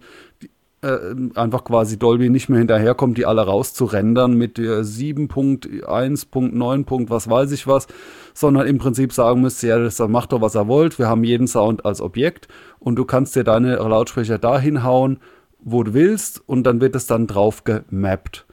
äh, 0.84 1.16
einfach 1.36 1.64
quasi 1.64 1.98
Dolby 1.98 2.30
nicht 2.30 2.50
mehr 2.50 2.60
hinterherkommt, 2.60 3.18
die 3.18 3.26
alle 3.26 3.44
rauszurendern 3.44 4.34
mit 4.34 4.60
äh, 4.60 4.82
7.1.9. 4.82 7.10
was 7.10 7.30
weiß 7.30 7.52
ich 7.52 7.66
was, 7.68 7.88
sondern 8.34 8.68
im 8.68 8.78
Prinzip 8.78 9.14
sagen 9.14 9.40
müsste, 9.42 9.68
ja, 9.68 9.80
das 9.80 10.00
macht 10.00 10.34
doch, 10.34 10.42
was 10.42 10.56
er 10.56 10.68
wollt. 10.68 11.00
Wir 11.00 11.08
haben 11.08 11.24
jeden 11.24 11.48
Sound 11.48 11.86
als 11.86 12.02
Objekt 12.02 12.50
und 12.80 12.98
du 12.98 13.06
kannst 13.06 13.36
dir 13.36 13.44
deine 13.44 13.76
Lautsprecher 13.76 14.38
dahin 14.38 14.84
hauen, 14.84 15.20
wo 15.60 15.84
du 15.84 15.94
willst 15.94 16.42
und 16.48 16.64
dann 16.64 16.82
wird 16.82 16.96
es 16.96 17.08
dann 17.08 17.28
drauf 17.28 17.64
gemappt. 17.64 18.46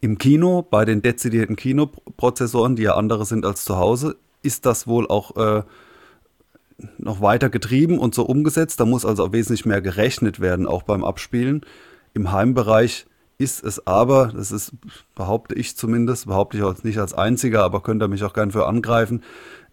Im 0.00 0.18
Kino, 0.18 0.62
bei 0.62 0.84
den 0.84 1.02
dezidierten 1.02 1.56
Kinoprozessoren, 1.56 2.76
die 2.76 2.84
ja 2.84 2.94
andere 2.94 3.26
sind 3.26 3.44
als 3.46 3.64
zu 3.64 3.76
Hause, 3.76 4.16
ist 4.42 4.66
das 4.66 4.86
wohl 4.86 5.06
auch 5.06 5.36
äh, 5.36 5.62
noch 6.98 7.20
weiter 7.20 7.50
getrieben 7.50 7.98
und 7.98 8.14
so 8.14 8.24
umgesetzt. 8.24 8.80
Da 8.80 8.84
muss 8.84 9.04
also 9.04 9.32
wesentlich 9.32 9.64
mehr 9.64 9.80
gerechnet 9.80 10.40
werden, 10.40 10.66
auch 10.66 10.82
beim 10.82 11.04
Abspielen. 11.04 11.62
Im 12.14 12.32
Heimbereich 12.32 13.06
ist 13.38 13.64
es 13.64 13.86
aber, 13.86 14.32
das 14.34 14.52
ist, 14.52 14.72
behaupte 15.14 15.54
ich 15.54 15.76
zumindest, 15.76 16.26
behaupte 16.26 16.56
ich 16.56 16.62
auch 16.62 16.82
nicht 16.84 16.98
als 16.98 17.14
einziger, 17.14 17.64
aber 17.64 17.82
könnt 17.82 18.02
ihr 18.02 18.08
mich 18.08 18.22
auch 18.24 18.32
gern 18.32 18.52
für 18.52 18.66
angreifen, 18.66 19.22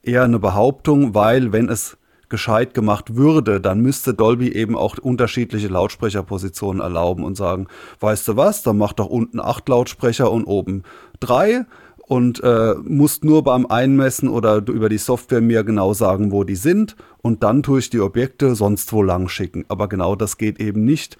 eher 0.04 0.24
eine 0.24 0.40
Behauptung, 0.40 1.14
weil 1.14 1.52
wenn 1.54 1.70
es 1.70 1.98
gescheit 2.30 2.74
gemacht 2.74 3.16
würde, 3.16 3.62
dann 3.62 3.82
müsste 3.82 4.14
Dolby 4.14 4.52
eben 4.54 4.76
auch 4.76 4.98
unterschiedliche 4.98 5.68
Lautsprecherpositionen 5.68 6.82
erlauben 6.82 7.24
und 7.24 7.36
sagen, 7.36 7.68
weißt 8.00 8.28
du 8.30 8.38
was, 8.38 8.64
dann 8.64 8.78
mach 8.78 8.94
doch 8.94 9.08
unten 9.08 9.40
acht 9.40 9.68
Lautsprecher 9.70 10.32
und 10.32 10.46
oben 10.46 10.84
drei 11.20 11.66
und 12.12 12.44
äh, 12.44 12.76
musst 12.84 13.24
nur 13.24 13.42
beim 13.42 13.66
Einmessen 13.66 14.28
oder 14.28 14.58
über 14.58 14.90
die 14.90 14.98
Software 14.98 15.40
mir 15.40 15.64
genau 15.64 15.94
sagen, 15.94 16.34
wo 16.34 16.44
die 16.44 16.58
sind 16.58 16.98
und 17.22 17.42
dann 17.42 17.64
tue 17.64 17.80
ich 17.80 17.90
die 17.90 18.02
Objekte 18.02 18.54
sonst 18.54 18.92
wo 18.92 19.02
lang 19.02 19.30
schicken. 19.30 19.64
Aber 19.70 19.88
genau 19.88 20.18
das 20.18 20.38
geht 20.38 20.60
eben 20.60 20.84
nicht. 20.84 21.18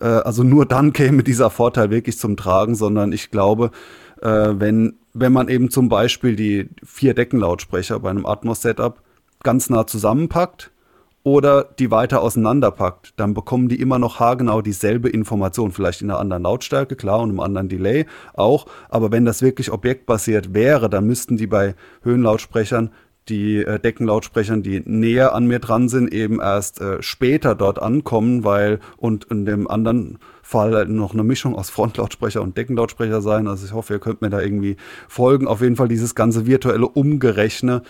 Äh, 0.00 0.06
also 0.06 0.42
nur 0.42 0.66
dann 0.66 0.92
käme 0.92 1.22
dieser 1.22 1.50
Vorteil 1.50 1.90
wirklich 1.90 2.18
zum 2.18 2.36
Tragen, 2.36 2.74
sondern 2.74 3.12
ich 3.12 3.30
glaube, 3.30 3.70
äh, 4.22 4.54
wenn, 4.58 4.94
wenn 5.12 5.32
man 5.32 5.46
eben 5.46 5.70
zum 5.70 5.88
Beispiel 5.88 6.34
die 6.34 6.68
vier 6.82 7.14
Deckenlautsprecher 7.14 8.00
bei 8.00 8.10
einem 8.10 8.26
Atmos-Setup 8.26 9.00
ganz 9.44 9.70
nah 9.70 9.86
zusammenpackt 9.86 10.72
oder 11.24 11.64
die 11.64 11.90
weiter 11.90 12.22
auseinanderpackt, 12.22 13.14
dann 13.16 13.34
bekommen 13.34 13.68
die 13.68 13.80
immer 13.80 13.98
noch 13.98 14.20
haargenau 14.20 14.60
dieselbe 14.60 15.08
Information, 15.08 15.72
vielleicht 15.72 16.02
in 16.02 16.10
einer 16.10 16.20
anderen 16.20 16.42
Lautstärke, 16.44 16.96
klar, 16.96 17.20
und 17.20 17.30
einem 17.30 17.40
anderen 17.40 17.68
Delay 17.68 18.06
auch. 18.34 18.66
Aber 18.90 19.10
wenn 19.10 19.24
das 19.24 19.40
wirklich 19.42 19.72
objektbasiert 19.72 20.54
wäre, 20.54 20.90
dann 20.90 21.06
müssten 21.06 21.36
die 21.36 21.46
bei 21.46 21.74
Höhenlautsprechern 22.02 22.90
die 23.30 23.64
äh, 23.64 23.78
Deckenlautsprechern, 23.78 24.62
die 24.62 24.82
näher 24.84 25.34
an 25.34 25.46
mir 25.46 25.58
dran 25.58 25.88
sind, 25.88 26.12
eben 26.12 26.40
erst 26.40 26.82
äh, 26.82 27.02
später 27.02 27.54
dort 27.54 27.80
ankommen, 27.80 28.44
weil 28.44 28.80
und 28.98 29.24
in 29.24 29.46
dem 29.46 29.66
anderen 29.66 30.18
Fall 30.42 30.86
noch 30.86 31.14
eine 31.14 31.24
Mischung 31.24 31.54
aus 31.54 31.70
Frontlautsprecher 31.70 32.42
und 32.42 32.58
Deckenlautsprecher 32.58 33.22
sein. 33.22 33.48
Also 33.48 33.64
ich 33.64 33.72
hoffe, 33.72 33.94
ihr 33.94 33.98
könnt 33.98 34.20
mir 34.20 34.28
da 34.28 34.42
irgendwie 34.42 34.76
folgen. 35.08 35.46
Auf 35.46 35.62
jeden 35.62 35.76
Fall 35.76 35.88
dieses 35.88 36.14
ganze 36.14 36.46
virtuelle 36.46 36.86
Umgerechne, 36.86 37.82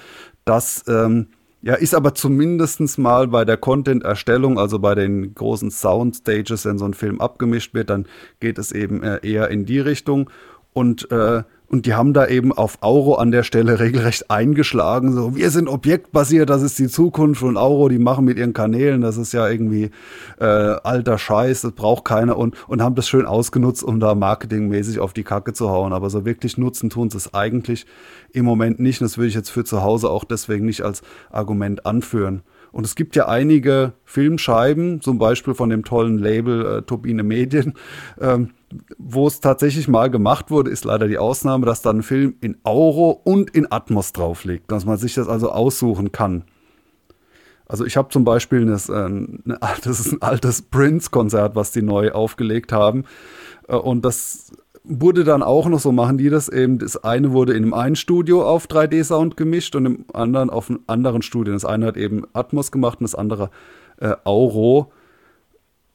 das 0.45 0.85
ähm, 0.87 1.27
ja, 1.65 1.75
ist 1.75 1.95
aber 1.95 2.15
zumindest 2.15 2.99
mal 2.99 3.27
bei 3.29 3.47
der 3.47 3.57
Content-Erstellung, 3.57 4.59
also 4.59 4.79
bei 4.79 4.95
den 4.95 5.35
großen 5.35 5.71
Soundstages, 5.71 6.67
wenn 6.67 6.77
so 6.77 6.85
ein 6.85 6.93
Film 6.93 7.23
abgemischt 7.23 7.73
wird, 7.73 7.89
dann 7.89 8.05
geht 8.39 8.59
es 8.59 8.71
eben 8.71 9.03
äh, 9.03 9.21
eher 9.23 9.49
in 9.49 9.65
die 9.65 9.81
Richtung. 9.81 10.29
Und 10.75 11.11
äh, 11.11 11.43
und 11.69 11.87
die 11.87 11.95
haben 11.95 12.13
da 12.13 12.27
eben 12.27 12.53
auf 12.53 12.79
Auro 12.83 13.15
an 13.15 13.31
der 13.31 13.43
Stelle 13.43 13.79
regelrecht 13.81 14.31
eingeschlagen. 14.31 15.13
So, 15.13 15.35
wir 15.35 15.51
sind 15.51 15.69
objektbasiert, 15.69 16.51
das 16.51 16.63
ist 16.63 16.79
die 16.79 16.89
Zukunft. 16.89 17.43
Und 17.43 17.57
Auro, 17.57 17.89
die 17.89 17.99
machen 17.99 18.25
mit 18.25 18.39
ihren 18.39 18.53
Kanälen, 18.53 19.01
das 19.01 19.17
ist 19.17 19.33
ja 19.33 19.49
irgendwie 19.49 19.91
äh, 20.39 20.45
alter 20.45 21.19
Scheiß, 21.19 21.63
das 21.63 21.73
braucht 21.73 22.05
keiner. 22.05 22.37
Und, 22.37 22.57
und 22.69 22.83
haben 22.83 22.95
das 22.95 23.09
schön 23.09 23.27
ausgenutzt, 23.27 23.83
um 23.83 23.99
da 23.99 24.15
marketingmäßig 24.15 25.01
auf 25.01 25.13
die 25.13 25.25
Kacke 25.25 25.53
zu 25.53 25.71
hauen. 25.71 25.93
Aber 25.93 26.11
so 26.11 26.25
wirklich 26.25 26.59
nutzen 26.59 26.91
tun 26.91 27.11
sie 27.11 27.17
es 27.17 27.33
eigentlich 27.35 27.87
im 28.33 28.45
Moment 28.45 28.79
nicht. 28.79 29.01
Und 29.01 29.07
das 29.07 29.17
würde 29.17 29.29
ich 29.29 29.35
jetzt 29.35 29.51
für 29.51 29.65
zu 29.65 29.83
Hause 29.83 30.11
auch 30.11 30.25
deswegen 30.25 30.67
nicht 30.67 30.83
als 30.83 31.03
Argument 31.31 31.87
anführen. 31.87 32.43
Und 32.75 32.85
es 32.85 32.97
gibt 32.97 33.15
ja 33.15 33.29
einige 33.29 33.93
Filmscheiben, 34.05 35.01
zum 35.01 35.17
Beispiel 35.17 35.55
von 35.55 35.71
dem 35.71 35.85
tollen 35.85 36.19
Label 36.19 36.67
äh, 36.67 36.83
Turbine 36.83 37.23
Medien, 37.23 37.75
ähm, 38.21 38.51
wo 38.99 39.29
es 39.29 39.39
tatsächlich 39.39 39.87
mal 39.87 40.11
gemacht 40.11 40.51
wurde, 40.51 40.73
ist 40.73 40.85
leider 40.85 41.07
die 41.07 41.19
Ausnahme, 41.19 41.67
dass 41.67 41.83
dann 41.83 41.99
ein 41.99 42.03
Film 42.03 42.35
in 42.41 42.57
Auro 42.65 43.11
und 43.11 43.51
in 43.51 43.71
Atmos 43.71 44.13
drauf 44.13 44.43
liegt, 44.45 44.73
dass 44.73 44.85
man 44.85 44.97
sich 44.97 45.15
das 45.15 45.29
also 45.29 45.53
aussuchen 45.53 46.11
kann. 46.11 46.43
Also 47.69 47.87
ich 47.87 47.97
habe 47.97 48.09
zum 48.09 48.25
Beispiel 48.25 48.67
das, 48.67 48.89
äh, 48.89 49.09
das 49.85 50.01
ist 50.01 50.13
ein 50.13 50.23
altes 50.23 50.63
Prince-Konzert, 50.63 51.55
was 51.55 51.71
die 51.71 51.83
neu 51.83 52.11
aufgelegt 52.11 52.73
haben. 52.73 53.05
Äh, 53.69 53.77
und 53.77 54.05
das 54.05 54.51
wurde 54.85 55.25
dann 55.25 55.43
auch 55.43 55.67
noch 55.69 55.81
so, 55.81 55.93
machen 55.93 56.19
die 56.19 56.29
das 56.29 56.49
eben, 56.49 56.79
das 56.79 57.03
eine 57.03 57.33
wurde 57.33 57.55
in 57.55 57.63
dem 57.63 57.75
einen 57.75 57.97
Studio 57.97 58.47
auf 58.47 58.67
3D-Sound 58.67 59.37
gemischt 59.37 59.75
und 59.75 59.87
im 59.87 60.05
anderen 60.13 60.51
auf 60.51 60.69
einem 60.69 60.81
anderen 60.87 61.23
Studio. 61.23 61.55
Das 61.55 61.65
eine 61.65 61.87
hat 61.87 61.97
eben 61.97 62.25
Atmos 62.35 62.71
gemacht 62.71 63.01
und 63.01 63.05
das 63.05 63.15
andere 63.15 63.51
äh, 63.99 64.15
Auro. 64.25 64.93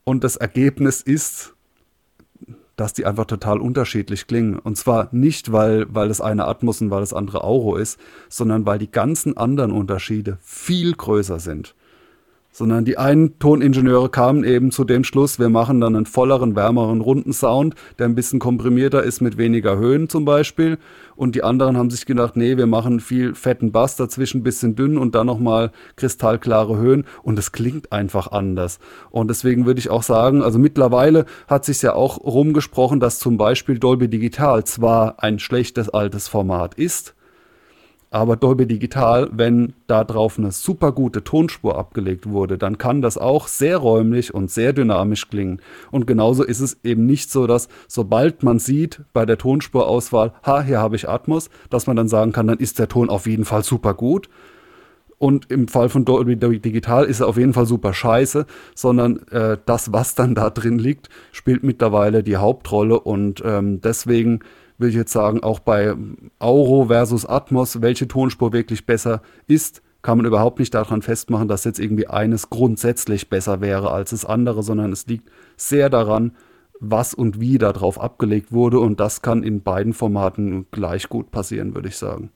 Und 0.03 0.23
das 0.23 0.37
Ergebnis 0.37 1.01
ist, 1.01 1.53
dass 2.75 2.93
die 2.93 3.05
einfach 3.05 3.25
total 3.25 3.59
unterschiedlich 3.59 4.25
klingen. 4.25 4.57
Und 4.57 4.75
zwar 4.75 5.09
nicht, 5.11 5.51
weil, 5.51 5.85
weil 5.93 6.07
das 6.07 6.19
eine 6.19 6.45
Atmos 6.45 6.81
und 6.81 6.89
weil 6.89 7.01
das 7.01 7.13
andere 7.13 7.43
Auro 7.43 7.75
ist, 7.75 7.99
sondern 8.27 8.65
weil 8.65 8.79
die 8.79 8.89
ganzen 8.89 9.37
anderen 9.37 9.71
Unterschiede 9.71 10.39
viel 10.41 10.93
größer 10.93 11.39
sind 11.39 11.75
sondern 12.59 12.83
die 12.83 12.97
einen 12.97 13.39
Toningenieure 13.39 14.09
kamen 14.09 14.43
eben 14.43 14.71
zu 14.71 14.83
dem 14.83 15.05
Schluss, 15.05 15.39
wir 15.39 15.47
machen 15.47 15.79
dann 15.79 15.95
einen 15.95 16.05
volleren, 16.05 16.57
wärmeren, 16.57 16.99
runden 16.99 17.31
Sound, 17.31 17.73
der 17.97 18.05
ein 18.05 18.15
bisschen 18.15 18.39
komprimierter 18.39 19.01
ist 19.01 19.21
mit 19.21 19.37
weniger 19.37 19.77
Höhen 19.77 20.09
zum 20.09 20.25
Beispiel. 20.25 20.77
Und 21.15 21.35
die 21.35 21.43
anderen 21.43 21.77
haben 21.77 21.89
sich 21.89 22.05
gedacht, 22.05 22.35
nee, 22.35 22.57
wir 22.57 22.67
machen 22.67 22.99
viel 22.99 23.33
fetten 23.33 23.71
Bass 23.71 23.95
dazwischen, 23.95 24.43
bisschen 24.43 24.75
dünn 24.75 24.97
und 24.97 25.15
dann 25.15 25.27
nochmal 25.27 25.71
kristallklare 25.95 26.77
Höhen. 26.77 27.05
Und 27.23 27.39
es 27.39 27.53
klingt 27.53 27.93
einfach 27.93 28.29
anders. 28.33 28.79
Und 29.09 29.29
deswegen 29.29 29.65
würde 29.65 29.79
ich 29.79 29.89
auch 29.89 30.03
sagen, 30.03 30.43
also 30.43 30.59
mittlerweile 30.59 31.27
hat 31.47 31.63
sich 31.63 31.81
ja 31.81 31.93
auch 31.93 32.17
rumgesprochen, 32.17 32.99
dass 32.99 33.19
zum 33.19 33.37
Beispiel 33.37 33.79
Dolby 33.79 34.09
Digital 34.09 34.65
zwar 34.65 35.23
ein 35.23 35.39
schlechtes 35.39 35.87
altes 35.87 36.27
Format 36.27 36.73
ist, 36.73 37.15
aber 38.11 38.35
Dolby 38.35 38.65
Digital, 38.65 39.29
wenn 39.31 39.73
da 39.85 40.03
drauf 40.03 40.39
eine 40.39 40.51
super 40.51 40.91
gute 40.91 41.23
Tonspur 41.23 41.77
abgelegt 41.77 42.27
wurde, 42.27 42.57
dann 42.57 42.79
kann 42.79 43.01
das 43.01 43.17
auch 43.17 43.47
sehr 43.47 43.77
räumlich 43.77 44.33
und 44.33 44.49
sehr 44.49 44.73
dynamisch 44.73 45.29
klingen. 45.29 45.61
Und 45.91 46.07
genauso 46.07 46.43
ist 46.43 46.59
es 46.59 46.79
eben 46.83 47.05
nicht 47.05 47.31
so, 47.31 47.45
dass 47.45 47.69
sobald 47.87 48.41
man 48.41 48.57
sieht 48.57 49.01
bei 49.13 49.25
der 49.25 49.37
Tonspurauswahl, 49.37 50.33
ha, 50.43 50.61
hier 50.61 50.79
habe 50.79 50.95
ich 50.95 51.07
Atmos, 51.07 51.49
dass 51.69 51.85
man 51.85 51.95
dann 51.95 52.07
sagen 52.07 52.31
kann, 52.31 52.47
dann 52.47 52.57
ist 52.57 52.79
der 52.79 52.87
Ton 52.87 53.09
auf 53.09 53.27
jeden 53.27 53.45
Fall 53.45 53.63
super 53.63 53.93
gut. 53.93 54.27
Und 55.19 55.51
im 55.51 55.67
Fall 55.67 55.89
von 55.89 56.05
Dolby 56.05 56.37
Digital 56.37 57.03
ist 57.03 57.19
er 57.19 57.27
auf 57.27 57.37
jeden 57.37 57.51
Fall 57.51 57.65
super 57.65 57.93
scheiße, 57.93 58.45
sondern 58.73 59.27
äh, 59.31 59.57
das, 59.65 59.91
was 59.91 60.15
dann 60.15 60.33
da 60.33 60.49
drin 60.49 60.79
liegt, 60.79 61.09
spielt 61.33 61.61
mittlerweile 61.61 62.23
die 62.23 62.37
Hauptrolle 62.37 62.99
und 63.01 63.43
ähm, 63.45 63.81
deswegen 63.81 64.39
will 64.79 64.89
ich 64.89 64.95
jetzt 64.95 65.11
sagen, 65.11 65.43
auch 65.43 65.59
bei 65.59 65.93
Auro 66.39 66.85
versus 66.87 67.25
Atmos, 67.25 67.81
welche 67.81 68.07
Tonspur 68.07 68.53
wirklich 68.53 68.85
besser 68.85 69.21
ist, 69.47 69.81
kann 70.01 70.17
man 70.17 70.25
überhaupt 70.25 70.59
nicht 70.59 70.73
daran 70.73 71.01
festmachen, 71.01 71.47
dass 71.47 71.65
jetzt 71.65 71.79
irgendwie 71.79 72.07
eines 72.07 72.49
grundsätzlich 72.49 73.29
besser 73.29 73.61
wäre 73.61 73.91
als 73.91 74.11
das 74.11 74.25
andere, 74.25 74.63
sondern 74.63 74.91
es 74.91 75.05
liegt 75.07 75.29
sehr 75.57 75.89
daran, 75.89 76.31
was 76.79 77.13
und 77.13 77.41
wie 77.41 77.57
darauf 77.57 77.99
abgelegt 77.99 78.53
wurde 78.53 78.79
und 78.79 79.01
das 79.01 79.21
kann 79.21 79.43
in 79.43 79.61
beiden 79.61 79.93
Formaten 79.93 80.65
gleich 80.71 81.09
gut 81.09 81.29
passieren, 81.31 81.75
würde 81.75 81.89
ich 81.89 81.97
sagen. 81.97 82.31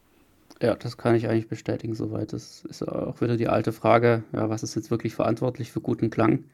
Ja, 0.61 0.75
das 0.75 0.97
kann 0.97 1.15
ich 1.15 1.27
eigentlich 1.27 1.47
bestätigen 1.47 1.95
soweit. 1.95 2.33
Das 2.33 2.65
ist 2.65 2.87
auch 2.87 3.21
wieder 3.21 3.37
die 3.37 3.47
alte 3.47 3.71
Frage, 3.71 4.23
ja, 4.33 4.49
was 4.49 4.63
ist 4.63 4.75
jetzt 4.75 4.91
wirklich 4.91 5.15
verantwortlich 5.15 5.71
für 5.71 5.81
guten 5.81 6.09
Klang? 6.09 6.45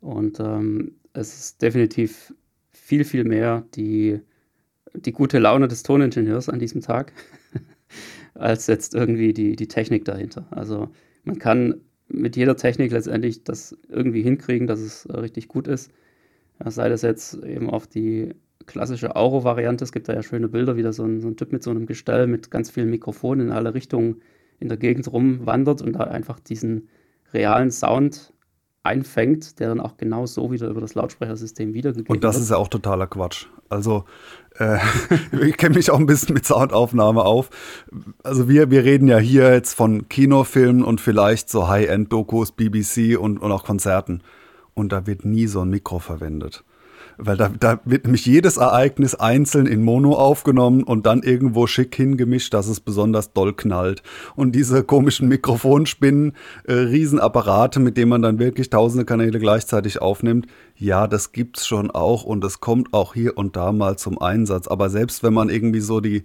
Und 0.00 0.40
ähm, 0.40 0.96
es 1.12 1.38
ist 1.38 1.62
definitiv 1.62 2.34
viel, 2.72 3.04
viel 3.04 3.24
mehr 3.24 3.64
die 3.74 4.20
die 4.94 5.12
gute 5.12 5.38
Laune 5.38 5.68
des 5.68 5.82
Toningenieurs 5.82 6.48
an 6.48 6.58
diesem 6.58 6.80
Tag, 6.80 7.12
als 8.34 8.66
jetzt 8.66 8.94
irgendwie 8.94 9.32
die, 9.32 9.56
die 9.56 9.68
Technik 9.68 10.04
dahinter. 10.04 10.46
Also 10.50 10.88
man 11.24 11.38
kann 11.38 11.80
mit 12.08 12.36
jeder 12.36 12.56
Technik 12.56 12.92
letztendlich 12.92 13.44
das 13.44 13.76
irgendwie 13.88 14.22
hinkriegen, 14.22 14.66
dass 14.66 14.80
es 14.80 15.06
äh, 15.06 15.18
richtig 15.18 15.48
gut 15.48 15.66
ist. 15.66 15.90
Sei 16.64 16.88
das 16.88 17.02
jetzt 17.02 17.42
eben 17.42 17.70
auf 17.70 17.86
die 17.86 18.34
klassische 18.66 19.16
Auro-Variante, 19.16 19.82
es 19.82 19.90
gibt 19.90 20.08
da 20.08 20.12
ja 20.12 20.22
schöne 20.22 20.48
Bilder, 20.48 20.76
wie 20.76 20.82
da 20.82 20.92
so 20.92 21.04
ein, 21.04 21.20
so 21.20 21.28
ein 21.28 21.36
Typ 21.36 21.52
mit 21.52 21.62
so 21.62 21.70
einem 21.70 21.86
Gestell 21.86 22.28
mit 22.28 22.50
ganz 22.50 22.70
vielen 22.70 22.90
Mikrofonen 22.90 23.48
in 23.48 23.52
alle 23.52 23.74
Richtungen 23.74 24.22
in 24.60 24.68
der 24.68 24.78
Gegend 24.78 25.12
rumwandert 25.12 25.82
und 25.82 25.94
da 25.94 26.04
einfach 26.04 26.38
diesen 26.38 26.88
realen 27.32 27.72
Sound 27.72 28.32
einfängt, 28.82 29.60
der 29.60 29.68
dann 29.68 29.80
auch 29.80 29.96
genau 29.96 30.26
so 30.26 30.50
wieder 30.50 30.68
über 30.68 30.80
das 30.80 30.94
Lautsprechersystem 30.94 31.72
wiedergegeben 31.74 32.08
wird. 32.08 32.16
Und 32.16 32.24
das 32.24 32.36
wird. 32.36 32.44
ist 32.44 32.50
ja 32.50 32.56
auch 32.56 32.68
totaler 32.68 33.06
Quatsch. 33.06 33.46
Also 33.68 34.04
äh, 34.58 34.78
ich 35.40 35.56
kenne 35.56 35.76
mich 35.76 35.90
auch 35.90 35.98
ein 35.98 36.06
bisschen 36.06 36.34
mit 36.34 36.44
Soundaufnahme 36.44 37.24
auf. 37.24 37.50
Also 38.22 38.48
wir, 38.48 38.70
wir 38.70 38.84
reden 38.84 39.08
ja 39.08 39.18
hier 39.18 39.52
jetzt 39.52 39.74
von 39.74 40.08
Kinofilmen 40.08 40.82
und 40.82 41.00
vielleicht 41.00 41.48
so 41.48 41.68
High-End-Dokus, 41.68 42.52
BBC 42.52 43.18
und, 43.18 43.38
und 43.38 43.52
auch 43.52 43.64
Konzerten. 43.64 44.22
Und 44.74 44.92
da 44.92 45.06
wird 45.06 45.24
nie 45.24 45.46
so 45.46 45.60
ein 45.60 45.70
Mikro 45.70 45.98
verwendet 45.98 46.64
weil 47.18 47.36
da, 47.36 47.48
da 47.48 47.80
wird 47.84 48.04
nämlich 48.04 48.26
jedes 48.26 48.56
Ereignis 48.56 49.14
einzeln 49.14 49.66
in 49.66 49.82
Mono 49.82 50.14
aufgenommen 50.14 50.82
und 50.82 51.06
dann 51.06 51.22
irgendwo 51.22 51.66
schick 51.66 51.94
hingemischt, 51.94 52.54
dass 52.54 52.68
es 52.68 52.80
besonders 52.80 53.32
doll 53.32 53.52
knallt. 53.52 54.02
Und 54.36 54.54
diese 54.54 54.82
komischen 54.82 55.28
Mikrofonspinnen, 55.28 56.32
äh, 56.64 56.72
Riesenapparate, 56.72 57.80
mit 57.80 57.96
denen 57.96 58.10
man 58.10 58.22
dann 58.22 58.38
wirklich 58.38 58.70
tausende 58.70 59.04
Kanäle 59.04 59.38
gleichzeitig 59.38 60.00
aufnimmt, 60.00 60.46
ja, 60.76 61.06
das 61.06 61.32
gibt's 61.32 61.66
schon 61.66 61.90
auch 61.90 62.24
und 62.24 62.42
es 62.44 62.60
kommt 62.60 62.92
auch 62.92 63.14
hier 63.14 63.36
und 63.36 63.56
da 63.56 63.72
mal 63.72 63.96
zum 63.96 64.20
Einsatz. 64.20 64.66
Aber 64.66 64.90
selbst 64.90 65.22
wenn 65.22 65.32
man 65.32 65.48
irgendwie 65.48 65.80
so 65.80 66.00
die, 66.00 66.24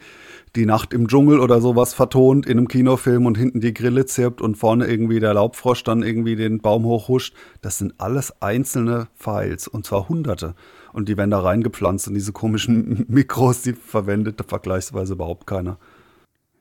die 0.57 0.65
Nacht 0.65 0.93
im 0.93 1.07
Dschungel 1.07 1.39
oder 1.39 1.61
sowas 1.61 1.93
vertont 1.93 2.47
in 2.47 2.57
einem 2.57 2.67
Kinofilm 2.67 3.25
und 3.25 3.37
hinten 3.37 3.61
die 3.61 3.73
Grille 3.73 4.05
zirpt 4.05 4.41
und 4.41 4.57
vorne 4.57 4.87
irgendwie 4.87 5.19
der 5.19 5.35
Laubfrosch 5.35 5.83
dann 5.83 6.01
irgendwie 6.01 6.35
den 6.35 6.59
Baum 6.59 6.83
hochhuscht. 6.83 7.35
Das 7.61 7.77
sind 7.77 7.93
alles 7.99 8.41
einzelne 8.41 9.07
Files 9.13 9.67
und 9.67 9.85
zwar 9.85 10.09
hunderte. 10.09 10.55
Und 10.93 11.09
die 11.09 11.17
werden 11.17 11.29
da 11.29 11.39
reingepflanzt 11.39 12.07
und 12.07 12.15
diese 12.15 12.33
komischen 12.33 13.05
Mikros, 13.07 13.61
die 13.61 13.73
verwendet 13.73 14.43
vergleichsweise 14.47 15.13
überhaupt 15.13 15.45
keiner. 15.45 15.77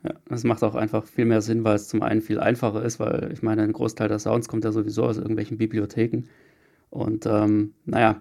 Ja, 0.04 0.12
das 0.28 0.44
macht 0.44 0.62
auch 0.62 0.74
einfach 0.74 1.04
viel 1.04 1.24
mehr 1.24 1.40
Sinn, 1.40 1.64
weil 1.64 1.76
es 1.76 1.88
zum 1.88 2.02
einen 2.02 2.20
viel 2.20 2.38
einfacher 2.38 2.84
ist, 2.84 3.00
weil 3.00 3.30
ich 3.32 3.42
meine, 3.42 3.62
ein 3.62 3.72
Großteil 3.72 4.08
der 4.08 4.18
Sounds 4.18 4.46
kommt 4.46 4.64
ja 4.64 4.72
sowieso 4.72 5.04
aus 5.04 5.16
irgendwelchen 5.16 5.56
Bibliotheken. 5.56 6.24
Und 6.90 7.24
ähm, 7.24 7.72
naja, 7.86 8.20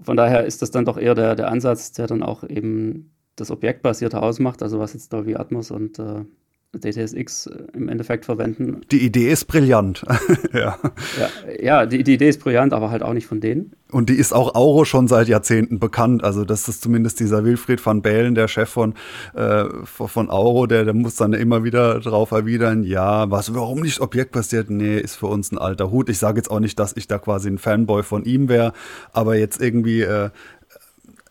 von 0.00 0.16
daher 0.16 0.46
ist 0.46 0.62
das 0.62 0.70
dann 0.70 0.86
doch 0.86 0.96
eher 0.96 1.14
der, 1.14 1.36
der 1.36 1.50
Ansatz, 1.50 1.92
der 1.92 2.06
dann 2.06 2.22
auch 2.22 2.44
eben 2.44 3.10
das 3.40 3.50
objektbasierte 3.50 4.22
ausmacht, 4.22 4.62
also 4.62 4.78
was 4.78 4.92
jetzt 4.92 5.12
Dolby 5.12 5.36
Atmos 5.36 5.70
und 5.70 5.98
äh, 5.98 6.24
DTSX 6.72 7.46
äh, 7.46 7.64
im 7.74 7.88
Endeffekt 7.88 8.24
verwenden. 8.24 8.82
Die 8.92 9.04
Idee 9.04 9.30
ist 9.30 9.46
brillant. 9.46 10.04
ja. 10.52 10.78
ja. 11.18 11.28
Ja, 11.60 11.86
die, 11.86 12.04
die 12.04 12.14
Idee 12.14 12.28
ist 12.28 12.40
brillant, 12.40 12.72
aber 12.72 12.90
halt 12.90 13.02
auch 13.02 13.12
nicht 13.12 13.26
von 13.26 13.40
denen. 13.40 13.72
Und 13.90 14.08
die 14.08 14.14
ist 14.14 14.32
auch 14.32 14.54
Auro 14.54 14.84
schon 14.84 15.08
seit 15.08 15.26
Jahrzehnten 15.26 15.80
bekannt. 15.80 16.22
Also 16.22 16.44
das 16.44 16.68
ist 16.68 16.80
zumindest 16.80 17.18
dieser 17.18 17.44
Wilfried 17.44 17.84
van 17.84 18.02
Bellen, 18.02 18.36
der 18.36 18.46
Chef 18.46 18.68
von, 18.68 18.94
äh, 19.34 19.64
von 19.84 20.30
Auro, 20.30 20.66
der, 20.66 20.84
der 20.84 20.94
muss 20.94 21.16
dann 21.16 21.32
immer 21.32 21.64
wieder 21.64 21.98
drauf 21.98 22.30
erwidern, 22.30 22.84
ja, 22.84 23.28
was, 23.32 23.52
warum 23.52 23.80
nicht 23.80 24.00
objektbasiert? 24.00 24.70
Nee, 24.70 24.98
ist 24.98 25.16
für 25.16 25.26
uns 25.26 25.50
ein 25.50 25.58
alter 25.58 25.90
Hut. 25.90 26.08
Ich 26.08 26.18
sage 26.18 26.38
jetzt 26.38 26.52
auch 26.52 26.60
nicht, 26.60 26.78
dass 26.78 26.96
ich 26.96 27.08
da 27.08 27.18
quasi 27.18 27.48
ein 27.48 27.58
Fanboy 27.58 28.04
von 28.04 28.24
ihm 28.24 28.48
wäre, 28.48 28.72
aber 29.12 29.36
jetzt 29.36 29.60
irgendwie 29.60 30.02
äh, 30.02 30.30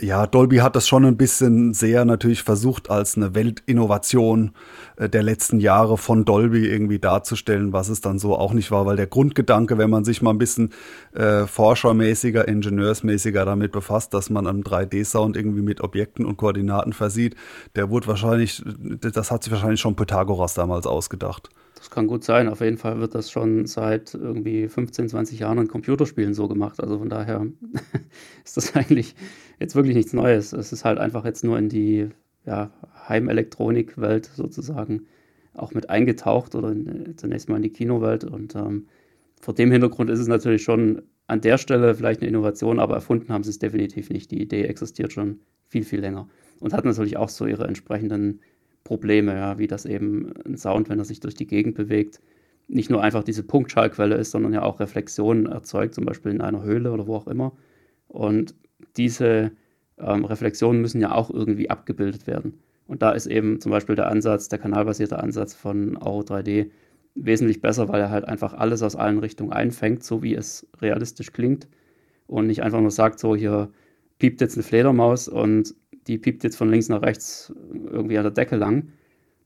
ja, 0.01 0.27
Dolby 0.27 0.57
hat 0.57 0.75
das 0.75 0.87
schon 0.87 1.05
ein 1.05 1.17
bisschen 1.17 1.73
sehr 1.73 2.05
natürlich 2.05 2.43
versucht, 2.43 2.89
als 2.89 3.17
eine 3.17 3.35
Weltinnovation 3.35 4.51
äh, 4.97 5.09
der 5.09 5.23
letzten 5.23 5.59
Jahre 5.59 5.97
von 5.97 6.25
Dolby 6.25 6.67
irgendwie 6.67 6.99
darzustellen, 6.99 7.73
was 7.73 7.89
es 7.89 8.01
dann 8.01 8.19
so 8.19 8.35
auch 8.37 8.53
nicht 8.53 8.71
war, 8.71 8.85
weil 8.85 8.95
der 8.95 9.07
Grundgedanke, 9.07 9.77
wenn 9.77 9.89
man 9.89 10.05
sich 10.05 10.21
mal 10.21 10.31
ein 10.31 10.37
bisschen 10.37 10.71
äh, 11.13 11.45
forschermäßiger, 11.45 12.47
ingenieursmäßiger 12.47 13.45
damit 13.45 13.71
befasst, 13.71 14.13
dass 14.13 14.29
man 14.29 14.47
einen 14.47 14.63
3D-Sound 14.63 15.35
irgendwie 15.35 15.61
mit 15.61 15.81
Objekten 15.81 16.25
und 16.25 16.37
Koordinaten 16.37 16.93
versieht, 16.93 17.35
der 17.75 17.89
wurde 17.89 18.07
wahrscheinlich, 18.07 18.63
das 18.65 19.31
hat 19.31 19.43
sich 19.43 19.51
wahrscheinlich 19.51 19.81
schon 19.81 19.95
Pythagoras 19.95 20.53
damals 20.53 20.87
ausgedacht. 20.87 21.49
Das 21.79 21.89
kann 21.89 22.07
gut 22.07 22.25
sein. 22.25 22.49
Auf 22.49 22.59
jeden 22.59 22.77
Fall 22.77 22.99
wird 22.99 23.15
das 23.15 23.31
schon 23.31 23.65
seit 23.65 24.13
irgendwie 24.13 24.67
15, 24.67 25.07
20 25.07 25.39
Jahren 25.39 25.59
in 25.59 25.67
Computerspielen 25.69 26.33
so 26.33 26.49
gemacht. 26.49 26.81
Also 26.81 26.99
von 26.99 27.07
daher 27.07 27.47
ist 28.45 28.57
das 28.57 28.75
eigentlich 28.75 29.15
jetzt 29.59 29.75
wirklich 29.75 29.95
nichts 29.95 30.11
Neues. 30.11 30.51
Es 30.51 30.73
ist 30.73 30.83
halt 30.83 30.99
einfach 30.99 31.23
jetzt 31.23 31.45
nur 31.45 31.57
in 31.57 31.69
die 31.69 32.09
ja, 32.45 32.71
Heimelektronik-Welt 33.07 34.29
sozusagen 34.35 35.05
auch 35.53 35.73
mit 35.73 35.89
eingetaucht 35.89 36.53
oder 36.53 36.71
in, 36.71 37.13
zunächst 37.17 37.47
mal 37.47 37.55
in 37.55 37.63
die 37.63 37.71
Kinowelt. 37.71 38.25
Und 38.25 38.55
ähm, 38.55 38.87
vor 39.39 39.53
dem 39.53 39.71
Hintergrund 39.71 40.09
ist 40.09 40.19
es 40.19 40.27
natürlich 40.27 40.63
schon 40.63 41.03
an 41.27 41.39
der 41.39 41.57
Stelle 41.57 41.95
vielleicht 41.95 42.19
eine 42.19 42.29
Innovation, 42.29 42.79
aber 42.79 42.95
erfunden 42.95 43.31
haben 43.31 43.43
sie 43.43 43.51
es 43.51 43.59
definitiv 43.59 44.09
nicht. 44.09 44.31
Die 44.31 44.41
Idee 44.41 44.63
existiert 44.63 45.13
schon 45.13 45.39
viel, 45.69 45.83
viel 45.83 46.01
länger 46.01 46.27
und 46.59 46.73
hat 46.73 46.83
natürlich 46.83 47.15
auch 47.15 47.29
so 47.29 47.45
ihre 47.45 47.67
entsprechenden 47.67 48.41
Probleme, 48.83 49.35
ja, 49.35 49.57
wie 49.57 49.67
das 49.67 49.85
eben 49.85 50.33
ein 50.45 50.57
Sound, 50.57 50.89
wenn 50.89 50.99
er 50.99 51.05
sich 51.05 51.19
durch 51.19 51.35
die 51.35 51.47
Gegend 51.47 51.75
bewegt, 51.75 52.19
nicht 52.67 52.89
nur 52.89 53.01
einfach 53.01 53.23
diese 53.23 53.43
Punktschallquelle 53.43 54.15
ist, 54.15 54.31
sondern 54.31 54.53
ja 54.53 54.61
auch 54.61 54.79
Reflexionen 54.79 55.47
erzeugt, 55.47 55.95
zum 55.95 56.05
Beispiel 56.05 56.31
in 56.31 56.41
einer 56.41 56.63
Höhle 56.63 56.91
oder 56.91 57.07
wo 57.07 57.15
auch 57.15 57.27
immer. 57.27 57.53
Und 58.07 58.55
diese 58.95 59.51
ähm, 59.97 60.25
Reflexionen 60.25 60.81
müssen 60.81 61.01
ja 61.01 61.13
auch 61.13 61.29
irgendwie 61.29 61.69
abgebildet 61.69 62.27
werden. 62.27 62.59
Und 62.87 63.01
da 63.01 63.11
ist 63.11 63.27
eben 63.27 63.59
zum 63.59 63.71
Beispiel 63.71 63.95
der 63.95 64.07
Ansatz, 64.07 64.49
der 64.49 64.59
kanalbasierte 64.59 65.19
Ansatz 65.19 65.53
von 65.53 65.97
Auro 65.97 66.21
3D 66.21 66.69
wesentlich 67.15 67.61
besser, 67.61 67.89
weil 67.89 68.01
er 68.01 68.09
halt 68.09 68.25
einfach 68.25 68.53
alles 68.53 68.81
aus 68.81 68.95
allen 68.95 69.19
Richtungen 69.19 69.51
einfängt, 69.51 70.03
so 70.03 70.23
wie 70.23 70.35
es 70.35 70.67
realistisch 70.81 71.33
klingt 71.33 71.67
und 72.27 72.47
nicht 72.47 72.63
einfach 72.63 72.81
nur 72.81 72.91
sagt, 72.91 73.19
so 73.19 73.35
hier 73.35 73.69
piept 74.19 74.41
jetzt 74.41 74.55
eine 74.55 74.63
Fledermaus 74.63 75.27
und 75.27 75.73
die 76.09 76.17
piept 76.17 76.43
jetzt 76.43 76.57
von 76.57 76.69
links 76.69 76.89
nach 76.89 77.03
rechts 77.03 77.53
irgendwie 77.71 78.17
an 78.17 78.23
der 78.23 78.31
Decke 78.31 78.55
lang, 78.55 78.89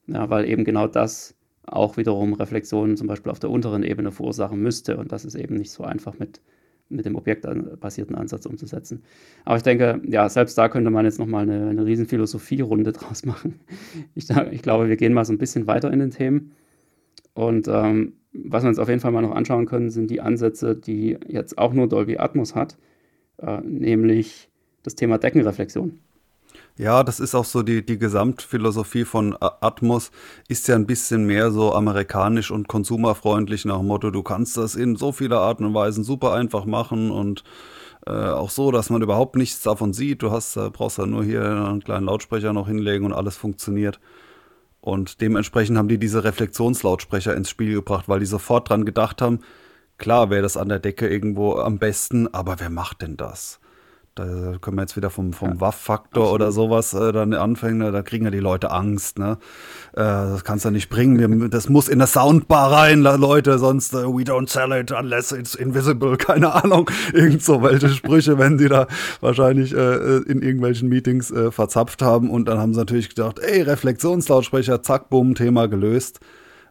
ja, 0.06 0.28
weil 0.30 0.48
eben 0.48 0.64
genau 0.64 0.86
das 0.86 1.36
auch 1.66 1.96
wiederum 1.96 2.32
Reflexionen 2.32 2.96
zum 2.96 3.06
Beispiel 3.06 3.30
auf 3.30 3.38
der 3.38 3.50
unteren 3.50 3.82
Ebene 3.82 4.10
verursachen 4.10 4.60
müsste 4.60 4.96
und 4.96 5.12
das 5.12 5.24
ist 5.24 5.34
eben 5.34 5.56
nicht 5.56 5.70
so 5.70 5.84
einfach 5.84 6.18
mit, 6.18 6.40
mit 6.88 7.04
dem 7.04 7.16
objektbasierten 7.16 8.16
Ansatz 8.16 8.46
umzusetzen. 8.46 9.02
Aber 9.44 9.56
ich 9.56 9.62
denke, 9.62 10.00
ja, 10.06 10.28
selbst 10.28 10.56
da 10.56 10.68
könnte 10.68 10.90
man 10.90 11.04
jetzt 11.04 11.18
nochmal 11.18 11.42
eine, 11.42 11.68
eine 11.68 11.84
riesen 11.84 12.06
Philosophie-Runde 12.06 12.92
draus 12.94 13.24
machen. 13.26 13.60
Ich, 14.14 14.28
ich, 14.30 14.62
glaube, 14.62 14.88
wir 14.88 14.96
gehen 14.96 15.12
mal 15.12 15.24
so 15.24 15.32
ein 15.32 15.38
bisschen 15.38 15.66
weiter 15.66 15.92
in 15.92 15.98
den 15.98 16.10
Themen 16.10 16.52
und 17.34 17.68
ähm, 17.68 18.14
was 18.32 18.64
wir 18.64 18.68
uns 18.68 18.78
auf 18.78 18.88
jeden 18.88 19.00
Fall 19.00 19.12
mal 19.12 19.22
noch 19.22 19.34
anschauen 19.34 19.66
können, 19.66 19.90
sind 19.90 20.10
die 20.10 20.22
Ansätze, 20.22 20.74
die 20.74 21.18
jetzt 21.28 21.58
auch 21.58 21.74
nur 21.74 21.88
Dolby 21.88 22.16
Atmos 22.16 22.54
hat, 22.54 22.78
äh, 23.38 23.60
nämlich 23.60 24.50
das 24.82 24.94
Thema 24.94 25.18
Deckenreflexion. 25.18 26.00
Ja, 26.76 27.04
das 27.04 27.20
ist 27.20 27.36
auch 27.36 27.44
so 27.44 27.62
die, 27.62 27.86
die 27.86 27.98
Gesamtphilosophie 27.98 29.04
von 29.04 29.36
Atmos, 29.40 30.10
ist 30.48 30.66
ja 30.66 30.74
ein 30.74 30.86
bisschen 30.86 31.24
mehr 31.24 31.52
so 31.52 31.72
amerikanisch 31.72 32.50
und 32.50 32.66
konsumerfreundlich 32.66 33.64
nach 33.64 33.78
dem 33.78 33.86
Motto, 33.86 34.10
du 34.10 34.24
kannst 34.24 34.56
das 34.56 34.74
in 34.74 34.96
so 34.96 35.12
vieler 35.12 35.38
Arten 35.38 35.64
und 35.64 35.74
Weisen 35.74 36.02
super 36.02 36.32
einfach 36.34 36.64
machen 36.64 37.12
und 37.12 37.44
äh, 38.06 38.10
auch 38.10 38.50
so, 38.50 38.72
dass 38.72 38.90
man 38.90 39.02
überhaupt 39.02 39.36
nichts 39.36 39.62
davon 39.62 39.92
sieht. 39.92 40.22
Du 40.22 40.32
hast, 40.32 40.56
äh, 40.56 40.68
brauchst 40.70 40.98
ja 40.98 41.06
nur 41.06 41.22
hier 41.24 41.44
einen 41.44 41.84
kleinen 41.84 42.06
Lautsprecher 42.06 42.52
noch 42.52 42.66
hinlegen 42.66 43.06
und 43.06 43.12
alles 43.12 43.36
funktioniert. 43.36 44.00
Und 44.80 45.20
dementsprechend 45.20 45.78
haben 45.78 45.88
die 45.88 45.98
diese 45.98 46.24
Reflexionslautsprecher 46.24 47.36
ins 47.36 47.50
Spiel 47.50 47.74
gebracht, 47.74 48.08
weil 48.08 48.20
die 48.20 48.26
sofort 48.26 48.68
dran 48.68 48.84
gedacht 48.84 49.22
haben, 49.22 49.40
klar 49.96 50.28
wäre 50.28 50.42
das 50.42 50.56
an 50.56 50.68
der 50.68 50.80
Decke 50.80 51.08
irgendwo 51.08 51.54
am 51.54 51.78
besten, 51.78 52.26
aber 52.34 52.58
wer 52.58 52.68
macht 52.68 53.00
denn 53.02 53.16
das? 53.16 53.60
Da 54.16 54.58
können 54.60 54.76
wir 54.76 54.82
jetzt 54.82 54.96
wieder 54.96 55.10
vom, 55.10 55.32
vom 55.32 55.54
ja, 55.54 55.60
Waff-Faktor 55.60 56.32
oder 56.32 56.52
sowas 56.52 56.94
äh, 56.94 57.10
dann 57.10 57.34
anfangen. 57.34 57.78
Ne? 57.78 57.90
Da 57.90 58.02
kriegen 58.02 58.24
ja 58.24 58.30
die 58.30 58.38
Leute 58.38 58.70
Angst. 58.70 59.18
Ne? 59.18 59.38
Äh, 59.92 59.96
das 59.96 60.44
kannst 60.44 60.64
du 60.64 60.70
nicht 60.70 60.88
bringen. 60.88 61.50
das 61.50 61.68
muss 61.68 61.88
in 61.88 61.94
eine 61.94 62.06
Soundbar 62.06 62.70
rein, 62.70 63.02
Leute. 63.02 63.58
Sonst 63.58 63.92
uh, 63.92 64.16
we 64.16 64.22
don't 64.22 64.48
sell 64.48 64.70
it 64.70 64.92
unless 64.92 65.32
it's 65.32 65.56
invisible. 65.56 66.16
Keine 66.18 66.54
Ahnung. 66.54 66.88
Irgend 67.12 67.42
so 67.42 67.60
welche 67.60 67.88
Sprüche, 67.88 68.38
wenn 68.38 68.56
sie 68.56 68.68
da 68.68 68.86
wahrscheinlich 69.20 69.74
äh, 69.74 70.18
in 70.18 70.42
irgendwelchen 70.42 70.88
Meetings 70.88 71.32
äh, 71.32 71.50
verzapft 71.50 72.00
haben. 72.00 72.30
Und 72.30 72.46
dann 72.46 72.58
haben 72.58 72.72
sie 72.72 72.78
natürlich 72.78 73.08
gedacht, 73.08 73.40
ey, 73.40 73.62
Reflexionslautsprecher, 73.62 74.80
zack, 74.80 75.10
bumm, 75.10 75.34
Thema 75.34 75.66
gelöst. 75.66 76.20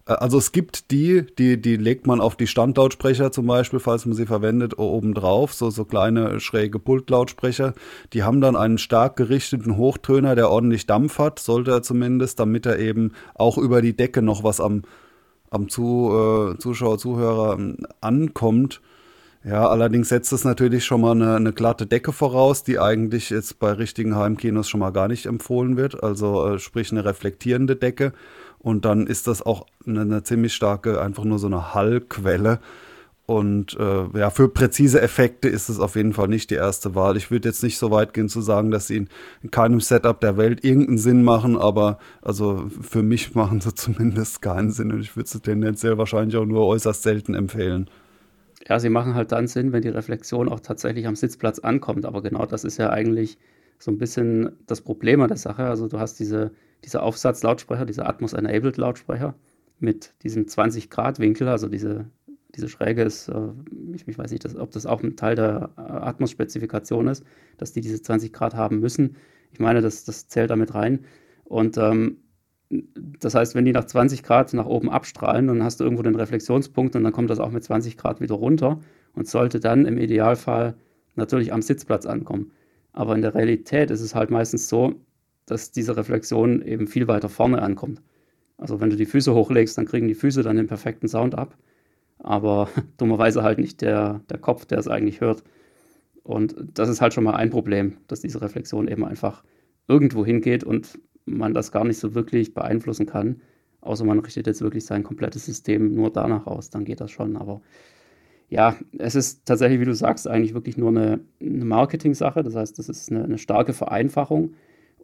Äh, 0.08 0.14
also 0.14 0.38
es 0.38 0.51
gibt 0.51 0.91
die, 0.91 1.26
die, 1.38 1.62
die 1.62 1.76
legt 1.76 2.08
man 2.08 2.22
auf 2.22 2.36
die 2.36 2.47
Standlautsprecher 2.47 3.32
zum 3.32 3.47
Beispiel, 3.47 3.80
falls 3.80 4.06
man 4.06 4.16
sie 4.16 4.26
verwendet, 4.26 4.78
oben 4.78 5.14
drauf, 5.14 5.54
so, 5.54 5.70
so 5.70 5.86
kleine 5.86 6.39
schräge 6.39 6.80
Pultlautsprecher. 6.80 7.74
Die 8.14 8.24
haben 8.24 8.41
dann 8.41 8.56
einen 8.56 8.78
stark 8.78 9.16
gerichteten 9.16 9.78
Hochtöner, 9.78 10.36
der 10.36 10.49
ordentlich 10.49 10.86
Dampf 10.86 11.20
hat, 11.20 11.39
sollte 11.39 11.72
er 11.72 11.84
zumindest, 11.84 12.39
damit 12.39 12.66
er 12.66 12.80
eben 12.80 13.12
auch 13.36 13.58
über 13.58 13.82
die 13.82 13.95
Decke 13.95 14.22
noch 14.22 14.43
was 14.43 14.60
am, 14.60 14.84
am 15.49 15.70
Zu, 15.70 16.54
äh, 16.56 16.58
Zuschauer, 16.58 16.97
Zuhörer 16.97 17.56
ähm, 17.56 17.78
ankommt. 18.01 18.82
Ja, 19.45 19.68
allerdings 19.68 20.08
setzt 20.08 20.32
es 20.32 20.45
natürlich 20.45 20.86
schon 20.86 21.01
mal 21.01 21.12
eine, 21.12 21.36
eine, 21.36 21.51
glatte 21.51 21.86
Decke 21.86 22.14
voraus, 22.14 22.64
die 22.64 22.80
eigentlich 22.80 23.30
jetzt 23.30 23.60
bei 23.60 23.74
richtigen 23.74 24.16
Heimkinos 24.16 24.70
schon 24.70 24.80
mal 24.80 24.91
gar 24.91 25.10
nicht 25.10 25.26
empfohlen 25.26 25.76
wird. 25.76 26.01
Also 26.01 26.47
äh, 26.47 26.60
sprich 26.60 26.91
eine 26.93 27.04
reflektierende 27.04 27.76
Decke. 27.76 28.14
Und 28.64 28.86
dann 28.86 29.07
ist 29.07 29.28
das 29.28 29.41
auch 29.41 29.68
eine, 29.86 30.01
eine 30.01 30.24
ziemlich 30.24 30.53
starke, 30.53 31.01
einfach 31.01 31.26
nur 31.26 31.38
so 31.38 31.47
eine 31.47 31.74
Hallquelle. 31.74 32.59
Und 33.26 33.78
äh, 33.78 34.18
ja, 34.18 34.30
für 34.30 34.47
präzise 34.49 35.01
Effekte 35.01 35.49
ist 35.49 35.70
es 35.70 35.80
auf 35.80 35.95
jeden 35.95 36.14
Fall 36.14 36.30
nicht 36.30 36.49
die 36.49 36.55
erste 36.55 36.95
Wahl. 36.95 37.16
Ich 37.18 37.30
würde 37.30 37.49
jetzt 37.49 37.61
nicht 37.61 37.78
so 37.78 37.91
weit 37.91 38.14
gehen 38.14 38.30
zu 38.30 38.41
sagen, 38.41 38.72
dass 38.72 38.88
sie 38.88 38.97
in, 38.97 39.09
in, 39.41 39.51
keinem 39.51 39.82
Setup 39.82 40.20
der 40.20 40.38
Welt 40.38 40.64
irgendeinen 40.64 40.97
Sinn 40.97 41.24
machen, 41.24 41.57
aber 41.57 41.99
also 42.22 42.70
für 42.82 43.03
mich 43.03 43.36
machen 43.36 43.61
sie 43.61 43.74
zumindest 43.76 44.41
keinen 44.41 44.72
Sinn 44.72 44.91
und 44.91 45.01
ich 45.01 45.16
würde 45.16 45.30
sie 45.30 45.41
tendenziell 45.41 45.97
wahrscheinlich 45.97 46.36
auch 46.38 46.45
nur 46.45 46.66
äußerst 46.66 47.03
selten 47.03 47.34
empfehlen. 47.34 47.89
Ja, 48.68 48.80
sie 48.80 48.89
machen 48.89 49.14
halt 49.14 49.34
dann 49.34 49.47
Sinn, 49.47 49.74
wenn 49.74 49.82
die 49.82 49.89
Reflexion 49.89 50.47
auch 50.47 50.61
tatsächlich 50.61 51.05
am 51.05 51.18
Sitzplatz 51.18 51.59
ankommt. 51.59 52.05
Aber 52.05 52.22
genau 52.22 52.45
das 52.45 52.64
ist 52.64 52.78
ja 52.78 52.89
eigentlich 52.91 53.38
so 53.78 53.91
ein 53.91 53.97
bisschen 53.97 54.53
das 54.68 54.80
Problem 54.82 55.22
an 55.22 55.28
der 55.28 55.38
Sache. 55.38 55.66
Also 55.66 55.88
du 55.88 55.99
hast 55.99 56.20
diese 56.20 56.51
dieser 56.84 57.04
Aufsatzlautsprecher, 57.04 57.86
dieser 57.86 58.08
Atmos-Enabled 58.08 58.78
Lautsprecher 58.78 59.36
mit 59.80 60.14
diesem 60.24 60.48
20 60.48 60.90
Grad 60.90 61.20
Winkel, 61.20 61.48
also 61.48 61.68
diese, 61.68 62.06
diese 62.56 62.70
Schräge 62.70 63.04
ist, 63.04 63.28
äh, 63.30 63.50
ich, 63.94 64.08
ich, 64.08 64.18
weiß 64.18 64.32
nicht, 64.32 64.46
dass, 64.46 64.56
ob 64.56 64.72
das 64.72 64.86
auch 64.86 65.04
ein 65.04 65.16
Teil 65.16 65.36
der 65.36 65.72
äh, 65.78 65.82
Atmos-Spezifikation 65.82 67.08
ist, 67.08 67.24
dass 67.58 67.74
die 67.74 67.82
diese 67.82 68.02
20 68.02 68.32
Grad 68.34 68.56
haben 68.56 68.80
müssen. 68.80 69.16
Ich 69.52 69.60
meine, 69.60 69.82
das, 69.82 70.04
das 70.06 70.28
zählt 70.28 70.50
damit 70.50 70.74
rein. 70.74 71.06
Und 71.44 71.78
ähm, 71.78 72.18
das 73.20 73.36
heißt, 73.36 73.56
wenn 73.56 73.66
die 73.66 73.72
nach 73.72 73.86
20 73.86 74.24
Grad 74.24 74.54
nach 74.54 74.66
oben 74.66 74.90
abstrahlen, 74.90 75.48
dann 75.48 75.64
hast 75.64 75.80
du 75.80 75.84
irgendwo 75.84 76.04
den 76.04 76.16
Reflexionspunkt 76.16 76.96
und 76.96 77.04
dann 77.04 77.14
kommt 77.14 77.30
das 77.30 77.40
auch 77.40 77.52
mit 77.52 77.64
20 77.64 77.98
Grad 77.98 78.20
wieder 78.20 78.36
runter 78.36 78.80
und 79.14 79.28
sollte 79.28 79.60
dann 79.60 79.86
im 79.86 79.98
Idealfall 79.98 80.76
natürlich 81.16 81.54
am 81.54 81.62
Sitzplatz 81.62 82.06
ankommen. 82.06 82.52
Aber 82.92 83.16
in 83.16 83.22
der 83.22 83.36
Realität 83.36 83.92
ist 83.92 84.02
es 84.02 84.16
halt 84.16 84.32
meistens 84.32 84.70
so, 84.70 84.96
dass 85.46 85.72
diese 85.72 85.98
Reflexion 85.98 86.62
eben 86.62 86.88
viel 86.88 87.08
weiter 87.08 87.30
vorne 87.30 87.62
ankommt. 87.62 88.02
Also 88.58 88.80
wenn 88.80 88.89
du 88.89 88.96
die 88.96 89.06
Füße 89.06 89.34
hochlegst, 89.34 89.78
dann 89.78 89.86
kriegen 89.86 90.08
die 90.08 90.16
Füße 90.16 90.44
dann 90.44 90.56
den 90.56 90.68
perfekten 90.68 91.08
Sound 91.08 91.36
ab. 91.36 91.58
Aber 92.20 92.70
dummerweise 92.98 93.44
halt 93.44 93.60
nicht 93.60 93.82
der, 93.82 94.22
der 94.30 94.38
Kopf, 94.38 94.66
der 94.66 94.80
es 94.80 94.88
eigentlich 94.88 95.22
hört. 95.22 95.44
Und 96.24 96.56
das 96.74 96.89
ist 96.89 97.02
halt 97.02 97.14
schon 97.14 97.26
mal 97.26 97.36
ein 97.36 97.50
Problem, 97.50 97.98
dass 98.08 98.22
diese 98.22 98.41
Reflexion 98.41 98.88
eben 98.88 99.04
einfach 99.04 99.44
irgendwo 99.88 100.26
hingeht 100.26 100.64
und 100.64 101.00
man 101.26 101.54
das 101.54 101.72
gar 101.72 101.84
nicht 101.84 102.00
so 102.00 102.16
wirklich 102.16 102.54
beeinflussen 102.54 103.06
kann. 103.06 103.41
Außer 103.82 104.06
man 104.06 104.20
richtet 104.20 104.48
jetzt 104.48 104.62
wirklich 104.62 104.86
sein 104.86 105.04
komplettes 105.04 105.46
System 105.46 105.94
nur 105.94 106.12
danach 106.12 106.48
aus, 106.48 106.70
dann 106.70 106.86
geht 106.86 107.02
das 107.02 107.12
schon. 107.12 107.36
Aber 107.36 107.62
ja, 108.50 108.76
es 108.98 109.16
ist 109.16 109.46
tatsächlich, 109.46 109.82
wie 109.82 109.86
du 109.86 109.94
sagst, 109.96 110.28
eigentlich 110.28 110.54
wirklich 110.54 110.78
nur 110.78 110.89
eine, 110.89 111.20
eine 111.41 111.66
Marketing-Sache. 111.66 112.44
Das 112.44 112.56
heißt, 112.56 112.80
das 112.80 112.88
ist 112.88 113.12
eine, 113.12 113.24
eine, 113.24 113.38
starke 113.38 113.74
Vereinfachung, 113.74 114.54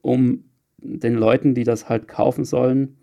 um 0.01 0.43
den 0.77 1.15
Leuten, 1.15 1.53
die 1.53 1.63
das 1.63 1.89
halt 1.89 2.07
kaufen 2.07 2.45
sollen, 2.45 2.97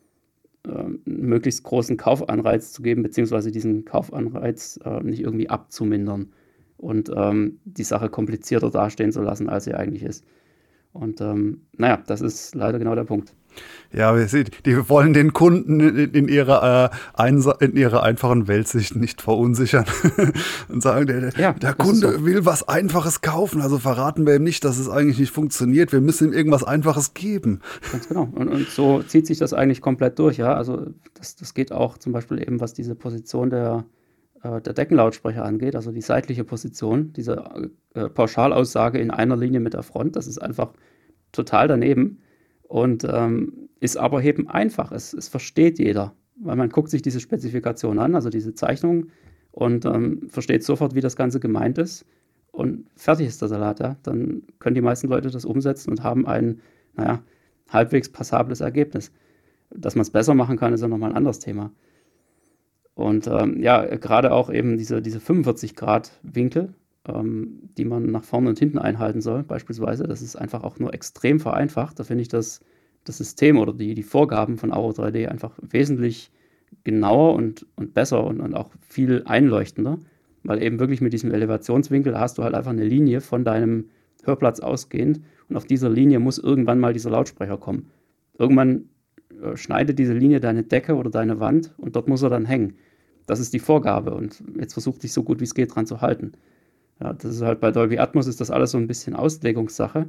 äh, 0.66 0.70
einen 0.70 1.03
möglichst 1.05 1.62
großen 1.62 1.97
Kaufanreiz 1.97 2.72
zu 2.72 2.82
geben, 2.82 3.03
beziehungsweise 3.03 3.51
diesen 3.51 3.84
Kaufanreiz 3.84 4.78
äh, 4.84 5.03
nicht 5.03 5.20
irgendwie 5.20 5.51
abzumindern 5.51 6.32
und 6.76 7.11
ähm, 7.14 7.61
die 7.64 7.84
Sache 7.84 8.09
komplizierter 8.09 8.70
dastehen 8.70 9.12
zu 9.12 9.22
lassen, 9.22 9.49
als 9.49 9.64
sie 9.64 9.74
eigentlich 9.74 10.03
ist. 10.03 10.24
Und 10.92 11.20
ähm, 11.20 11.62
naja, 11.76 12.03
das 12.07 12.20
ist 12.20 12.55
leider 12.55 12.78
genau 12.78 12.94
der 12.94 13.05
Punkt. 13.05 13.34
Ja, 13.92 14.14
wir 14.14 14.26
sehen, 14.28 14.48
die 14.64 14.88
wollen 14.88 15.14
den 15.14 15.32
Kunden 15.32 15.80
in 15.80 16.28
ihrer, 16.28 16.90
äh, 17.18 17.64
in 17.64 17.76
ihrer 17.76 18.02
einfachen 18.02 18.48
Weltsicht 18.48 18.96
nicht 18.96 19.22
verunsichern 19.22 19.86
und 20.68 20.82
sagen, 20.82 21.07
der, 21.07 21.30
ja, 21.38 21.52
der 21.52 21.72
Kunde 21.72 22.12
so. 22.12 22.24
will 22.26 22.44
was 22.44 22.68
Einfaches 22.68 23.22
kaufen, 23.22 23.61
also 23.62 23.78
verraten 23.78 24.26
wir 24.26 24.36
ihm 24.36 24.42
nicht, 24.44 24.64
dass 24.64 24.78
es 24.78 24.88
eigentlich 24.88 25.18
nicht 25.18 25.32
funktioniert. 25.32 25.92
Wir 25.92 26.00
müssen 26.00 26.28
ihm 26.28 26.32
irgendwas 26.34 26.64
Einfaches 26.64 27.14
geben. 27.14 27.61
Ganz 27.90 28.09
genau. 28.09 28.28
Und, 28.34 28.48
und 28.48 28.68
so 28.68 29.02
zieht 29.02 29.26
sich 29.26 29.38
das 29.38 29.54
eigentlich 29.54 29.80
komplett 29.80 30.18
durch, 30.18 30.36
ja. 30.36 30.54
Also 30.54 30.88
das, 31.14 31.36
das 31.36 31.54
geht 31.54 31.72
auch 31.72 31.96
zum 31.96 32.12
Beispiel 32.12 32.42
eben, 32.42 32.61
was 32.61 32.74
diese 32.74 32.96
Position 32.96 33.50
der, 33.50 33.84
äh, 34.42 34.61
der 34.61 34.74
Deckenlautsprecher 34.74 35.44
angeht, 35.44 35.76
also 35.76 35.92
die 35.92 36.02
seitliche 36.02 36.44
Position, 36.44 37.12
diese 37.14 37.70
äh, 37.94 38.09
Pauschalaussage 38.09 38.98
in 38.98 39.11
einer 39.11 39.36
Linie 39.36 39.61
mit 39.61 39.74
der 39.74 39.84
Front, 39.84 40.16
das 40.16 40.26
ist 40.26 40.38
einfach 40.38 40.72
total 41.32 41.68
daneben 41.68 42.18
und 42.68 43.04
ähm, 43.04 43.68
ist 43.80 43.96
aber 43.96 44.22
eben 44.22 44.48
einfach. 44.48 44.92
Es, 44.92 45.12
es 45.12 45.28
versteht 45.28 45.78
jeder, 45.78 46.14
weil 46.36 46.56
man 46.56 46.70
guckt 46.70 46.90
sich 46.90 47.02
diese 47.02 47.20
Spezifikation 47.20 47.98
an, 47.98 48.14
also 48.14 48.30
diese 48.30 48.54
Zeichnung 48.54 49.08
und 49.52 49.84
ähm, 49.84 50.28
versteht 50.28 50.64
sofort, 50.64 50.94
wie 50.94 51.00
das 51.00 51.16
Ganze 51.16 51.40
gemeint 51.40 51.78
ist 51.78 52.04
und 52.52 52.86
fertig 52.96 53.28
ist 53.28 53.42
der 53.42 53.48
Salat. 53.48 53.80
Ja? 53.80 53.96
Dann 54.02 54.42
können 54.58 54.74
die 54.74 54.80
meisten 54.80 55.08
Leute 55.08 55.30
das 55.30 55.44
umsetzen 55.44 55.90
und 55.90 56.02
haben 56.02 56.26
ein, 56.26 56.60
naja, 56.94 57.22
halbwegs 57.68 58.08
passables 58.10 58.60
Ergebnis. 58.60 59.12
Dass 59.70 59.94
man 59.94 60.02
es 60.02 60.10
besser 60.10 60.34
machen 60.34 60.56
kann, 60.56 60.72
ist 60.72 60.80
ja 60.80 60.88
nochmal 60.88 61.10
ein 61.10 61.16
anderes 61.16 61.38
Thema. 61.38 61.72
Und 62.94 63.26
ähm, 63.26 63.60
ja, 63.60 63.84
gerade 63.96 64.32
auch 64.32 64.50
eben 64.50 64.78
diese, 64.78 65.02
diese 65.02 65.20
45 65.20 65.76
Grad 65.76 66.12
Winkel, 66.22 66.72
ähm, 67.09 67.61
die 67.76 67.84
man 67.84 68.11
nach 68.11 68.24
vorne 68.24 68.48
und 68.48 68.59
hinten 68.59 68.78
einhalten 68.78 69.20
soll, 69.20 69.42
beispielsweise. 69.42 70.04
Das 70.04 70.22
ist 70.22 70.36
einfach 70.36 70.64
auch 70.64 70.78
nur 70.78 70.94
extrem 70.94 71.40
vereinfacht. 71.40 71.98
Da 71.98 72.04
finde 72.04 72.22
ich 72.22 72.28
das, 72.28 72.61
das 73.04 73.18
System 73.18 73.59
oder 73.59 73.72
die, 73.72 73.94
die 73.94 74.02
Vorgaben 74.02 74.59
von 74.59 74.72
Auro 74.72 74.90
3D 74.90 75.28
einfach 75.28 75.52
wesentlich 75.61 76.30
genauer 76.84 77.34
und, 77.34 77.66
und 77.76 77.94
besser 77.94 78.24
und, 78.24 78.40
und 78.40 78.54
auch 78.54 78.70
viel 78.80 79.22
einleuchtender, 79.24 79.98
weil 80.42 80.62
eben 80.62 80.78
wirklich 80.78 81.00
mit 81.00 81.12
diesem 81.12 81.32
Elevationswinkel 81.32 82.18
hast 82.18 82.38
du 82.38 82.42
halt 82.42 82.54
einfach 82.54 82.70
eine 82.70 82.84
Linie 82.84 83.20
von 83.20 83.44
deinem 83.44 83.86
Hörplatz 84.24 84.61
ausgehend 84.61 85.20
und 85.48 85.57
auf 85.57 85.64
dieser 85.64 85.88
Linie 85.88 86.18
muss 86.18 86.38
irgendwann 86.38 86.80
mal 86.80 86.92
dieser 86.92 87.11
Lautsprecher 87.11 87.57
kommen. 87.57 87.90
Irgendwann 88.38 88.88
äh, 89.42 89.57
schneidet 89.57 89.98
diese 89.98 90.14
Linie 90.14 90.40
deine 90.40 90.64
Decke 90.64 90.94
oder 90.96 91.11
deine 91.11 91.40
Wand 91.40 91.74
und 91.78 91.96
dort 91.96 92.09
muss 92.09 92.22
er 92.22 92.30
dann 92.30 92.46
hängen. 92.46 92.74
Das 93.26 93.40
ist 93.40 93.52
die 93.52 93.59
Vorgabe 93.59 94.14
und 94.14 94.42
jetzt 94.59 94.72
versuch 94.72 94.98
dich 94.98 95.12
so 95.12 95.22
gut 95.22 95.40
wie 95.40 95.44
es 95.44 95.54
geht 95.54 95.74
dran 95.74 95.86
zu 95.86 96.00
halten. 96.00 96.32
Ja, 97.01 97.12
das 97.12 97.36
ist 97.36 97.42
halt 97.42 97.61
bei 97.61 97.70
Dolby 97.70 97.99
Atmos 97.99 98.26
ist 98.26 98.40
das 98.40 98.51
alles 98.51 98.70
so 98.70 98.78
ein 98.78 98.86
bisschen 98.86 99.14
Auslegungssache. 99.14 100.07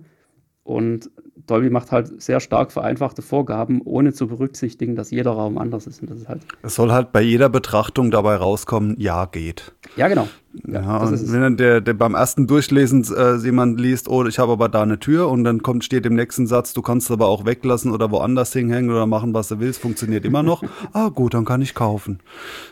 Und 0.67 1.09
Dolby 1.45 1.69
macht 1.69 1.93
halt 1.93 2.21
sehr 2.21 2.41
stark 2.41 2.73
vereinfachte 2.73 3.21
Vorgaben, 3.21 3.81
ohne 3.85 4.11
zu 4.11 4.27
berücksichtigen, 4.27 4.97
dass 4.97 5.11
jeder 5.11 5.31
Raum 5.31 5.57
anders 5.57 5.87
ist. 5.87 6.01
Und 6.01 6.09
das 6.09 6.19
ist 6.19 6.27
halt 6.27 6.41
es 6.61 6.75
soll 6.75 6.91
halt 6.91 7.13
bei 7.13 7.21
jeder 7.21 7.47
Betrachtung 7.47 8.11
dabei 8.11 8.35
rauskommen, 8.35 8.95
ja, 8.99 9.25
geht. 9.25 9.73
Ja, 9.95 10.09
genau. 10.09 10.27
Ja, 10.67 10.81
ja 10.81 10.97
und 10.97 11.31
wenn 11.31 11.41
dann 11.41 11.55
der, 11.55 11.79
der 11.79 11.93
beim 11.93 12.15
ersten 12.15 12.47
Durchlesen 12.47 13.05
äh, 13.15 13.35
jemand 13.37 13.79
liest, 13.79 14.09
oh, 14.09 14.25
ich 14.25 14.39
habe 14.39 14.51
aber 14.51 14.67
da 14.67 14.81
eine 14.81 14.99
Tür 14.99 15.29
und 15.29 15.45
dann 15.45 15.61
kommt, 15.63 15.85
steht 15.85 16.05
im 16.05 16.15
nächsten 16.15 16.47
Satz, 16.47 16.73
du 16.73 16.81
kannst 16.81 17.09
aber 17.11 17.27
auch 17.29 17.45
weglassen 17.45 17.93
oder 17.93 18.11
woanders 18.11 18.51
hinhängen 18.51 18.91
oder 18.91 19.05
machen, 19.05 19.33
was 19.33 19.47
du 19.47 19.61
willst, 19.61 19.79
funktioniert 19.79 20.25
immer 20.25 20.43
noch. 20.43 20.63
ah, 20.91 21.07
gut, 21.07 21.33
dann 21.33 21.45
kann 21.45 21.61
ich 21.61 21.75
kaufen. 21.75 22.19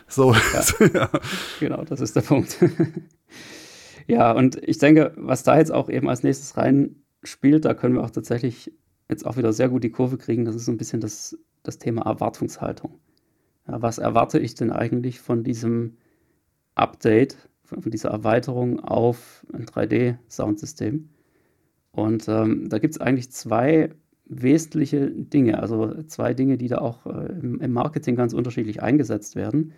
So. 0.06 0.34
Ja. 0.34 0.86
ja. 0.92 1.08
Genau, 1.60 1.82
das 1.84 2.02
ist 2.02 2.14
der 2.14 2.20
Punkt. 2.20 2.58
Ja, 4.06 4.32
und 4.32 4.56
ich 4.62 4.78
denke, 4.78 5.12
was 5.16 5.42
da 5.42 5.58
jetzt 5.58 5.72
auch 5.72 5.88
eben 5.88 6.08
als 6.08 6.22
nächstes 6.22 6.56
reinspielt, 6.56 7.64
da 7.64 7.74
können 7.74 7.94
wir 7.94 8.02
auch 8.02 8.10
tatsächlich 8.10 8.72
jetzt 9.08 9.26
auch 9.26 9.36
wieder 9.36 9.52
sehr 9.52 9.68
gut 9.68 9.84
die 9.84 9.90
Kurve 9.90 10.16
kriegen. 10.18 10.44
Das 10.44 10.54
ist 10.54 10.66
so 10.66 10.72
ein 10.72 10.78
bisschen 10.78 11.00
das, 11.00 11.38
das 11.62 11.78
Thema 11.78 12.02
Erwartungshaltung. 12.02 12.98
Ja, 13.66 13.82
was 13.82 13.98
erwarte 13.98 14.38
ich 14.38 14.54
denn 14.54 14.70
eigentlich 14.70 15.20
von 15.20 15.42
diesem 15.42 15.96
Update, 16.74 17.36
von, 17.64 17.82
von 17.82 17.90
dieser 17.90 18.10
Erweiterung 18.10 18.80
auf 18.80 19.44
ein 19.52 19.66
3D-Soundsystem? 19.66 21.08
Und 21.90 22.28
ähm, 22.28 22.68
da 22.68 22.78
gibt 22.78 22.94
es 22.94 23.00
eigentlich 23.00 23.32
zwei 23.32 23.90
wesentliche 24.26 25.10
Dinge, 25.10 25.60
also 25.60 26.02
zwei 26.04 26.34
Dinge, 26.34 26.58
die 26.58 26.68
da 26.68 26.78
auch 26.78 27.06
äh, 27.06 27.32
im, 27.40 27.60
im 27.60 27.72
Marketing 27.72 28.16
ganz 28.16 28.34
unterschiedlich 28.34 28.82
eingesetzt 28.82 29.34
werden. 29.36 29.72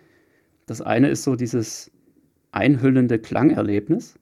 Das 0.65 0.81
eine 0.81 1.09
ist 1.09 1.23
so 1.23 1.35
dieses 1.35 1.91
einhüllende 2.51 3.19
Klangerlebnis. 3.19 4.18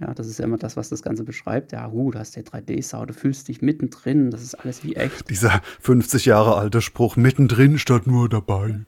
Ja, 0.00 0.14
das 0.14 0.28
ist 0.28 0.38
ja 0.38 0.44
immer 0.44 0.58
das, 0.58 0.76
was 0.76 0.88
das 0.90 1.02
Ganze 1.02 1.24
beschreibt. 1.24 1.72
Ja, 1.72 1.90
uh, 1.90 2.12
du 2.12 2.18
hast 2.20 2.36
der 2.36 2.44
3D-Sound, 2.44 3.10
du 3.10 3.14
fühlst 3.14 3.48
dich 3.48 3.62
mittendrin, 3.62 4.30
das 4.30 4.42
ist 4.42 4.54
alles 4.54 4.84
wie 4.84 4.94
echt. 4.94 5.28
Dieser 5.28 5.60
50 5.80 6.24
Jahre 6.24 6.56
alte 6.56 6.80
Spruch, 6.80 7.16
mittendrin 7.16 7.78
statt 7.78 8.06
nur 8.06 8.28
dabei. 8.28 8.84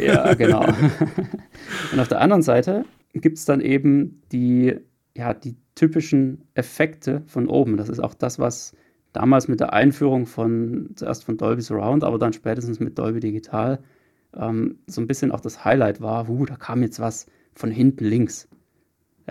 Ja, 0.00 0.34
genau. 0.34 0.66
Und 1.92 2.00
auf 2.00 2.08
der 2.08 2.20
anderen 2.20 2.42
Seite 2.42 2.84
gibt 3.12 3.38
es 3.38 3.44
dann 3.44 3.60
eben 3.60 4.22
die, 4.32 4.74
ja, 5.16 5.34
die 5.34 5.56
typischen 5.76 6.42
Effekte 6.54 7.22
von 7.26 7.46
oben. 7.46 7.76
Das 7.76 7.88
ist 7.88 8.00
auch 8.00 8.14
das, 8.14 8.40
was 8.40 8.74
damals 9.12 9.46
mit 9.46 9.60
der 9.60 9.72
Einführung 9.72 10.26
von, 10.26 10.90
zuerst 10.96 11.24
von 11.24 11.36
Dolby 11.36 11.62
Surround, 11.62 12.02
aber 12.02 12.18
dann 12.18 12.32
spätestens 12.32 12.80
mit 12.80 12.98
Dolby 12.98 13.20
Digital 13.20 13.78
ähm, 14.34 14.78
so 14.88 15.00
ein 15.00 15.06
bisschen 15.06 15.30
auch 15.30 15.40
das 15.40 15.64
Highlight 15.64 16.00
war. 16.00 16.28
Uh, 16.28 16.44
da 16.44 16.56
kam 16.56 16.82
jetzt 16.82 16.98
was 16.98 17.26
von 17.54 17.70
hinten 17.70 18.04
links. 18.04 18.48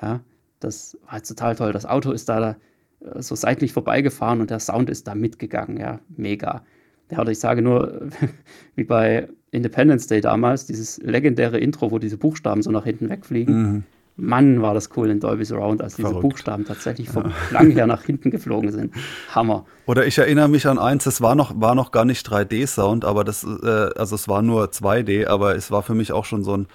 Ja, 0.02 0.22
das 0.60 0.98
war 1.06 1.18
jetzt 1.18 1.30
total 1.30 1.56
toll. 1.56 1.74
Das 1.74 1.86
Auto 1.86 2.12
ist 2.12 2.30
da 2.30 2.52
äh, 2.52 3.22
so 3.22 3.36
seitlich 3.36 3.74
vorbeigefahren 3.74 4.42
und 4.42 4.50
der 4.50 4.60
Sound 4.60 4.90
ist 4.90 5.08
da 5.08 5.16
mitgegangen. 5.16 5.78
Ja, 5.78 6.00
mega. 6.16 6.64
Ja, 7.12 7.20
oder 7.22 7.32
ich 7.32 7.40
sage 7.40 7.62
nur, 7.62 8.10
wie 8.76 8.84
bei 8.84 9.28
Independence 9.52 10.08
Day 10.08 10.22
damals, 10.22 10.66
dieses 10.66 10.98
legendäre 11.02 11.60
Intro, 11.60 11.92
wo 11.92 12.00
diese 12.00 12.18
Buchstaben 12.18 12.62
so 12.62 12.72
nach 12.72 12.84
hinten 12.84 13.10
wegfliegen. 13.10 13.62
Mhm. 13.62 13.84
Mann, 14.22 14.62
war 14.62 14.74
das 14.74 14.90
cool 14.98 15.10
in 15.10 15.22
Dolby 15.22 15.46
Surround, 15.46 15.82
als 15.82 15.96
diese 15.96 16.10
Verrückt. 16.10 16.22
Buchstaben 16.22 16.66
tatsächlich 16.66 17.10
vom 17.10 17.26
ja. 17.26 17.32
Klang 17.50 17.72
her 17.72 17.88
nach 17.88 18.04
hinten 18.04 18.32
geflogen 18.32 18.72
sind. 18.72 18.94
Hammer. 19.34 19.66
Oder 19.86 20.06
ich 20.06 20.18
erinnere 20.18 20.50
mich 20.50 20.68
an 20.68 20.78
eins, 20.78 21.06
es 21.06 21.22
war 21.22 21.36
noch, 21.36 21.60
war 21.60 21.74
noch 21.74 21.92
gar 21.92 22.04
nicht 22.04 22.28
3D-Sound, 22.28 23.06
aber 23.06 23.24
das, 23.24 23.44
äh, 23.46 23.90
also 23.96 24.16
es 24.16 24.28
war 24.28 24.42
nur 24.42 24.66
2D, 24.66 25.28
aber 25.28 25.56
es 25.56 25.72
war 25.72 25.84
für 25.84 25.96
mich 25.96 26.12
auch 26.12 26.26
schon 26.26 26.44
so 26.44 26.56
ein 26.56 26.68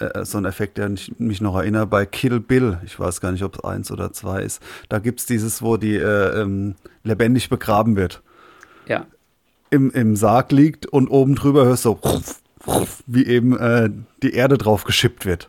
äh, 0.00 0.24
so 0.24 0.38
ein 0.38 0.44
Effekt, 0.44 0.78
der 0.78 0.90
mich 1.18 1.40
noch 1.40 1.56
erinnert, 1.56 1.90
bei 1.90 2.06
Kill 2.06 2.40
Bill, 2.40 2.78
ich 2.84 2.98
weiß 2.98 3.20
gar 3.20 3.32
nicht, 3.32 3.44
ob 3.44 3.56
es 3.56 3.64
eins 3.64 3.90
oder 3.90 4.12
zwei 4.12 4.42
ist, 4.42 4.62
da 4.88 4.98
gibt 4.98 5.20
es 5.20 5.26
dieses, 5.26 5.62
wo 5.62 5.76
die 5.76 5.96
äh, 5.96 6.40
ähm, 6.40 6.74
lebendig 7.04 7.48
begraben 7.48 7.96
wird. 7.96 8.22
Ja. 8.86 9.06
Im, 9.70 9.90
Im 9.90 10.16
Sarg 10.16 10.52
liegt 10.52 10.86
und 10.86 11.08
oben 11.08 11.34
drüber 11.34 11.64
hörst 11.64 11.84
du 11.84 11.98
so, 12.02 12.86
wie 13.06 13.26
eben 13.26 13.56
äh, 13.58 13.90
die 14.22 14.32
Erde 14.32 14.58
drauf 14.58 14.84
geschippt 14.84 15.26
wird. 15.26 15.48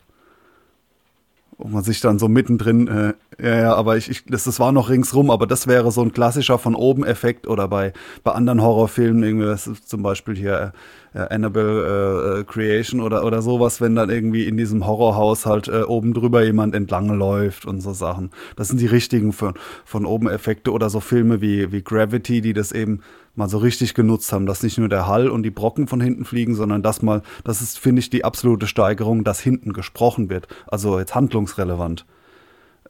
Und 1.57 1.73
man 1.73 1.83
sich 1.83 2.01
dann 2.01 2.17
so 2.17 2.27
mittendrin, 2.27 2.87
äh, 2.87 3.13
ja, 3.39 3.59
ja, 3.59 3.75
aber 3.75 3.97
ich, 3.97 4.09
ich 4.09 4.25
das, 4.25 4.45
das 4.45 4.59
war 4.59 4.71
noch 4.71 4.89
ringsrum, 4.89 5.29
aber 5.29 5.45
das 5.45 5.67
wäre 5.67 5.91
so 5.91 6.01
ein 6.01 6.11
klassischer 6.11 6.57
von 6.57 6.75
oben 6.75 7.03
Effekt 7.03 7.47
oder 7.47 7.67
bei, 7.67 7.93
bei 8.23 8.31
anderen 8.31 8.61
Horrorfilmen, 8.61 9.23
irgendwie, 9.23 9.55
zum 9.85 10.01
Beispiel 10.01 10.35
hier 10.35 10.73
äh, 11.13 11.19
Annabelle 11.19 12.37
äh, 12.37 12.39
äh, 12.39 12.43
Creation 12.43 13.01
oder, 13.01 13.25
oder 13.25 13.41
sowas, 13.41 13.81
wenn 13.81 13.95
dann 13.95 14.09
irgendwie 14.09 14.45
in 14.45 14.57
diesem 14.57 14.85
Horrorhaus 14.85 15.45
halt 15.45 15.67
äh, 15.67 15.83
oben 15.83 16.13
drüber 16.13 16.43
jemand 16.43 16.75
entlang 16.75 17.09
läuft 17.09 17.65
und 17.65 17.81
so 17.81 17.93
Sachen. 17.93 18.31
Das 18.55 18.69
sind 18.69 18.79
die 18.79 18.87
richtigen 18.87 19.33
von, 19.33 19.53
von 19.85 20.05
oben 20.05 20.29
Effekte 20.29 20.71
oder 20.71 20.89
so 20.89 20.99
Filme 20.99 21.41
wie, 21.41 21.71
wie 21.71 21.81
Gravity, 21.81 22.41
die 22.41 22.53
das 22.53 22.71
eben 22.71 23.01
mal 23.35 23.49
so 23.49 23.57
richtig 23.57 23.93
genutzt 23.93 24.31
haben, 24.33 24.45
dass 24.45 24.63
nicht 24.63 24.77
nur 24.77 24.89
der 24.89 25.07
Hall 25.07 25.29
und 25.29 25.43
die 25.43 25.51
Brocken 25.51 25.87
von 25.87 26.01
hinten 26.01 26.25
fliegen, 26.25 26.55
sondern 26.55 26.83
das 26.83 27.01
mal, 27.01 27.21
das 27.43 27.61
ist, 27.61 27.79
finde 27.79 27.99
ich, 27.99 28.09
die 28.09 28.25
absolute 28.25 28.67
Steigerung, 28.67 29.23
dass 29.23 29.39
hinten 29.39 29.73
gesprochen 29.73 30.29
wird. 30.29 30.47
Also 30.67 30.99
jetzt 30.99 31.15
handlungsrelevant. 31.15 32.05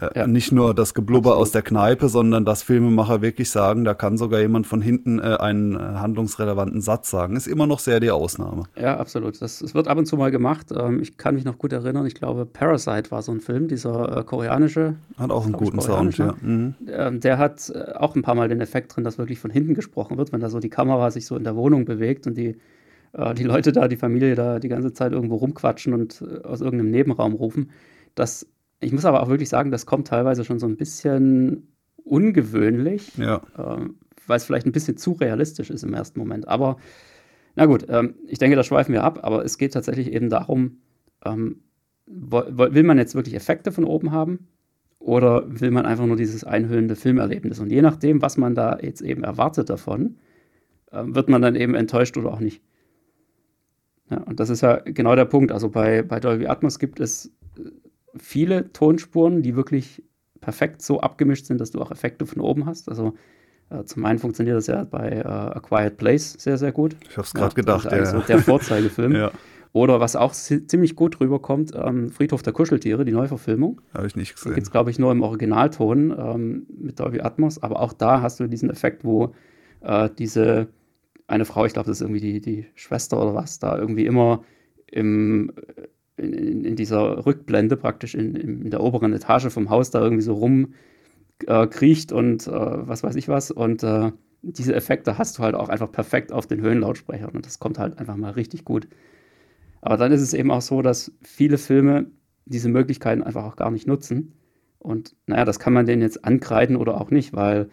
Äh, 0.02 0.20
ja. 0.20 0.28
Nicht 0.28 0.52
nur 0.52 0.74
das 0.74 0.93
Geblubber 0.93 1.32
Absolut. 1.32 1.41
aus 1.41 1.52
der 1.52 1.62
Kneipe, 1.62 2.10
sondern 2.10 2.43
dass 2.43 2.64
Filmemacher 2.64 3.22
wirklich 3.22 3.49
sagen, 3.49 3.84
da 3.84 3.93
kann 3.93 4.18
sogar 4.18 4.39
jemand 4.39 4.68
von 4.68 4.82
hinten 4.82 5.20
äh, 5.20 5.38
einen 5.39 5.76
äh, 5.76 5.80
handlungsrelevanten 5.80 6.82
Satz 6.82 7.12
sagen. 7.12 7.36
Ist 7.36 7.47
immer 7.47 7.68
noch 7.68 7.80
sehr 7.80 7.99
die 7.99 8.12
Ausnahme. 8.12 8.64
Ja, 8.80 8.97
absolut. 8.97 9.41
Das, 9.41 9.60
das 9.60 9.76
wird 9.76 9.88
ab 9.88 9.97
und 9.97 10.06
zu 10.06 10.18
mal 10.18 10.32
gemacht. 10.32 10.68
Ähm, 10.76 11.02
ich 11.02 11.18
kann 11.18 11.36
mich 11.36 11.45
noch 11.45 11.58
gut 11.58 11.72
erinnern, 11.72 12.06
ich 12.06 12.16
glaube, 12.16 12.45
Parasite 12.45 13.12
war 13.12 13.22
so 13.22 13.32
ein 13.32 13.41
Film, 13.41 13.68
dieser 13.68 14.18
äh, 14.18 14.24
koreanische. 14.24 14.95
Hat 15.18 15.32
auch 15.32 15.45
einen 15.45 15.54
guten 15.54 15.80
Sound, 15.82 16.18
ja. 16.18 16.34
Mhm. 16.41 16.76
Ähm, 16.88 17.20
der 17.20 17.38
hat 17.38 17.70
äh, 17.70 17.93
auch 17.93 18.16
ein 18.16 18.24
paar 18.24 18.36
Mal 18.36 18.49
den 18.49 18.62
Effekt 18.62 18.95
drin, 18.95 19.04
dass 19.04 19.18
wirklich 19.18 19.39
von 19.39 19.52
hinten 19.52 19.76
gesprochen 19.76 20.18
wird, 20.18 20.32
wenn 20.34 20.39
da 20.39 20.49
so 20.49 20.60
die 20.60 20.70
Kamera 20.70 21.12
sich 21.12 21.26
so 21.26 21.36
in 21.36 21.43
der 21.43 21.56
Wohnung 21.56 21.86
bewegt 21.86 22.26
und 22.26 22.36
die, 22.36 22.58
äh, 23.14 23.34
die 23.36 23.43
Leute 23.43 23.72
da, 23.72 23.88
die 23.88 23.97
Familie 23.97 24.36
da 24.36 24.60
die 24.60 24.70
ganze 24.70 24.93
Zeit 24.93 25.12
irgendwo 25.12 25.36
rumquatschen 25.36 25.93
und 25.93 26.24
aus 26.43 26.62
irgendeinem 26.62 26.91
Nebenraum 26.91 27.34
rufen. 27.34 27.70
Das 28.16 28.47
ich 28.82 28.92
muss 28.92 29.06
aber 29.06 29.22
auch 29.22 29.30
wirklich 29.30 29.50
sagen, 29.50 29.72
das 29.72 29.86
kommt 29.86 30.08
teilweise 30.08 30.44
schon 30.44 30.60
so 30.60 30.68
ein 30.68 30.76
bisschen 30.76 31.68
ungewöhnlich, 32.04 33.16
ja. 33.18 33.42
ähm, 33.58 33.96
weil 34.28 34.38
es 34.38 34.44
vielleicht 34.44 34.66
ein 34.66 34.72
bisschen 34.72 34.98
zu 34.98 35.14
realistisch 35.14 35.70
ist 35.70 35.84
im 35.84 35.94
ersten 35.94 36.20
Moment. 36.20 36.48
Aber 36.48 36.78
na 37.56 37.66
gut, 37.66 37.86
ähm, 37.90 38.16
ich 38.28 38.40
denke, 38.40 38.56
da 38.56 38.64
schweifen 38.64 38.94
wir 38.94 39.04
ab, 39.04 39.20
aber 39.24 39.46
es 39.46 39.58
geht 39.58 39.74
tatsächlich 39.74 40.12
eben 40.12 40.30
darum, 40.30 40.80
ähm, 41.24 41.62
will 42.08 42.84
man 42.84 42.98
jetzt 42.98 43.16
wirklich 43.16 43.36
Effekte 43.36 43.72
von 43.72 43.86
oben 43.86 44.12
haben 44.12 44.48
oder 45.00 45.44
will 45.48 45.72
man 45.72 45.86
einfach 45.86 46.06
nur 46.06 46.18
dieses 46.18 46.44
einhüllende 46.44 46.96
Filmerlebnis? 46.96 47.60
Und 47.60 47.72
je 47.72 47.82
nachdem, 47.82 48.22
was 48.22 48.38
man 48.38 48.56
da 48.56 48.80
jetzt 48.82 49.02
eben 49.02 49.24
erwartet 49.24 49.70
davon, 49.70 50.18
äh, 50.92 51.04
wird 51.06 51.30
man 51.30 51.42
dann 51.42 51.56
eben 51.56 51.76
enttäuscht 51.76 52.18
oder 52.18 52.34
auch 52.34 52.40
nicht. 52.40 52.62
Ja, 54.10 54.18
und 54.24 54.40
das 54.40 54.50
ist 54.50 54.62
ja 54.62 54.78
genau 54.78 55.16
der 55.16 55.26
Punkt. 55.26 55.52
Also 55.52 55.70
bei, 55.70 56.02
bei 56.02 56.20
Dolby 56.20 56.48
Atmos 56.48 56.80
gibt 56.80 57.00
es 57.00 57.32
viele 58.18 58.72
Tonspuren, 58.74 59.41
die 59.41 59.55
wirklich 59.55 60.03
perfekt 60.39 60.82
so 60.82 60.99
abgemischt 60.99 61.45
sind, 61.45 61.62
dass 61.62 61.72
du 61.72 61.82
auch 61.82 61.91
Effekte 61.91 62.26
von 62.26 62.41
oben 62.41 62.66
hast. 62.66 62.89
Also 62.89 63.14
äh, 63.70 63.84
zum 63.86 64.03
einen 64.05 64.20
funktioniert 64.20 64.57
das 64.57 64.68
ja 64.68 64.84
bei 64.84 65.09
äh, 65.09 65.24
A 65.26 65.59
Quiet 65.59 65.97
Place 65.97 66.34
sehr, 66.34 66.57
sehr 66.57 66.72
gut. 66.72 66.95
Ich 67.09 67.18
habe 67.18 67.26
es 67.26 67.34
gerade 67.34 67.51
ja, 67.51 67.55
gedacht, 67.55 67.91
ja. 67.91 68.05
So 68.05 68.20
der 68.20 68.39
Vorzeigefilm. 68.39 69.16
ja. 69.16 69.32
Oder 69.74 70.01
was 70.01 70.18
auch 70.18 70.34
ziemlich 70.34 70.97
gut 70.97 71.22
rüberkommt, 71.22 71.72
ähm, 71.74 72.09
Friedhof 72.09 72.41
der 72.41 72.51
Kuscheltiere, 72.51 73.05
die 73.05 73.14
Neuverfilmung. 73.14 73.80
Habe 73.93 74.07
ich 74.07 74.18
nicht 74.18 74.36
gesehen. 74.36 74.53
Gibt 74.53 74.68
es, 74.68 74.72
glaube 74.72 74.91
ich, 74.91 74.99
nur 74.99 75.14
im 75.14 75.22
Originalton 75.22 76.14
ähm, 76.18 76.66
mit 76.78 76.99
Dolby 76.99 77.22
Atmos. 77.22 77.64
Aber 77.64 77.80
auch 77.80 77.93
da 77.93 78.22
hast 78.22 78.41
du 78.41 78.47
diesen 78.47 78.70
Effekt, 78.70 79.05
wo 79.05 79.34
äh, 79.80 80.09
diese 80.18 80.68
eine 81.28 81.45
Frau, 81.45 81.66
ich 81.66 81.72
glaube, 81.72 81.88
das 81.88 81.97
ist 81.97 82.01
irgendwie 82.01 82.20
die, 82.20 82.41
die 82.41 82.66
Schwester 82.76 83.22
oder 83.22 83.34
was, 83.34 83.59
da 83.59 83.78
irgendwie 83.78 84.05
immer 84.05 84.43
im, 84.88 85.53
in, 86.18 86.66
in, 86.66 86.76
dieser 86.76 87.26
Rückblende 87.26 87.78
praktisch 87.78 88.16
in, 88.16 88.36
in, 88.36 88.70
der 88.70 88.82
oberen 88.82 89.14
Etage 89.14 89.47
vom 89.49 89.70
Haus 89.70 89.91
da 89.91 90.01
irgendwie 90.01 90.24
so 90.24 90.34
rumkriecht 90.34 92.12
äh, 92.12 92.16
und 92.16 92.47
äh, 92.47 92.51
was 92.51 93.03
weiß 93.03 93.16
ich 93.16 93.28
was. 93.28 93.51
Und 93.51 93.84
äh, 93.84 94.12
diese 94.41 94.76
Effekte 94.76 95.18
hast 95.18 95.38
du 95.38 95.43
halt 95.43 95.55
auch 95.55 95.70
einfach 95.70 95.91
perfekt 95.91 96.32
auf 96.32 96.47
den 96.47 96.62
Höhenlautsprechern 96.62 97.32
und 97.32 97.45
das 97.45 97.59
kommt 97.59 97.80
halt 97.80 97.99
einfach 97.99 98.16
mal 98.16 98.32
richtig 98.32 98.66
gut. 98.66 98.88
Aber 99.82 99.97
dann 99.97 100.12
ist 100.12 100.22
es 100.22 100.34
eben 100.34 100.51
auch 100.51 100.62
so, 100.62 100.82
dass 100.82 101.12
viele 101.22 101.57
Filme 101.57 102.07
diese 102.45 102.70
Möglichkeiten 102.70 103.24
einfach 103.24 103.43
auch 103.43 103.55
gar 103.55 103.72
nicht 103.72 103.88
nutzen. 103.88 104.34
Und 104.80 105.16
naja, 105.28 105.45
das 105.45 105.59
kann 105.59 105.74
man 105.74 105.86
denen 105.86 106.01
jetzt 106.01 106.26
ankreiden 106.26 106.76
oder 106.76 106.99
auch 106.99 107.12
nicht, 107.12 107.34
weil 107.34 107.70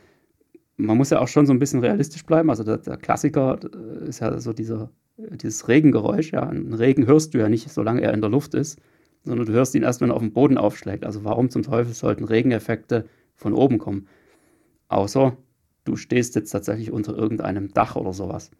man 0.79 0.97
muss 0.97 1.11
ja 1.11 1.21
auch 1.21 1.29
schon 1.29 1.47
so 1.47 1.53
ein 1.53 1.59
bisschen 1.59 1.81
realistisch 1.81 2.25
bleiben. 2.25 2.51
Also 2.51 2.65
der, 2.65 2.79
der 2.79 2.97
Klassiker 2.97 3.59
äh, 3.63 4.09
ist 4.09 4.21
ja 4.21 4.41
so 4.41 4.53
dieser 4.53 4.91
dieses 5.19 5.69
Regengeräusch, 5.69 6.33
ja, 6.33 6.49
einen 6.49 6.75
Regen 6.75 7.07
hörst 7.07 7.35
du 7.35 7.39
ja 7.39 7.49
nicht, 7.49 7.71
solange 7.71 8.03
er 8.03 8.15
in 8.15 8.21
der 8.21 8.31
Luft 8.31 8.55
ist, 8.55 8.81
sondern 9.25 9.47
du 9.47 9.53
hörst 9.53 9.75
ihn 9.75 9.83
erst, 9.83 10.01
wenn 10.01 10.11
er 10.11 10.17
auf 10.17 10.23
dem 10.23 10.33
Boden 10.33 10.59
aufschlägt. 10.59 11.05
Also 11.05 11.25
warum 11.25 11.51
zum 11.51 11.63
Teufel 11.63 11.93
sollten 11.93 12.25
Regeneffekte 12.25 13.07
von 13.35 13.53
oben 13.53 13.79
kommen? 13.79 14.07
Außer 14.89 15.37
du 15.85 15.97
stehst 15.97 16.35
jetzt 16.37 16.51
tatsächlich 16.51 16.93
unter 16.93 17.17
irgendeinem 17.17 17.73
Dach 17.73 17.97
oder 17.97 18.13
sowas. 18.13 18.51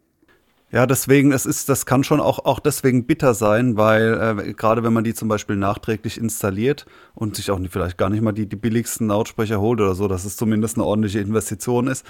Ja, 0.71 0.85
deswegen, 0.85 1.31
es 1.31 1.47
ist, 1.47 1.67
das 1.67 1.87
kann 1.87 2.03
schon 2.03 2.19
auch, 2.19 2.45
auch 2.45 2.59
deswegen 2.59 3.05
bitter 3.05 3.33
sein, 3.33 3.75
weil 3.75 4.37
äh, 4.39 4.53
gerade 4.53 4.83
wenn 4.83 4.93
man 4.93 5.03
die 5.03 5.15
zum 5.15 5.27
Beispiel 5.27 5.55
nachträglich 5.55 6.19
installiert 6.19 6.85
und 7.15 7.35
sich 7.35 7.49
auch 7.49 7.59
vielleicht 7.71 7.97
gar 7.97 8.11
nicht 8.11 8.21
mal 8.21 8.33
die, 8.33 8.47
die 8.47 8.55
billigsten 8.55 9.07
Lautsprecher 9.07 9.59
holt 9.59 9.81
oder 9.81 9.95
so, 9.95 10.07
dass 10.07 10.25
es 10.25 10.37
zumindest 10.37 10.77
eine 10.77 10.85
ordentliche 10.85 11.19
Investition 11.19 11.87
ist, 11.87 12.05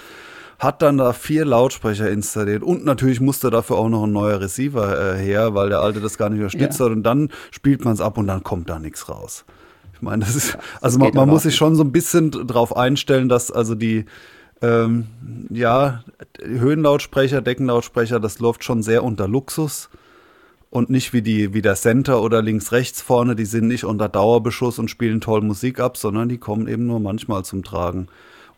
hat 0.58 0.82
dann 0.82 0.98
da 0.98 1.14
vier 1.14 1.46
Lautsprecher 1.46 2.10
installiert 2.10 2.62
und 2.62 2.84
natürlich 2.84 3.20
musste 3.20 3.48
dafür 3.48 3.76
auch 3.76 3.88
noch 3.88 4.04
ein 4.04 4.12
neuer 4.12 4.42
Receiver 4.42 5.14
äh, 5.14 5.18
her, 5.18 5.54
weil 5.54 5.70
der 5.70 5.80
alte 5.80 6.00
das 6.00 6.18
gar 6.18 6.28
nicht 6.28 6.40
unterstützt 6.40 6.80
ja. 6.80 6.84
hat 6.84 6.92
und 6.92 7.02
dann 7.02 7.30
spielt 7.50 7.82
man 7.86 7.94
es 7.94 8.02
ab 8.02 8.18
und 8.18 8.26
dann 8.26 8.42
kommt 8.42 8.68
da 8.68 8.78
nichts 8.78 9.08
raus. 9.08 9.46
Ich 9.94 10.02
meine, 10.02 10.22
das 10.22 10.34
ist, 10.34 10.52
ja, 10.52 10.56
das 10.56 10.82
also 10.82 10.98
man, 10.98 11.14
man 11.14 11.28
muss 11.30 11.44
sich 11.44 11.56
schon 11.56 11.76
so 11.76 11.82
ein 11.82 11.92
bisschen 11.92 12.30
drauf 12.30 12.76
einstellen, 12.76 13.30
dass 13.30 13.50
also 13.50 13.74
die, 13.74 14.04
ähm, 14.62 15.06
ja, 15.50 16.04
Höhenlautsprecher, 16.42 17.40
Deckenlautsprecher, 17.42 18.20
das 18.20 18.38
läuft 18.38 18.64
schon 18.64 18.82
sehr 18.82 19.04
unter 19.04 19.28
Luxus 19.28 19.90
und 20.70 20.88
nicht 20.88 21.12
wie 21.12 21.22
die 21.22 21.52
wie 21.52 21.62
der 21.62 21.74
Center 21.74 22.22
oder 22.22 22.42
links 22.42 22.72
rechts 22.72 23.02
vorne, 23.02 23.34
die 23.34 23.44
sind 23.44 23.66
nicht 23.66 23.84
unter 23.84 24.08
Dauerbeschuss 24.08 24.78
und 24.78 24.88
spielen 24.88 25.20
toll 25.20 25.40
Musik 25.40 25.80
ab, 25.80 25.96
sondern 25.96 26.28
die 26.28 26.38
kommen 26.38 26.68
eben 26.68 26.86
nur 26.86 27.00
manchmal 27.00 27.44
zum 27.44 27.64
Tragen. 27.64 28.08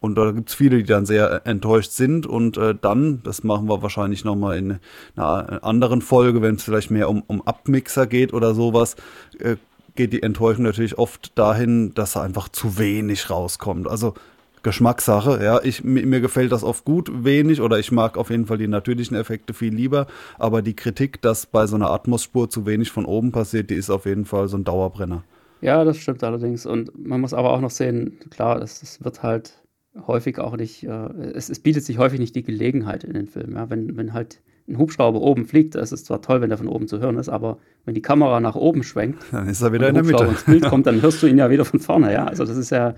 Und 0.03 0.17
da 0.17 0.33
gibt 0.33 0.49
es 0.49 0.57
viele, 0.57 0.79
die 0.79 0.83
dann 0.83 1.07
sehr 1.07 1.43
enttäuscht 1.47 1.93
sind. 1.93 2.27
Und 2.27 2.57
äh, 2.57 2.75
dann, 2.79 3.23
das 3.23 3.45
machen 3.45 3.69
wir 3.69 3.83
wahrscheinlich 3.83 4.25
nochmal 4.25 4.59
in 4.59 4.79
einer 5.15 5.63
anderen 5.63 6.03
Folge, 6.03 6.43
wenn 6.43 6.57
es 6.57 6.65
vielleicht 6.65 6.91
mehr 6.91 7.09
um, 7.09 7.23
um 7.29 7.41
Abmixer 7.43 8.09
geht 8.09 8.35
oder 8.35 8.53
sowas, 8.53 8.97
äh, 9.39 9.55
geht 9.95 10.13
die 10.13 10.25
Enttäuschung 10.25 10.65
natürlich 10.65 10.99
oft 10.99 11.39
dahin, 11.39 11.95
dass 11.95 12.17
einfach 12.17 12.49
zu 12.49 12.79
wenig 12.79 13.31
rauskommt. 13.31 13.87
Also 13.87 14.15
Geschmackssache, 14.63 15.43
ja. 15.43 15.61
Ich, 15.63 15.83
mir, 15.83 16.07
mir 16.07 16.21
gefällt 16.21 16.53
das 16.53 16.63
oft 16.63 16.85
gut, 16.85 17.25
wenig, 17.25 17.61
oder 17.61 17.79
ich 17.79 17.93
mag 17.93 18.17
auf 18.17 18.31
jeden 18.31 18.47
Fall 18.47 18.59
die 18.59 18.69
natürlichen 18.69 19.17
Effekte 19.17 19.55
viel 19.55 19.75
lieber. 19.75 20.07
Aber 20.39 20.63
die 20.63 20.75
Kritik, 20.75 21.21
dass 21.23 21.47
bei 21.47 21.67
so 21.67 21.77
einer 21.77 21.91
Atmosspur 21.91 22.49
zu 22.49 22.67
wenig 22.67 22.91
von 22.91 23.05
oben 23.05 23.33
passiert, 23.33 23.71
die 23.71 23.75
ist 23.75 23.91
auf 23.91 24.07
jeden 24.07 24.25
Fall 24.25 24.49
so 24.49 24.57
ein 24.57 24.65
Dauerbrenner. 24.65 25.25
Ja, 25.61 25.85
das 25.85 25.99
stimmt 25.99 26.25
allerdings. 26.25 26.67
Und 26.67 26.91
man 26.99 27.21
muss 27.21 27.35
aber 27.35 27.53
auch 27.53 27.61
noch 27.61 27.71
sehen, 27.71 28.19
klar, 28.31 28.61
es, 28.61 28.83
es 28.83 29.05
wird 29.05 29.23
halt 29.23 29.63
häufig 30.07 30.39
auch 30.39 30.57
nicht, 30.57 30.85
äh, 30.85 31.09
es, 31.35 31.49
es, 31.49 31.61
bietet 31.61 31.85
sich 31.85 31.99
häufig 31.99 32.19
nicht 32.19 32.35
die 32.35 32.43
Gelegenheit 32.43 33.05
in 33.05 33.15
den 33.15 33.27
Filmen. 33.27 33.55
Ja? 33.55 33.71
Wenn, 33.71 33.97
wenn 33.97 34.13
halt 34.13 34.41
ein 34.69 34.79
Hubschrauber 34.79 35.21
oben 35.21 35.45
fliegt, 35.47 35.75
ist 35.75 35.93
es 35.93 36.05
zwar 36.05 36.23
toll, 36.23 36.41
wenn 36.41 36.49
der 36.49 36.59
von 36.59 36.69
oben 36.69 36.89
zu 36.89 37.01
hören 37.01 37.19
ist, 37.19 37.29
aber 37.29 37.59
wenn 37.85 37.95
die 37.95 38.03
Kamera 38.03 38.41
nach 38.41 38.55
oben 38.55 38.85
schwenkt, 38.85 39.25
dann 39.33 39.49
ist 39.49 39.61
er 39.61 39.73
wieder 39.73 39.89
in 39.89 39.95
der 39.95 40.05
Mitte. 40.05 40.25
ins 40.25 40.45
Bild 40.45 40.65
kommt, 40.65 40.87
dann 40.89 41.03
hörst 41.03 41.23
du 41.23 41.27
ihn 41.27 41.39
ja 41.39 41.51
wieder 41.51 41.65
von 41.65 41.81
vorne. 41.81 42.13
Ja? 42.13 42.27
Also 42.27 42.45
das 42.45 42.57
ist 42.57 42.71
ja, 42.71 42.95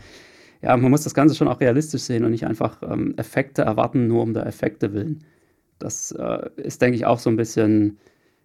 ja, 0.64 0.74
man 0.78 0.90
muss 0.90 1.04
das 1.04 1.12
Ganze 1.12 1.34
schon 1.34 1.46
auch 1.46 1.60
realistisch 1.60 2.02
sehen 2.02 2.24
und 2.24 2.30
nicht 2.30 2.46
einfach 2.46 2.80
ähm, 2.82 3.12
Effekte 3.18 3.62
erwarten, 3.62 4.06
nur 4.06 4.22
um 4.22 4.32
der 4.32 4.46
Effekte 4.46 4.94
willen. 4.94 5.22
Das 5.78 6.10
äh, 6.12 6.48
ist, 6.56 6.80
denke 6.80 6.96
ich, 6.96 7.04
auch 7.04 7.18
so 7.18 7.28
ein 7.28 7.36
bisschen, 7.36 7.98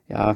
ja, 0.10 0.36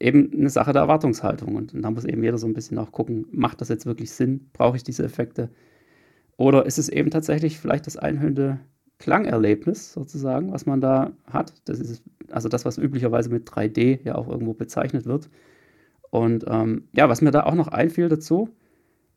eben 0.00 0.32
eine 0.32 0.48
Sache 0.48 0.72
der 0.72 0.80
Erwartungshaltung. 0.80 1.56
Und, 1.56 1.74
und 1.74 1.82
da 1.82 1.90
muss 1.90 2.06
eben 2.06 2.24
jeder 2.24 2.38
so 2.38 2.46
ein 2.46 2.54
bisschen 2.54 2.78
auch 2.78 2.90
gucken, 2.90 3.26
macht 3.32 3.60
das 3.60 3.68
jetzt 3.68 3.84
wirklich 3.84 4.12
Sinn? 4.12 4.48
Brauche 4.54 4.78
ich 4.78 4.82
diese 4.82 5.04
Effekte? 5.04 5.50
Oder 6.38 6.64
ist 6.64 6.78
es 6.78 6.88
eben 6.88 7.10
tatsächlich 7.10 7.58
vielleicht 7.58 7.86
das 7.86 7.98
einhüllende 7.98 8.60
Klangerlebnis 8.98 9.92
sozusagen, 9.92 10.52
was 10.52 10.64
man 10.64 10.80
da 10.80 11.12
hat? 11.30 11.52
Das 11.66 11.80
ist 11.80 12.02
also 12.30 12.48
das, 12.48 12.64
was 12.64 12.78
üblicherweise 12.78 13.28
mit 13.28 13.46
3D 13.46 14.00
ja 14.04 14.14
auch 14.14 14.28
irgendwo 14.28 14.54
bezeichnet 14.54 15.04
wird. 15.04 15.28
Und 16.10 16.46
ähm, 16.48 16.88
ja, 16.96 17.10
was 17.10 17.20
mir 17.20 17.30
da 17.30 17.42
auch 17.42 17.54
noch 17.54 17.68
einfiel 17.68 18.08
dazu, 18.08 18.48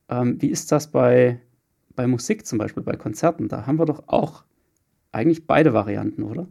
ähm, 0.09 0.41
wie 0.41 0.49
ist 0.49 0.73
das 0.73 0.91
bei, 0.91 1.39
bei 1.97 2.07
Musik 2.07 2.45
zum 2.45 2.57
Beispiel, 2.57 2.83
bei 2.83 2.95
Konzerten? 2.95 3.49
Da 3.49 3.67
haben 3.67 3.77
wir 3.77 3.85
doch 3.85 4.03
auch 4.07 4.43
eigentlich 5.11 5.45
beide 5.45 5.73
Varianten, 5.73 6.23
oder? 6.23 6.47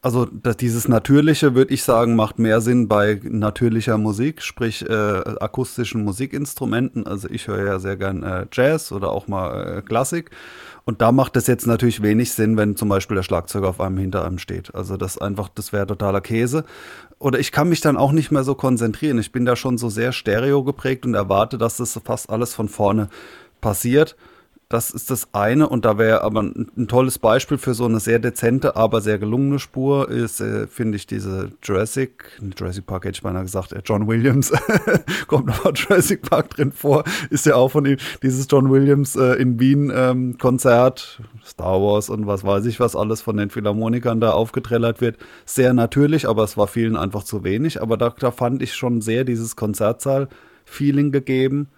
Also 0.00 0.26
dass 0.26 0.56
dieses 0.56 0.86
Natürliche, 0.86 1.56
würde 1.56 1.74
ich 1.74 1.82
sagen, 1.82 2.14
macht 2.14 2.38
mehr 2.38 2.60
Sinn 2.60 2.86
bei 2.86 3.20
natürlicher 3.24 3.98
Musik, 3.98 4.40
sprich 4.40 4.88
äh, 4.88 4.92
akustischen 4.92 6.04
Musikinstrumenten. 6.04 7.06
Also 7.06 7.28
ich 7.28 7.48
höre 7.48 7.66
ja 7.66 7.78
sehr 7.80 7.96
gern 7.96 8.22
äh, 8.22 8.46
Jazz 8.52 8.92
oder 8.92 9.10
auch 9.10 9.26
mal 9.26 9.78
äh, 9.78 9.82
Klassik. 9.82 10.30
Und 10.84 11.02
da 11.02 11.10
macht 11.10 11.36
es 11.36 11.48
jetzt 11.48 11.66
natürlich 11.66 12.02
wenig 12.02 12.30
Sinn, 12.30 12.56
wenn 12.56 12.76
zum 12.76 12.88
Beispiel 12.88 13.16
der 13.16 13.24
Schlagzeuger 13.24 13.68
auf 13.68 13.80
einem 13.80 13.98
hinter 13.98 14.24
einem 14.24 14.38
steht. 14.38 14.72
Also 14.72 14.96
das 14.96 15.18
einfach, 15.18 15.48
das 15.48 15.72
wäre 15.72 15.88
totaler 15.88 16.20
Käse. 16.20 16.64
Oder 17.18 17.40
ich 17.40 17.50
kann 17.50 17.68
mich 17.68 17.80
dann 17.80 17.96
auch 17.96 18.12
nicht 18.12 18.30
mehr 18.30 18.44
so 18.44 18.54
konzentrieren. 18.54 19.18
Ich 19.18 19.32
bin 19.32 19.44
da 19.44 19.56
schon 19.56 19.78
so 19.78 19.88
sehr 19.88 20.12
stereo 20.12 20.62
geprägt 20.62 21.04
und 21.04 21.14
erwarte, 21.14 21.58
dass 21.58 21.78
das 21.78 21.98
fast 22.04 22.30
alles 22.30 22.54
von 22.54 22.68
vorne 22.68 23.08
passiert. 23.60 24.14
Das 24.68 24.90
ist 24.90 25.12
das 25.12 25.28
eine. 25.32 25.68
Und 25.68 25.84
da 25.84 25.96
wäre 25.96 26.22
aber 26.22 26.42
ein, 26.42 26.66
ein, 26.76 26.88
tolles 26.88 27.20
Beispiel 27.20 27.56
für 27.56 27.72
so 27.72 27.84
eine 27.84 28.00
sehr 28.00 28.18
dezente, 28.18 28.74
aber 28.74 29.00
sehr 29.00 29.16
gelungene 29.16 29.60
Spur 29.60 30.08
ist, 30.08 30.40
äh, 30.40 30.66
finde 30.66 30.96
ich, 30.96 31.06
diese 31.06 31.52
Jurassic, 31.62 32.40
Jurassic 32.58 32.84
Park 32.84 33.04
hätte 33.04 33.18
ich 33.18 33.22
beinahe 33.22 33.44
gesagt, 33.44 33.72
äh, 33.72 33.80
John 33.84 34.08
Williams, 34.08 34.52
kommt 35.28 35.46
nochmal 35.46 35.72
Jurassic 35.76 36.22
Park 36.22 36.50
drin 36.50 36.72
vor, 36.72 37.04
ist 37.30 37.46
ja 37.46 37.54
auch 37.54 37.68
von 37.68 37.86
ihm, 37.86 37.98
dieses 38.24 38.48
John 38.50 38.68
Williams 38.68 39.14
äh, 39.14 39.34
in 39.34 39.60
Wien 39.60 39.92
ähm, 39.94 40.36
Konzert, 40.36 41.20
Star 41.44 41.80
Wars 41.80 42.10
und 42.10 42.26
was 42.26 42.42
weiß 42.42 42.66
ich, 42.66 42.80
was 42.80 42.96
alles 42.96 43.22
von 43.22 43.36
den 43.36 43.50
Philharmonikern 43.50 44.20
da 44.20 44.32
aufgetrellert 44.32 45.00
wird, 45.00 45.16
sehr 45.44 45.74
natürlich, 45.74 46.28
aber 46.28 46.42
es 46.42 46.56
war 46.56 46.66
vielen 46.66 46.96
einfach 46.96 47.22
zu 47.22 47.44
wenig, 47.44 47.80
aber 47.80 47.96
da, 47.96 48.10
da 48.10 48.32
fand 48.32 48.60
ich 48.62 48.74
schon 48.74 49.00
sehr 49.00 49.22
dieses 49.22 49.54
Konzertsaal-Feeling 49.54 51.12
gegeben. 51.12 51.68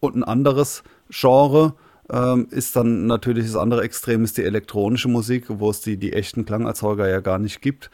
Und 0.00 0.16
ein 0.16 0.24
anderes 0.24 0.82
Genre 1.10 1.74
ähm, 2.10 2.48
ist 2.50 2.76
dann 2.76 3.06
natürlich 3.06 3.46
das 3.46 3.56
andere 3.56 3.82
Extrem 3.82 4.24
ist 4.24 4.38
die 4.38 4.44
elektronische 4.44 5.08
Musik, 5.08 5.44
wo 5.48 5.70
es 5.70 5.80
die, 5.80 5.96
die 5.96 6.12
echten 6.12 6.44
Klangerzeuger 6.44 7.08
ja 7.08 7.20
gar 7.20 7.38
nicht 7.38 7.60
gibt. 7.62 7.90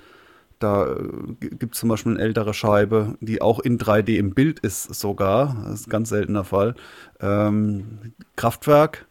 Da 0.58 0.86
äh, 0.86 0.96
gibt 1.40 1.74
es 1.74 1.80
zum 1.80 1.88
Beispiel 1.88 2.12
eine 2.12 2.22
ältere 2.22 2.54
Scheibe, 2.54 3.16
die 3.20 3.40
auch 3.42 3.60
in 3.60 3.78
3D 3.78 4.16
im 4.16 4.34
Bild 4.34 4.60
ist 4.60 4.94
sogar. 4.94 5.56
Das 5.64 5.80
ist 5.80 5.88
ein 5.88 5.90
ganz 5.90 6.08
seltener 6.08 6.44
Fall. 6.44 6.74
Ähm, 7.20 8.12
Kraftwerk, 8.36 9.06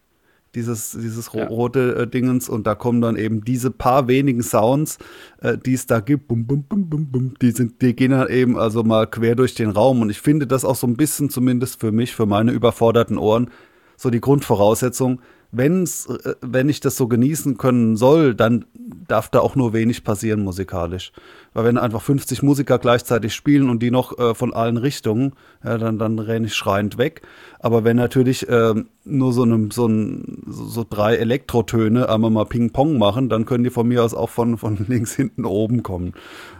dieses, 0.55 0.91
dieses 0.91 1.31
ja. 1.31 1.47
rote 1.47 1.95
äh, 1.95 2.07
Dingens 2.07 2.49
und 2.49 2.65
da 2.67 2.75
kommen 2.75 2.99
dann 2.99 3.15
eben 3.15 3.45
diese 3.45 3.71
paar 3.71 4.07
wenigen 4.07 4.41
Sounds, 4.41 4.97
äh, 5.41 5.57
die 5.57 5.73
es 5.73 5.85
da 5.85 5.99
gibt, 5.99 6.27
bum, 6.27 6.45
bum, 6.45 6.63
bum, 6.63 6.89
bum, 6.89 7.11
bum, 7.11 7.33
die, 7.41 7.51
sind, 7.51 7.81
die 7.81 7.95
gehen 7.95 8.11
dann 8.11 8.27
eben 8.29 8.57
also 8.57 8.83
mal 8.83 9.07
quer 9.07 9.35
durch 9.35 9.55
den 9.55 9.69
Raum 9.69 10.01
und 10.01 10.09
ich 10.09 10.19
finde 10.19 10.47
das 10.47 10.65
auch 10.65 10.75
so 10.75 10.87
ein 10.87 10.97
bisschen 10.97 11.29
zumindest 11.29 11.79
für 11.79 11.91
mich, 11.91 12.15
für 12.15 12.25
meine 12.25 12.51
überforderten 12.51 13.17
Ohren, 13.17 13.51
so 13.97 14.09
die 14.09 14.21
Grundvoraussetzung, 14.21 15.19
wenn's, 15.51 16.05
äh, 16.05 16.35
wenn 16.41 16.69
ich 16.69 16.79
das 16.79 16.95
so 16.95 17.07
genießen 17.07 17.57
können 17.57 17.97
soll, 17.97 18.35
dann 18.35 18.65
darf 19.07 19.29
da 19.29 19.39
auch 19.39 19.55
nur 19.55 19.73
wenig 19.73 20.03
passieren 20.03 20.43
musikalisch. 20.43 21.11
Weil 21.53 21.65
wenn 21.65 21.77
einfach 21.77 22.01
50 22.01 22.43
Musiker 22.43 22.77
gleichzeitig 22.77 23.33
spielen 23.33 23.69
und 23.69 23.81
die 23.81 23.91
noch 23.91 24.17
äh, 24.19 24.35
von 24.35 24.53
allen 24.53 24.77
Richtungen, 24.77 25.33
ja, 25.63 25.77
dann, 25.77 25.97
dann 25.97 26.19
renne 26.19 26.47
ich 26.47 26.53
schreiend 26.53 26.97
weg. 26.97 27.21
Aber 27.59 27.83
wenn 27.83 27.97
natürlich 27.97 28.47
äh, 28.47 28.75
nur 29.03 29.33
so, 29.33 29.45
ne, 29.45 29.69
so, 29.71 29.87
ein, 29.87 30.43
so 30.47 30.85
drei 30.87 31.15
Elektrotöne 31.15 32.09
einmal 32.09 32.31
mal 32.31 32.45
Ping-Pong 32.45 32.97
machen, 32.97 33.29
dann 33.29 33.45
können 33.45 33.63
die 33.63 33.69
von 33.69 33.87
mir 33.87 34.03
aus 34.03 34.13
auch 34.13 34.29
von, 34.29 34.57
von 34.57 34.77
links, 34.87 35.15
hinten, 35.15 35.45
oben 35.45 35.83
kommen. 35.83 36.13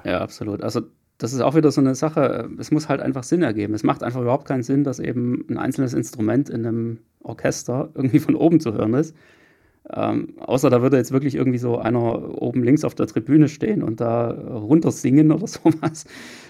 Ja, 0.03 0.21
absolut. 0.21 0.63
Also 0.63 0.81
das 1.17 1.33
ist 1.33 1.41
auch 1.41 1.55
wieder 1.55 1.71
so 1.71 1.81
eine 1.81 1.95
Sache, 1.95 2.49
es 2.59 2.71
muss 2.71 2.89
halt 2.89 3.01
einfach 3.01 3.23
Sinn 3.23 3.41
ergeben. 3.41 3.73
Es 3.73 3.83
macht 3.83 4.03
einfach 4.03 4.21
überhaupt 4.21 4.47
keinen 4.47 4.63
Sinn, 4.63 4.83
dass 4.83 4.99
eben 4.99 5.45
ein 5.49 5.57
einzelnes 5.57 5.93
Instrument 5.93 6.49
in 6.49 6.65
einem 6.65 6.99
Orchester 7.23 7.89
irgendwie 7.95 8.19
von 8.19 8.35
oben 8.35 8.59
zu 8.59 8.73
hören 8.73 8.93
ist. 8.93 9.15
Ähm, 9.89 10.33
außer 10.39 10.69
da 10.69 10.81
würde 10.81 10.97
jetzt 10.97 11.13
wirklich 11.13 11.35
irgendwie 11.35 11.59
so 11.59 11.77
einer 11.77 12.41
oben 12.41 12.61
links 12.61 12.83
auf 12.83 12.93
der 12.93 13.07
Tribüne 13.07 13.47
stehen 13.47 13.83
und 13.83 14.01
da 14.01 14.31
runter 14.31 14.91
singen 14.91 15.31
oder 15.31 15.47
sowas. 15.47 16.05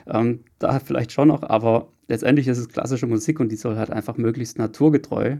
Ähm, 0.07 0.41
da 0.59 0.79
vielleicht 0.79 1.11
schon 1.11 1.27
noch, 1.27 1.43
aber 1.43 1.89
letztendlich 2.07 2.47
ist 2.47 2.57
es 2.57 2.69
klassische 2.69 3.07
Musik 3.07 3.39
und 3.39 3.51
die 3.51 3.55
soll 3.57 3.77
halt 3.77 3.91
einfach 3.91 4.17
möglichst 4.17 4.57
naturgetreu 4.57 5.37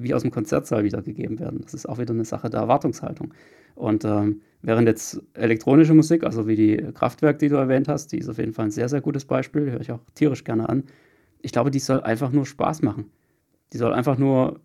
wie 0.00 0.14
aus 0.14 0.22
dem 0.22 0.30
Konzertsaal 0.30 0.84
wiedergegeben 0.84 1.38
werden. 1.38 1.60
Das 1.62 1.74
ist 1.74 1.88
auch 1.88 1.98
wieder 1.98 2.14
eine 2.14 2.24
Sache 2.24 2.48
der 2.50 2.60
Erwartungshaltung. 2.60 3.34
Und 3.74 4.04
ähm, 4.04 4.40
während 4.62 4.88
jetzt 4.88 5.22
elektronische 5.34 5.94
Musik, 5.94 6.24
also 6.24 6.46
wie 6.46 6.56
die 6.56 6.76
Kraftwerk, 6.94 7.38
die 7.38 7.48
du 7.48 7.56
erwähnt 7.56 7.88
hast, 7.88 8.12
die 8.12 8.18
ist 8.18 8.28
auf 8.28 8.38
jeden 8.38 8.52
Fall 8.52 8.66
ein 8.66 8.70
sehr, 8.70 8.88
sehr 8.88 9.00
gutes 9.00 9.24
Beispiel, 9.24 9.70
höre 9.70 9.80
ich 9.80 9.92
auch 9.92 10.00
tierisch 10.14 10.44
gerne 10.44 10.68
an. 10.68 10.84
Ich 11.40 11.52
glaube, 11.52 11.70
die 11.70 11.78
soll 11.78 12.00
einfach 12.00 12.30
nur 12.32 12.46
Spaß 12.46 12.82
machen. 12.82 13.06
Die 13.72 13.78
soll 13.78 13.92
einfach 13.92 14.18
nur 14.18 14.60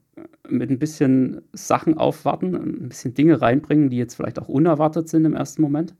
mit 0.49 0.69
ein 0.69 0.79
bisschen 0.79 1.41
Sachen 1.53 1.97
aufwarten, 1.97 2.55
ein 2.55 2.89
bisschen 2.89 3.13
Dinge 3.13 3.41
reinbringen, 3.41 3.89
die 3.89 3.97
jetzt 3.97 4.15
vielleicht 4.15 4.39
auch 4.39 4.47
unerwartet 4.47 5.09
sind 5.09 5.25
im 5.25 5.33
ersten 5.33 5.61
Moment. 5.61 5.95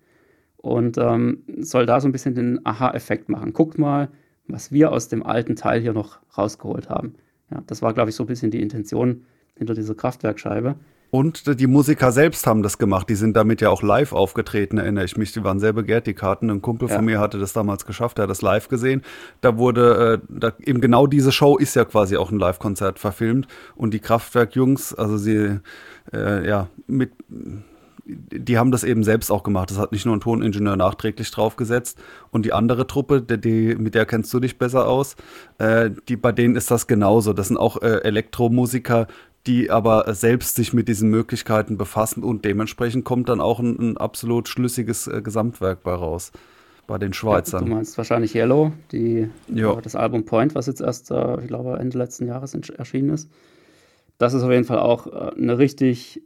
Und 0.57 0.97
ähm, 0.97 1.43
soll 1.59 1.85
da 1.85 2.01
so 2.01 2.07
ein 2.07 2.11
bisschen 2.11 2.35
den 2.35 2.65
Aha-Effekt 2.65 3.29
machen. 3.29 3.53
Guckt 3.53 3.77
mal, 3.77 4.09
was 4.47 4.71
wir 4.71 4.91
aus 4.91 5.07
dem 5.07 5.23
alten 5.23 5.55
Teil 5.55 5.81
hier 5.81 5.93
noch 5.93 6.19
rausgeholt 6.37 6.89
haben. 6.89 7.13
Ja, 7.51 7.61
das 7.65 7.81
war, 7.81 7.93
glaube 7.93 8.09
ich, 8.09 8.15
so 8.15 8.23
ein 8.23 8.27
bisschen 8.27 8.51
die 8.51 8.61
Intention 8.61 9.25
hinter 9.55 9.73
dieser 9.73 9.95
Kraftwerkscheibe. 9.95 10.75
Und 11.09 11.59
die 11.59 11.67
Musiker 11.67 12.11
selbst 12.11 12.45
haben 12.47 12.63
das 12.63 12.77
gemacht. 12.77 13.07
Die 13.07 13.15
sind 13.15 13.37
damit 13.37 13.61
ja 13.61 13.69
auch 13.69 13.81
live 13.81 14.11
aufgetreten, 14.11 14.77
erinnere 14.77 15.05
ich 15.05 15.15
mich. 15.15 15.31
Die 15.31 15.43
waren 15.43 15.59
sehr 15.59 15.71
begehrt, 15.71 16.05
die 16.05 16.13
Karten. 16.13 16.49
Ein 16.49 16.61
Kumpel 16.61 16.89
ja. 16.89 16.95
von 16.95 17.05
mir 17.05 17.19
hatte 17.19 17.39
das 17.39 17.53
damals 17.53 17.85
geschafft, 17.85 18.17
der 18.17 18.23
hat 18.23 18.29
das 18.29 18.41
live 18.41 18.67
gesehen. 18.67 19.03
Da 19.39 19.57
wurde, 19.57 20.21
äh, 20.21 20.25
da, 20.27 20.51
eben 20.59 20.81
genau 20.81 21.07
diese 21.07 21.31
Show 21.31 21.57
ist 21.57 21.75
ja 21.75 21.85
quasi 21.85 22.17
auch 22.17 22.29
ein 22.29 22.39
Live-Konzert 22.39 22.99
verfilmt. 22.99 23.47
Und 23.75 23.93
die 23.93 23.99
Kraftwerk-Jungs, 23.99 24.93
also 24.95 25.17
sie, 25.17 25.59
äh, 26.11 26.45
ja, 26.45 26.67
mit, 26.87 27.11
die 28.07 28.57
haben 28.57 28.71
das 28.71 28.83
eben 28.83 29.03
selbst 29.03 29.31
auch 29.31 29.43
gemacht. 29.43 29.69
Das 29.69 29.77
hat 29.77 29.91
nicht 29.91 30.05
nur 30.05 30.15
ein 30.15 30.21
Toningenieur 30.21 30.75
nachträglich 30.75 31.29
draufgesetzt. 31.31 31.97
Und 32.31 32.45
die 32.45 32.53
andere 32.53 32.87
Truppe, 32.87 33.21
die, 33.21 33.39
die, 33.39 33.75
mit 33.75 33.95
der 33.95 34.05
kennst 34.05 34.33
du 34.33 34.39
dich 34.39 34.57
besser 34.57 34.87
aus, 34.87 35.15
äh, 35.57 35.91
die, 36.07 36.15
bei 36.15 36.31
denen 36.31 36.55
ist 36.55 36.71
das 36.71 36.87
genauso. 36.87 37.33
Das 37.33 37.49
sind 37.49 37.57
auch 37.57 37.81
äh, 37.81 38.01
Elektromusiker, 38.03 39.07
die 39.45 39.71
aber 39.71 40.13
selbst 40.13 40.55
sich 40.55 40.73
mit 40.73 40.87
diesen 40.87 41.09
Möglichkeiten 41.09 41.77
befassen 41.77 42.23
und 42.23 42.43
dementsprechend 42.43 43.05
kommt 43.05 43.29
dann 43.29 43.39
auch 43.39 43.59
ein, 43.59 43.77
ein 43.79 43.97
absolut 43.97 44.49
schlüssiges 44.49 45.07
äh, 45.07 45.21
Gesamtwerk 45.21 45.83
bei 45.83 45.93
raus. 45.93 46.31
Bei 46.85 46.97
den 46.97 47.11
Schweizern. 47.11 47.63
Ja, 47.63 47.69
du 47.69 47.75
meinst 47.75 47.97
wahrscheinlich 47.97 48.33
Yellow, 48.33 48.71
die, 48.93 49.29
äh, 49.53 49.81
das 49.83 49.95
Album 49.95 50.23
Point, 50.23 50.55
was 50.55 50.67
jetzt 50.67 50.79
erst, 50.79 51.11
äh, 51.11 51.41
ich 51.41 51.47
glaube, 51.47 51.77
Ende 51.79 51.97
letzten 51.97 52.27
Jahres 52.27 52.53
erschienen 52.53 53.09
ist. 53.09 53.29
Das 54.17 54.33
ist 54.33 54.41
auf 54.41 54.51
jeden 54.51 54.63
Fall 54.63 54.79
auch 54.79 55.07
äh, 55.07 55.35
eine 55.35 55.57
richtig 55.57 56.21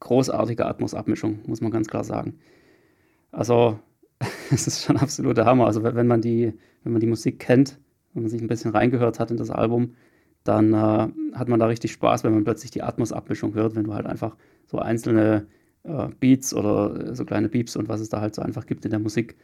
großartige 0.00 0.66
Atmos-Abmischung, 0.66 1.40
muss 1.46 1.60
man 1.60 1.70
ganz 1.70 1.88
klar 1.88 2.04
sagen. 2.04 2.38
Also, 3.32 3.78
es 4.50 4.66
ist 4.66 4.84
schon 4.84 4.96
absoluter 4.96 5.46
Hammer. 5.46 5.66
Also, 5.66 5.82
wenn 5.82 6.06
man 6.06 6.20
die, 6.20 6.52
wenn 6.82 6.92
man 6.92 7.00
die 7.00 7.06
Musik 7.06 7.38
kennt, 7.38 7.78
wenn 8.14 8.24
man 8.24 8.30
sich 8.30 8.40
ein 8.40 8.48
bisschen 8.48 8.72
reingehört 8.72 9.20
hat 9.20 9.30
in 9.30 9.36
das 9.36 9.50
Album, 9.50 9.94
dann 10.44 10.72
äh, 10.72 11.08
hat 11.34 11.48
man 11.48 11.60
da 11.60 11.66
richtig 11.66 11.92
Spaß, 11.92 12.24
wenn 12.24 12.32
man 12.32 12.44
plötzlich 12.44 12.70
die 12.70 12.82
Atmos-Abmischung 12.82 13.54
hört, 13.54 13.76
wenn 13.76 13.84
du 13.84 13.94
halt 13.94 14.06
einfach 14.06 14.36
so 14.66 14.78
einzelne 14.78 15.46
äh, 15.84 16.08
Beats 16.18 16.54
oder 16.54 17.14
so 17.14 17.24
kleine 17.24 17.48
Beeps 17.48 17.76
und 17.76 17.88
was 17.88 18.00
es 18.00 18.08
da 18.08 18.20
halt 18.20 18.34
so 18.34 18.42
einfach 18.42 18.66
gibt 18.66 18.84
in 18.84 18.90
der 18.90 19.00
Musik 19.00 19.36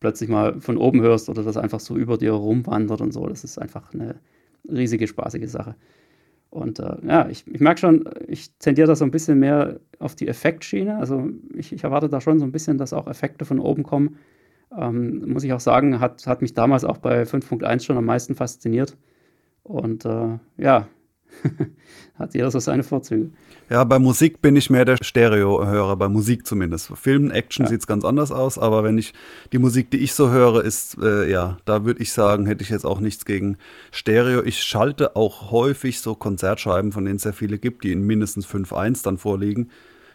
plötzlich 0.00 0.28
mal 0.28 0.60
von 0.60 0.76
oben 0.76 1.00
hörst 1.00 1.28
oder 1.28 1.42
das 1.42 1.56
einfach 1.56 1.80
so 1.80 1.96
über 1.96 2.18
dir 2.18 2.32
rumwandert 2.32 3.00
und 3.00 3.12
so. 3.12 3.26
Das 3.26 3.44
ist 3.44 3.58
einfach 3.58 3.92
eine 3.94 4.16
riesige, 4.68 5.06
spaßige 5.06 5.48
Sache. 5.48 5.76
Und 6.54 6.78
äh, 6.78 6.96
ja, 7.04 7.28
ich, 7.28 7.44
ich 7.48 7.60
merke 7.60 7.80
schon, 7.80 8.08
ich 8.28 8.56
tendiere 8.60 8.86
da 8.86 8.94
so 8.94 9.04
ein 9.04 9.10
bisschen 9.10 9.40
mehr 9.40 9.80
auf 9.98 10.14
die 10.14 10.28
Effektschiene. 10.28 10.96
Also 10.98 11.28
ich, 11.52 11.72
ich, 11.72 11.82
erwarte 11.82 12.08
da 12.08 12.20
schon 12.20 12.38
so 12.38 12.44
ein 12.44 12.52
bisschen, 12.52 12.78
dass 12.78 12.92
auch 12.92 13.08
Effekte 13.08 13.44
von 13.44 13.58
oben 13.58 13.82
kommen. 13.82 14.18
Ähm, 14.78 15.32
muss 15.32 15.42
ich 15.42 15.52
auch 15.52 15.58
sagen, 15.58 15.98
hat, 15.98 16.28
hat 16.28 16.42
mich 16.42 16.54
damals 16.54 16.84
auch 16.84 16.98
bei 16.98 17.24
5.1 17.24 17.82
schon 17.82 17.96
am 17.96 18.04
meisten 18.04 18.36
fasziniert. 18.36 18.96
Und 19.64 20.04
äh, 20.04 20.38
ja, 20.56 20.86
hat 22.18 22.34
jeder 22.34 22.50
so 22.50 22.58
seine 22.58 22.82
Vorzüge. 22.82 23.30
Ja, 23.70 23.82
bei 23.84 23.98
Musik 23.98 24.42
bin 24.42 24.56
ich 24.56 24.68
mehr 24.68 24.84
der 24.84 24.98
Stereo-Hörer, 25.00 25.96
bei 25.96 26.08
Musik 26.08 26.46
zumindest. 26.46 26.90
Film, 26.96 27.30
Action 27.30 27.64
ja. 27.64 27.70
sieht 27.70 27.80
es 27.80 27.86
ganz 27.86 28.04
anders 28.04 28.30
aus, 28.30 28.58
aber 28.58 28.84
wenn 28.84 28.98
ich 28.98 29.14
die 29.52 29.58
Musik, 29.58 29.90
die 29.90 29.98
ich 29.98 30.12
so 30.12 30.30
höre, 30.30 30.62
ist, 30.62 30.98
äh, 31.02 31.30
ja, 31.30 31.56
da 31.64 31.84
würde 31.84 32.02
ich 32.02 32.12
sagen, 32.12 32.46
hätte 32.46 32.62
ich 32.62 32.68
jetzt 32.68 32.84
auch 32.84 33.00
nichts 33.00 33.24
gegen 33.24 33.56
Stereo. 33.90 34.42
Ich 34.42 34.62
schalte 34.62 35.16
auch 35.16 35.50
häufig 35.50 36.00
so 36.00 36.14
Konzertscheiben, 36.14 36.92
von 36.92 37.04
denen 37.04 37.16
es 37.16 37.22
sehr 37.22 37.32
viele 37.32 37.58
gibt, 37.58 37.84
die 37.84 37.92
in 37.92 38.02
mindestens 38.02 38.46
5.1 38.46 39.02
dann 39.02 39.16
vorliegen, 39.16 39.70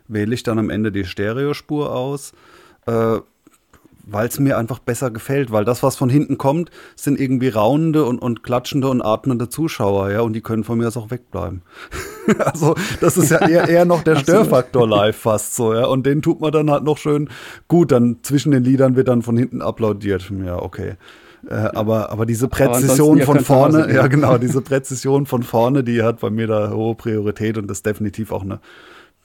wähle 0.08 0.34
ich 0.34 0.44
dann 0.44 0.60
am 0.60 0.70
Ende 0.70 0.92
die 0.92 1.06
Stereospur 1.06 1.96
aus. 1.96 2.34
Äh, 2.86 3.20
weil 4.12 4.28
es 4.28 4.40
mir 4.40 4.58
einfach 4.58 4.80
besser 4.80 5.12
gefällt, 5.12 5.52
weil 5.52 5.66
das, 5.66 5.84
was 5.84 5.96
von 5.96 6.10
hinten 6.10 6.38
kommt, 6.38 6.70
sind 6.96 7.20
irgendwie 7.20 7.50
raunende 7.50 8.06
und, 8.06 8.20
und 8.20 8.44
klatschende 8.44 8.88
und 8.88 9.02
atmende 9.02 9.50
Zuschauer, 9.50 10.12
ja, 10.12 10.22
und 10.22 10.34
die 10.34 10.42
können 10.42 10.64
von 10.64 10.78
mir 10.78 10.88
aus 10.88 10.98
auch 10.98 11.12
wegbleiben. 11.12 11.62
also, 12.40 12.76
das 13.02 13.18
ist 13.18 13.32
ja 13.32 13.48
eher, 13.48 13.68
eher 13.68 13.86
noch 13.86 14.04
der 14.04 14.16
Störfaktor 14.16 14.88
live 14.88 15.18
fast 15.18 15.56
so, 15.56 15.74
ja, 15.74 15.86
und 15.86 16.06
den 16.06 16.22
tut 16.22 16.42
man 16.42 16.52
dann 16.52 16.70
halt 16.70 16.84
noch 16.84 16.98
schön 16.98 17.30
gut, 17.68 17.92
dann 17.92 18.18
zwischen 18.22 18.52
den 18.52 18.64
Liedern 18.64 18.96
wird 18.96 19.08
dann 19.08 19.22
von 19.22 19.38
hinten 19.38 19.62
applaudiert, 19.62 20.32
ja, 20.46 20.62
okay. 20.62 20.96
Äh, 21.48 21.54
aber, 21.54 22.12
aber 22.12 22.26
diese 22.26 22.48
Präzision 22.48 23.18
aber 23.18 23.26
von 23.26 23.40
vorne, 23.40 23.94
ja 23.94 24.08
genau, 24.08 24.38
diese 24.38 24.62
Präzision 24.62 25.26
von 25.26 25.44
vorne, 25.44 25.84
die 25.84 26.04
hat 26.04 26.20
bei 26.20 26.30
mir 26.30 26.48
da 26.48 26.72
hohe 26.72 26.96
Priorität 26.96 27.58
und 27.58 27.72
ist 27.72 27.86
definitiv 27.86 28.32
auch 28.32 28.44
eine 28.44 28.60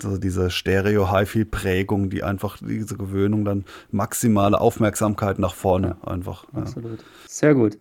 so 0.00 0.16
diese 0.16 0.50
Stereo-HiFi-Prägung, 0.50 2.10
die 2.10 2.22
einfach 2.22 2.58
diese 2.60 2.96
Gewöhnung 2.96 3.44
dann 3.44 3.64
maximale 3.90 4.60
Aufmerksamkeit 4.60 5.38
nach 5.38 5.54
vorne 5.54 5.96
ja, 6.02 6.08
einfach. 6.12 6.46
Ja. 6.52 6.60
Absolut. 6.60 7.04
Sehr 7.26 7.54
gut. 7.54 7.78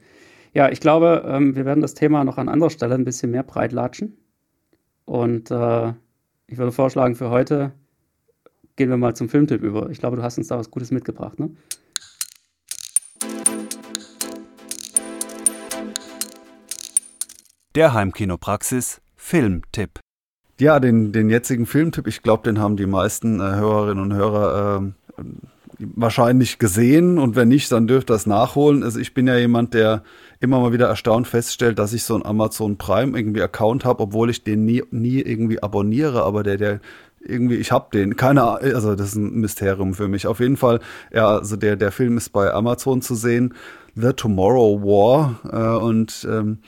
Ja, 0.54 0.70
ich 0.70 0.80
glaube, 0.80 1.24
ähm, 1.28 1.56
wir 1.56 1.66
werden 1.66 1.82
das 1.82 1.96
Thema 1.96 2.24
noch 2.24 2.38
an 2.38 2.50
anderer 2.50 2.70
Stelle 2.70 2.96
ein 2.96 3.06
bisschen 3.06 3.32
mehr 3.32 3.44
breit 3.44 3.72
latschen. 3.72 4.18
Und 5.06 5.52
äh, 5.52 5.94
ich 6.48 6.58
würde 6.58 6.72
vorschlagen, 6.72 7.16
für 7.16 7.30
heute 7.30 7.72
gehen 8.76 8.90
wir 8.90 8.98
mal 8.98 9.16
zum 9.16 9.30
Filmtipp 9.30 9.62
über. 9.62 9.90
Ich 9.90 10.00
glaube, 10.00 10.16
du 10.16 10.24
hast 10.24 10.38
uns 10.38 10.48
da 10.48 10.58
was 10.58 10.72
Gutes 10.72 10.92
mitgebracht, 10.92 11.40
ne? 11.40 11.50
Der 17.76 17.94
Heimkinopraxis 17.94 19.02
Filmtipp. 19.16 20.00
Ja, 20.64 20.80
den, 20.80 21.12
den 21.12 21.30
jetzigen 21.30 21.66
Filmtipp, 21.66 22.08
ich 22.08 22.22
glaube, 22.22 22.44
den 22.44 22.58
haben 22.58 22.78
die 22.78 22.86
meisten 22.86 23.42
äh, 23.42 23.56
Hörerinnen 23.56 24.02
und 24.02 24.14
Hörer 24.14 24.82
äh, 25.18 25.24
wahrscheinlich 25.78 26.58
gesehen 26.58 27.20
und 27.20 27.36
wenn 27.36 27.50
nicht, 27.50 27.70
dann 27.70 27.86
dürft 27.86 28.10
ihr 28.10 28.14
das 28.14 28.28
nachholen. 28.28 28.82
Also 28.82 28.98
ich 28.98 29.14
bin 29.14 29.28
ja 29.28 29.36
jemand, 29.36 29.74
der 29.74 30.04
immer 30.40 30.62
mal 30.62 30.72
wieder 30.72 30.88
erstaunt 30.88 31.28
feststellt, 31.28 31.80
dass 31.80 31.92
ich 31.92 32.04
so 32.04 32.14
einen 32.16 32.26
Amazon 32.26 32.78
Prime 32.78 33.18
irgendwie 33.20 33.42
Account 33.42 33.84
habe, 33.84 34.04
obwohl 34.04 34.30
ich 34.30 34.46
den 34.46 34.64
nie, 34.64 34.82
nie 34.90 35.20
irgendwie 35.20 35.62
abonniere, 35.62 36.24
aber 36.24 36.44
der, 36.44 36.56
der 36.56 36.80
irgendwie, 37.20 37.56
ich 37.56 37.74
habe 37.74 37.88
den, 37.92 38.16
keine 38.16 38.44
Ahnung, 38.44 38.74
also 38.74 38.96
das 38.96 39.08
ist 39.08 39.16
ein 39.16 39.42
Mysterium 39.42 39.94
für 39.94 40.08
mich. 40.08 40.28
Auf 40.28 40.40
jeden 40.40 40.56
Fall, 40.56 40.80
ja, 41.12 41.40
also 41.40 41.58
der, 41.58 41.76
der 41.76 41.92
Film 41.92 42.16
ist 42.16 42.30
bei 42.30 42.54
Amazon 42.54 43.02
zu 43.02 43.16
sehen, 43.16 43.54
The 43.96 44.14
Tomorrow 44.14 44.82
War 44.82 45.42
äh, 45.52 45.84
und 45.84 46.26
ähm, 46.32 46.60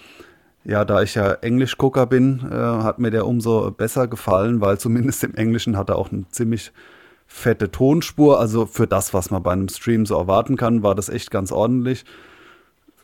ja, 0.66 0.84
da 0.84 1.04
ich 1.04 1.16
ja 1.16 1.34
Englischgucker 1.34 2.08
bin, 2.08 2.40
äh, 2.50 2.56
hat 2.56 3.00
mir 3.00 3.12
der 3.12 3.28
umso 3.28 3.72
besser 3.72 4.08
gefallen, 4.08 4.62
weil 4.62 4.80
zumindest 4.80 5.24
im 5.24 5.36
Englischen 5.36 5.78
hat 5.78 5.90
er 5.90 5.98
auch 5.98 6.12
eine 6.12 6.28
ziemlich 6.30 6.72
fette 7.28 7.72
Tonspur. 7.72 8.40
Also 8.40 8.66
für 8.66 8.88
das, 8.88 9.14
was 9.14 9.30
man 9.30 9.44
bei 9.44 9.52
einem 9.52 9.70
Stream 9.70 10.06
so 10.06 10.18
erwarten 10.18 10.58
kann, 10.58 10.84
war 10.84 10.96
das 10.96 11.10
echt 11.10 11.30
ganz 11.32 11.52
ordentlich. 11.52 12.04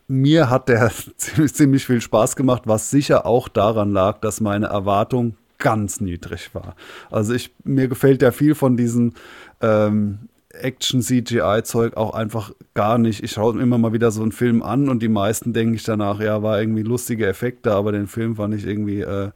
Mir 0.08 0.50
hat 0.50 0.70
der 0.70 0.92
ziemlich, 1.18 1.54
ziemlich 1.54 1.86
viel 1.86 2.02
Spaß 2.02 2.36
gemacht, 2.36 2.64
was 2.66 2.90
sicher 2.90 3.26
auch 3.26 3.48
daran 3.48 3.92
lag, 3.92 4.20
dass 4.20 4.42
meine 4.42 4.68
Erwartung 4.68 5.36
ganz 5.60 6.02
niedrig 6.02 6.56
war. 6.56 6.76
Also 7.12 7.34
ich, 7.34 7.54
mir 7.64 7.88
gefällt 7.88 8.24
ja 8.24 8.32
viel 8.32 8.56
von 8.56 8.76
diesen 8.76 9.14
ähm, 9.62 10.30
Action-CGI-Zeug 10.54 11.98
auch 11.98 12.14
einfach 12.14 12.52
gar 12.74 12.98
nicht. 12.98 13.24
Ich 13.24 13.32
schaue 13.32 13.60
immer 13.62 13.78
mal 13.78 13.94
wieder 13.94 14.12
so 14.12 14.22
einen 14.22 14.32
Film 14.32 14.64
an 14.64 14.90
und 14.90 15.02
die 15.02 15.10
meisten 15.10 15.54
denke 15.54 15.76
ich 15.76 15.84
danach, 15.84 16.20
ja, 16.20 16.44
war 16.44 16.60
irgendwie 16.60 16.84
lustige 16.84 17.28
Effekte, 17.28 17.74
aber 17.74 17.92
den 17.92 18.08
Film 18.08 18.36
fand 18.36 18.54
ich 18.54 18.66
irgendwie, 18.66 19.02
äh, 19.02 19.32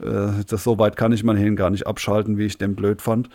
äh, 0.00 0.44
das 0.48 0.64
so 0.64 0.78
weit 0.78 0.96
kann 0.96 1.12
ich 1.12 1.24
mal 1.24 1.36
hin 1.36 1.56
gar 1.56 1.70
nicht 1.70 1.86
abschalten, 1.86 2.38
wie 2.38 2.46
ich 2.46 2.58
den 2.58 2.74
blöd 2.74 3.02
fand. 3.02 3.28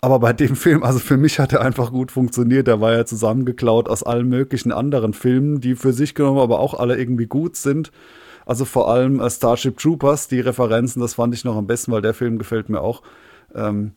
Aber 0.00 0.20
bei 0.20 0.32
dem 0.32 0.54
Film, 0.54 0.84
also 0.84 1.00
für 1.00 1.16
mich 1.16 1.38
hat 1.40 1.52
er 1.52 1.60
einfach 1.60 1.90
gut 1.90 2.12
funktioniert. 2.12 2.68
Der 2.68 2.80
war 2.80 2.92
ja 2.92 3.04
zusammengeklaut 3.04 3.88
aus 3.88 4.04
allen 4.04 4.28
möglichen 4.28 4.70
anderen 4.70 5.12
Filmen, 5.12 5.60
die 5.60 5.74
für 5.74 5.92
sich 5.92 6.14
genommen 6.14 6.38
aber 6.38 6.60
auch 6.60 6.74
alle 6.74 6.96
irgendwie 6.96 7.26
gut 7.26 7.56
sind. 7.56 7.90
Also 8.46 8.64
vor 8.64 8.88
allem 8.90 9.20
äh, 9.20 9.28
Starship 9.28 9.76
Troopers, 9.78 10.28
die 10.28 10.40
Referenzen, 10.40 11.02
das 11.02 11.14
fand 11.14 11.34
ich 11.34 11.44
noch 11.44 11.56
am 11.56 11.66
besten, 11.66 11.92
weil 11.92 12.02
der 12.02 12.14
Film 12.14 12.38
gefällt 12.38 12.68
mir 12.68 12.80
auch. 12.80 13.02
Ähm, 13.54 13.92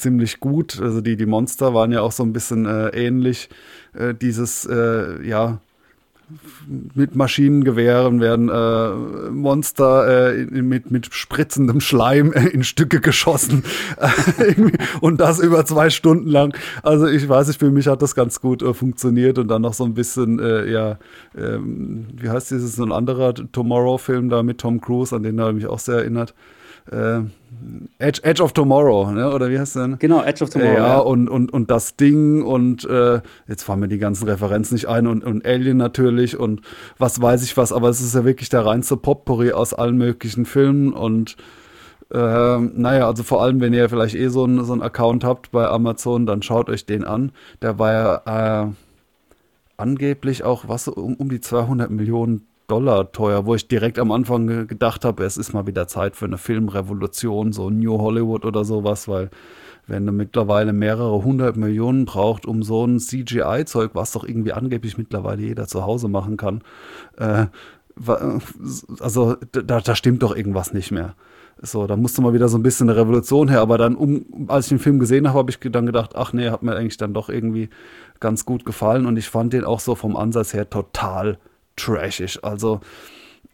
ziemlich 0.00 0.40
gut. 0.40 0.80
Also 0.80 1.00
die, 1.00 1.16
die 1.16 1.26
Monster 1.26 1.74
waren 1.74 1.92
ja 1.92 2.00
auch 2.00 2.12
so 2.12 2.22
ein 2.22 2.32
bisschen 2.32 2.66
äh, 2.66 2.88
ähnlich. 2.88 3.48
Äh, 3.94 4.14
dieses, 4.14 4.66
äh, 4.66 5.26
ja, 5.26 5.60
mit 6.94 7.16
Maschinengewehren 7.16 8.20
werden 8.20 8.48
äh, 8.48 9.30
Monster 9.30 10.32
äh, 10.32 10.44
mit, 10.44 10.90
mit 10.90 11.12
spritzendem 11.12 11.80
Schleim 11.80 12.32
äh, 12.32 12.46
in 12.46 12.62
Stücke 12.62 13.00
geschossen. 13.00 13.64
und 15.00 15.20
das 15.20 15.40
über 15.40 15.64
zwei 15.64 15.90
Stunden 15.90 16.28
lang. 16.28 16.54
Also 16.82 17.06
ich 17.06 17.28
weiß 17.28 17.48
nicht, 17.48 17.58
für 17.58 17.70
mich 17.70 17.88
hat 17.88 18.02
das 18.02 18.14
ganz 18.14 18.40
gut 18.40 18.62
äh, 18.62 18.74
funktioniert 18.74 19.38
und 19.38 19.48
dann 19.48 19.62
noch 19.62 19.74
so 19.74 19.84
ein 19.84 19.94
bisschen, 19.94 20.38
äh, 20.38 20.70
ja, 20.70 20.98
ähm, 21.36 22.06
wie 22.16 22.28
heißt 22.28 22.50
dieses, 22.50 22.76
so 22.76 22.84
ein 22.84 22.92
anderer 22.92 23.34
Tomorrow-Film 23.34 24.28
da 24.28 24.42
mit 24.42 24.58
Tom 24.58 24.80
Cruise, 24.80 25.14
an 25.14 25.22
den 25.22 25.38
ich 25.38 25.52
mich 25.52 25.66
auch 25.66 25.80
sehr 25.80 25.96
erinnert 25.96 26.34
äh, 26.90 27.20
Edge, 27.98 28.20
Edge 28.22 28.42
of 28.42 28.52
Tomorrow, 28.52 29.10
ne? 29.10 29.30
oder 29.32 29.50
wie 29.50 29.58
heißt 29.58 29.76
denn? 29.76 29.98
Genau, 29.98 30.22
Edge 30.22 30.42
of 30.44 30.50
Tomorrow. 30.50 30.72
Ja, 30.72 30.86
ja. 30.86 30.98
Und, 30.98 31.28
und, 31.28 31.52
und 31.52 31.70
das 31.70 31.96
Ding 31.96 32.42
und 32.42 32.84
äh, 32.84 33.20
jetzt 33.48 33.62
fallen 33.64 33.80
mir 33.80 33.88
die 33.88 33.98
ganzen 33.98 34.28
Referenzen 34.28 34.74
nicht 34.74 34.88
ein 34.88 35.06
und, 35.06 35.24
und 35.24 35.44
Alien 35.44 35.76
natürlich 35.76 36.38
und 36.38 36.62
was 36.98 37.20
weiß 37.20 37.42
ich 37.44 37.56
was, 37.56 37.72
aber 37.72 37.88
es 37.88 38.00
ist 38.00 38.14
ja 38.14 38.24
wirklich 38.24 38.48
der 38.48 38.64
reinste 38.64 38.96
Potpourri 38.96 39.52
aus 39.52 39.74
allen 39.74 39.96
möglichen 39.96 40.46
Filmen 40.46 40.92
und 40.92 41.36
äh, 42.12 42.58
naja, 42.58 43.06
also 43.06 43.22
vor 43.22 43.42
allem, 43.42 43.60
wenn 43.60 43.72
ihr 43.72 43.88
vielleicht 43.88 44.16
eh 44.16 44.28
so 44.28 44.44
einen 44.44 44.64
so 44.64 44.74
Account 44.74 45.22
habt 45.22 45.52
bei 45.52 45.68
Amazon, 45.68 46.26
dann 46.26 46.42
schaut 46.42 46.68
euch 46.68 46.84
den 46.84 47.04
an. 47.04 47.30
Der 47.62 47.78
war 47.78 47.92
ja 47.92 48.64
äh, 48.64 48.72
angeblich 49.76 50.42
auch, 50.42 50.66
was, 50.66 50.88
um, 50.88 51.14
um 51.14 51.28
die 51.28 51.40
200 51.40 51.90
Millionen 51.90 52.46
Dollar 52.70 53.12
teuer, 53.12 53.46
wo 53.46 53.54
ich 53.54 53.68
direkt 53.68 53.98
am 53.98 54.12
Anfang 54.12 54.68
gedacht 54.68 55.04
habe, 55.04 55.24
es 55.24 55.36
ist 55.36 55.52
mal 55.52 55.66
wieder 55.66 55.88
Zeit 55.88 56.16
für 56.16 56.26
eine 56.26 56.38
Filmrevolution, 56.38 57.52
so 57.52 57.70
New 57.70 57.98
Hollywood 57.98 58.44
oder 58.44 58.64
sowas, 58.64 59.08
weil 59.08 59.30
wenn 59.86 60.06
du 60.06 60.12
mittlerweile 60.12 60.72
mehrere 60.72 61.24
hundert 61.24 61.56
Millionen 61.56 62.04
braucht, 62.04 62.46
um 62.46 62.62
so 62.62 62.86
ein 62.86 63.00
CGI-Zeug, 63.00 63.90
was 63.94 64.12
doch 64.12 64.24
irgendwie 64.24 64.52
angeblich 64.52 64.96
mittlerweile 64.98 65.42
jeder 65.42 65.66
zu 65.66 65.84
Hause 65.84 66.08
machen 66.08 66.36
kann, 66.36 66.62
äh, 67.16 67.46
also 69.00 69.36
da, 69.52 69.80
da 69.80 69.94
stimmt 69.94 70.22
doch 70.22 70.34
irgendwas 70.34 70.72
nicht 70.72 70.92
mehr. 70.92 71.16
So, 71.62 71.86
da 71.86 71.96
musste 71.96 72.22
mal 72.22 72.32
wieder 72.32 72.48
so 72.48 72.56
ein 72.56 72.62
bisschen 72.62 72.88
eine 72.88 72.98
Revolution 72.98 73.48
her. 73.48 73.60
Aber 73.60 73.76
dann, 73.76 73.94
um, 73.94 74.46
als 74.48 74.66
ich 74.66 74.70
den 74.70 74.78
Film 74.78 74.98
gesehen 74.98 75.28
habe, 75.28 75.40
habe 75.40 75.50
ich 75.50 75.58
dann 75.60 75.84
gedacht, 75.84 76.12
ach 76.14 76.32
nee, 76.32 76.48
hat 76.48 76.62
mir 76.62 76.74
eigentlich 76.74 76.96
dann 76.96 77.12
doch 77.12 77.28
irgendwie 77.28 77.68
ganz 78.18 78.46
gut 78.46 78.64
gefallen. 78.64 79.04
Und 79.04 79.18
ich 79.18 79.28
fand 79.28 79.52
den 79.52 79.64
auch 79.64 79.80
so 79.80 79.94
vom 79.94 80.16
Ansatz 80.16 80.54
her 80.54 80.70
total 80.70 81.38
trashig. 81.80 82.38
Also 82.42 82.80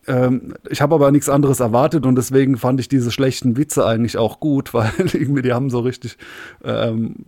ähm, 0.06 0.54
ich 0.68 0.80
habe 0.80 0.94
aber 0.94 1.10
nichts 1.10 1.28
anderes 1.28 1.60
erwartet 1.60 2.06
und 2.06 2.16
deswegen 2.16 2.56
fand 2.56 2.80
ich 2.80 2.88
diese 2.88 3.10
schlechten 3.10 3.56
Witze 3.56 3.86
eigentlich 3.86 4.18
auch 4.18 4.40
gut, 4.40 4.74
weil 4.74 4.92
irgendwie 5.12 5.42
die 5.42 5.52
haben 5.52 5.70
so 5.70 5.80
richtig 5.80 6.16
ähm, 6.64 7.26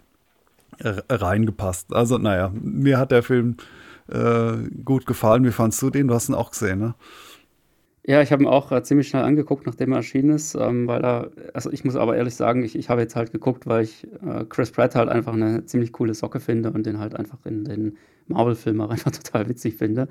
reingepasst. 0.82 1.92
Also 1.94 2.18
naja, 2.18 2.53
mir 2.55 2.99
hat 2.99 3.11
der 3.11 3.22
Film 3.22 3.57
äh, 4.09 4.57
gut 4.84 5.07
gefallen. 5.07 5.44
Wie 5.44 5.51
fandst 5.51 5.82
du 5.82 5.90
den? 5.90 6.09
Du 6.09 6.14
hast 6.14 6.28
ihn 6.28 6.34
auch 6.34 6.51
gesehen, 6.51 6.78
ne? 6.78 6.94
Ja, 8.07 8.22
ich 8.22 8.32
habe 8.32 8.42
ihn 8.42 8.49
auch 8.49 8.72
äh, 8.72 8.82
ziemlich 8.82 9.09
schnell 9.09 9.24
angeguckt, 9.24 9.66
nachdem 9.66 9.92
er 9.92 9.99
erschienen 9.99 10.30
ist, 10.30 10.55
ähm, 10.55 10.86
weil 10.86 11.05
er, 11.05 11.30
also 11.53 11.70
ich 11.70 11.84
muss 11.84 11.94
aber 11.94 12.16
ehrlich 12.16 12.36
sagen, 12.36 12.62
ich, 12.62 12.74
ich 12.74 12.88
habe 12.88 13.03
jetzt 13.03 13.16
halt 13.16 13.32
geguckt, 13.32 13.66
weil 13.66 13.84
ich 13.84 14.07
äh, 14.26 14.46
Chris 14.49 14.70
Pratt 14.70 14.94
halt 14.94 15.11
einfach 15.11 15.34
eine 15.34 15.66
ziemlich 15.66 15.92
coole 15.92 16.14
Socke 16.14 16.40
finde 16.40 16.70
und 16.70 16.86
den 16.86 17.01
halt 17.01 17.14
einfach 17.14 17.44
in 17.44 17.64
den 17.64 17.99
Marvel-Filmen 18.28 18.80
einfach 18.90 19.11
total 19.11 19.51
witzig 19.51 19.76
finde. 19.76 20.09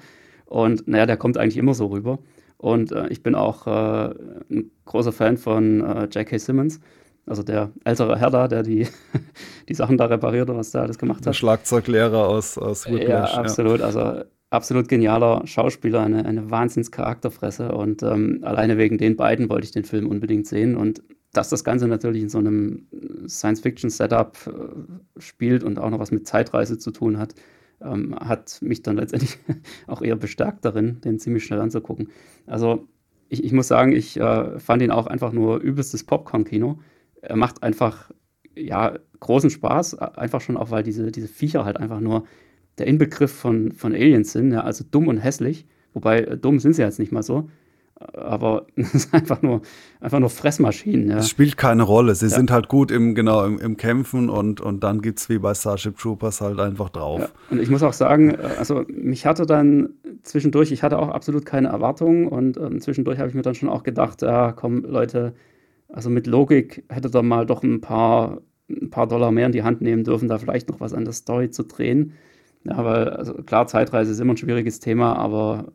Und 0.47 0.87
naja, 0.87 1.05
der 1.05 1.17
kommt 1.17 1.37
eigentlich 1.37 1.57
immer 1.57 1.73
so 1.73 1.87
rüber. 1.87 2.19
Und 2.57 2.91
äh, 2.91 3.07
ich 3.09 3.21
bin 3.21 3.35
auch 3.35 3.67
äh, 3.67 4.13
ein 4.49 4.71
großer 4.85 5.11
Fan 5.11 5.37
von 5.37 5.81
äh, 5.81 6.05
J.K. 6.05 6.39
Simmons, 6.39 6.79
also 7.27 7.43
der 7.43 7.71
ältere 7.83 8.17
Herr 8.17 8.31
da, 8.31 8.47
der 8.47 8.63
die, 8.63 8.87
die 9.69 9.73
Sachen 9.73 9.97
da 9.97 10.05
repariert 10.05 10.49
und 10.49 10.57
was 10.57 10.71
der 10.71 10.81
alles 10.81 10.97
gemacht 10.97 11.19
hat. 11.19 11.27
Der 11.27 11.33
Schlagzeuglehrer 11.33 12.27
aus, 12.27 12.57
aus 12.57 12.87
Whiplash. 12.87 13.33
Ja, 13.33 13.37
absolut. 13.37 13.79
Ja. 13.79 13.85
Also 13.85 14.23
absolut 14.49 14.87
genialer 14.87 15.45
Schauspieler, 15.45 16.01
eine, 16.01 16.25
eine 16.25 16.49
Wahnsinns-Charakterfresse. 16.49 17.71
Und 17.73 18.01
ähm, 18.01 18.39
alleine 18.43 18.77
wegen 18.77 18.97
den 18.97 19.17
beiden 19.17 19.49
wollte 19.49 19.65
ich 19.65 19.71
den 19.71 19.83
Film 19.83 20.07
unbedingt 20.07 20.47
sehen. 20.47 20.77
Und 20.77 21.03
dass 21.33 21.49
das 21.49 21.63
Ganze 21.63 21.87
natürlich 21.87 22.23
in 22.23 22.29
so 22.29 22.37
einem 22.37 22.87
Science-Fiction-Setup 23.27 24.37
äh, 24.47 25.21
spielt 25.21 25.63
und 25.63 25.79
auch 25.79 25.89
noch 25.89 25.99
was 25.99 26.11
mit 26.11 26.27
Zeitreise 26.27 26.77
zu 26.77 26.91
tun 26.91 27.19
hat, 27.19 27.35
ähm, 27.81 28.15
hat 28.15 28.59
mich 28.61 28.81
dann 28.81 28.97
letztendlich 28.97 29.37
auch 29.87 30.01
eher 30.01 30.15
bestärkt 30.15 30.65
darin, 30.65 31.01
den 31.01 31.19
ziemlich 31.19 31.43
schnell 31.43 31.61
anzugucken. 31.61 32.09
Also 32.45 32.87
ich, 33.29 33.43
ich 33.43 33.51
muss 33.51 33.67
sagen, 33.67 33.91
ich 33.91 34.19
äh, 34.19 34.59
fand 34.59 34.81
ihn 34.81 34.91
auch 34.91 35.07
einfach 35.07 35.31
nur 35.31 35.59
übelstes 35.59 36.03
Popcorn-Kino. 36.03 36.79
Er 37.21 37.35
macht 37.35 37.63
einfach, 37.63 38.11
ja, 38.55 38.97
großen 39.19 39.49
Spaß, 39.49 39.95
einfach 39.99 40.41
schon 40.41 40.57
auch, 40.57 40.71
weil 40.71 40.83
diese, 40.83 41.11
diese 41.11 41.27
Viecher 41.27 41.65
halt 41.65 41.77
einfach 41.77 41.99
nur 41.99 42.25
der 42.77 42.87
Inbegriff 42.87 43.31
von, 43.31 43.71
von 43.71 43.93
Aliens 43.93 44.31
sind, 44.31 44.51
ja, 44.51 44.61
also 44.61 44.85
dumm 44.89 45.07
und 45.07 45.17
hässlich. 45.17 45.65
Wobei, 45.93 46.21
äh, 46.21 46.37
dumm 46.37 46.59
sind 46.59 46.73
sie 46.73 46.83
jetzt 46.83 46.99
nicht 46.99 47.11
mal 47.11 47.23
so 47.23 47.49
aber 47.99 48.67
es 48.75 48.93
ist 48.93 49.13
einfach 49.13 49.41
nur, 49.41 49.61
einfach 49.99 50.19
nur 50.19 50.29
Fressmaschinen. 50.29 51.09
Ja. 51.09 51.17
Es 51.17 51.29
spielt 51.29 51.57
keine 51.57 51.83
Rolle. 51.83 52.15
Sie 52.15 52.27
ja. 52.27 52.35
sind 52.35 52.51
halt 52.51 52.67
gut 52.67 52.91
im, 52.91 53.15
genau, 53.15 53.45
im, 53.45 53.59
im 53.59 53.77
Kämpfen 53.77 54.29
und, 54.29 54.61
und 54.61 54.83
dann 54.83 55.01
gibt 55.01 55.19
es 55.19 55.29
wie 55.29 55.39
bei 55.39 55.53
Starship 55.53 55.97
Troopers 55.97 56.41
halt 56.41 56.59
einfach 56.59 56.89
drauf. 56.89 57.21
Ja. 57.21 57.29
Und 57.49 57.61
ich 57.61 57.69
muss 57.69 57.83
auch 57.83 57.93
sagen, 57.93 58.31
äh, 58.31 58.37
also 58.57 58.83
mich 58.87 59.25
hatte 59.25 59.45
dann 59.45 59.89
zwischendurch, 60.23 60.71
ich 60.71 60.83
hatte 60.83 60.99
auch 60.99 61.09
absolut 61.09 61.45
keine 61.45 61.69
Erwartungen 61.69 62.27
und 62.27 62.57
ähm, 62.57 62.81
zwischendurch 62.81 63.19
habe 63.19 63.29
ich 63.29 63.35
mir 63.35 63.41
dann 63.41 63.55
schon 63.55 63.69
auch 63.69 63.83
gedacht, 63.83 64.21
ja, 64.21 64.51
komm, 64.51 64.83
Leute, 64.83 65.33
also 65.89 66.09
mit 66.09 66.27
Logik 66.27 66.83
hätte 66.89 67.09
da 67.09 67.21
mal 67.21 67.45
doch 67.45 67.63
ein 67.63 67.81
paar, 67.81 68.41
ein 68.69 68.89
paar 68.89 69.07
Dollar 69.07 69.31
mehr 69.31 69.45
in 69.45 69.53
die 69.53 69.63
Hand 69.63 69.81
nehmen 69.81 70.03
dürfen, 70.03 70.27
da 70.27 70.37
vielleicht 70.37 70.69
noch 70.69 70.79
was 70.79 70.93
an 70.93 71.05
der 71.05 71.13
Story 71.13 71.49
zu 71.49 71.63
drehen. 71.63 72.13
Ja, 72.63 72.83
weil, 72.83 73.09
also 73.09 73.33
klar, 73.35 73.67
Zeitreise 73.67 74.11
ist 74.11 74.19
immer 74.19 74.33
ein 74.33 74.37
schwieriges 74.37 74.79
Thema, 74.79 75.15
aber 75.15 75.71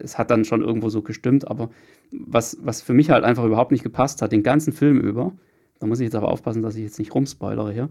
es 0.00 0.18
hat 0.18 0.30
dann 0.30 0.44
schon 0.44 0.62
irgendwo 0.62 0.88
so 0.88 1.02
gestimmt, 1.02 1.48
aber 1.48 1.70
was, 2.10 2.58
was 2.60 2.82
für 2.82 2.94
mich 2.94 3.10
halt 3.10 3.24
einfach 3.24 3.44
überhaupt 3.44 3.72
nicht 3.72 3.82
gepasst 3.82 4.22
hat, 4.22 4.32
den 4.32 4.42
ganzen 4.42 4.72
Film 4.72 5.00
über, 5.00 5.32
da 5.78 5.86
muss 5.86 6.00
ich 6.00 6.04
jetzt 6.04 6.16
aber 6.16 6.28
aufpassen, 6.28 6.62
dass 6.62 6.76
ich 6.76 6.82
jetzt 6.82 6.98
nicht 6.98 7.14
rumspoilere 7.14 7.72
hier, 7.72 7.88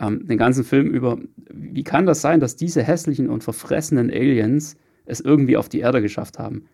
ähm, 0.00 0.26
den 0.26 0.38
ganzen 0.38 0.64
Film 0.64 0.88
über, 0.88 1.18
wie 1.50 1.84
kann 1.84 2.06
das 2.06 2.20
sein, 2.20 2.40
dass 2.40 2.56
diese 2.56 2.82
hässlichen 2.82 3.28
und 3.28 3.44
verfressenen 3.44 4.10
Aliens 4.10 4.76
es 5.06 5.20
irgendwie 5.20 5.56
auf 5.56 5.68
die 5.68 5.80
Erde 5.80 6.02
geschafft 6.02 6.38
haben? 6.38 6.66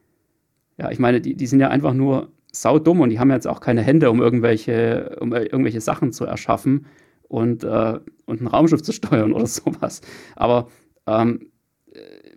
Ja, 0.77 0.91
ich 0.91 0.99
meine, 0.99 1.21
die, 1.21 1.35
die 1.35 1.47
sind 1.47 1.61
ja 1.61 1.69
einfach 1.69 1.95
nur 1.95 2.33
saudumm 2.53 3.01
und 3.01 3.11
die 3.11 3.19
haben 3.19 3.31
jetzt 3.31 3.47
auch 3.47 3.61
keine 3.61 3.83
Hände, 3.83 4.11
um 4.11 4.21
irgendwelche, 4.21 5.17
um 5.21 5.33
irgendwelche 5.33 5.81
Sachen 5.81 6.12
zu 6.12 6.25
erschaffen 6.25 6.87
und, 7.29 7.65
äh, 7.65 7.99
und 8.27 8.41
ein 8.41 8.47
Raumschiff 8.47 8.83
zu 8.83 8.93
steuern 8.93 9.33
oder 9.35 9.47
sowas. 9.47 10.01
Aber 10.37 10.69
ähm, 11.07 11.51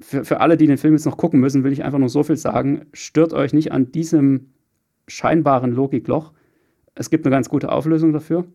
für, 0.01 0.25
für 0.25 0.39
alle, 0.41 0.57
die 0.57 0.67
den 0.67 0.77
Film 0.77 0.93
jetzt 0.93 1.05
noch 1.05 1.17
gucken 1.17 1.39
müssen, 1.39 1.63
will 1.63 1.71
ich 1.71 1.83
einfach 1.83 1.99
nur 1.99 2.09
so 2.09 2.23
viel 2.23 2.37
sagen. 2.37 2.85
Stört 2.93 3.33
euch 3.33 3.53
nicht 3.53 3.71
an 3.71 3.91
diesem 3.91 4.51
scheinbaren 5.07 5.71
Logikloch. 5.71 6.33
Es 6.95 7.09
gibt 7.09 7.25
eine 7.25 7.35
ganz 7.35 7.49
gute 7.49 7.71
Auflösung 7.71 8.13
dafür, 8.13 8.45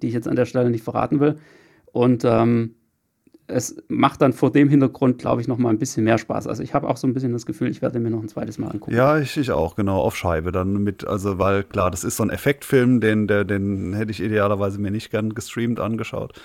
die 0.00 0.08
ich 0.08 0.14
jetzt 0.14 0.28
an 0.28 0.36
der 0.36 0.46
Stelle 0.46 0.70
nicht 0.70 0.84
verraten 0.84 1.20
will. 1.20 1.36
Und 1.92 2.24
ähm, 2.24 2.74
es 3.46 3.76
macht 3.88 4.22
dann 4.22 4.32
vor 4.32 4.50
dem 4.52 4.68
Hintergrund, 4.68 5.18
glaube 5.18 5.40
ich, 5.40 5.48
noch 5.48 5.58
mal 5.58 5.70
ein 5.70 5.78
bisschen 5.78 6.04
mehr 6.04 6.18
Spaß. 6.18 6.46
Also 6.46 6.62
ich 6.62 6.74
habe 6.74 6.88
auch 6.88 6.96
so 6.96 7.06
ein 7.06 7.14
bisschen 7.14 7.32
das 7.32 7.46
Gefühl, 7.46 7.70
ich 7.70 7.82
werde 7.82 7.98
mir 8.00 8.10
noch 8.10 8.22
ein 8.22 8.28
zweites 8.28 8.58
Mal 8.58 8.70
angucken. 8.70 8.94
Ja, 8.94 9.18
ich, 9.18 9.36
ich 9.36 9.50
auch, 9.50 9.74
genau, 9.76 10.00
auf 10.00 10.16
Scheibe 10.16 10.52
dann 10.52 10.82
mit, 10.82 11.06
also 11.06 11.38
weil 11.38 11.64
klar, 11.64 11.90
das 11.90 12.04
ist 12.04 12.16
so 12.16 12.22
ein 12.22 12.30
Effektfilm, 12.30 13.00
den, 13.00 13.26
der, 13.26 13.44
den 13.44 13.94
hätte 13.94 14.10
ich 14.10 14.22
idealerweise 14.22 14.80
mir 14.80 14.90
nicht 14.90 15.10
gern 15.10 15.34
gestreamt 15.34 15.80
angeschaut. 15.80 16.40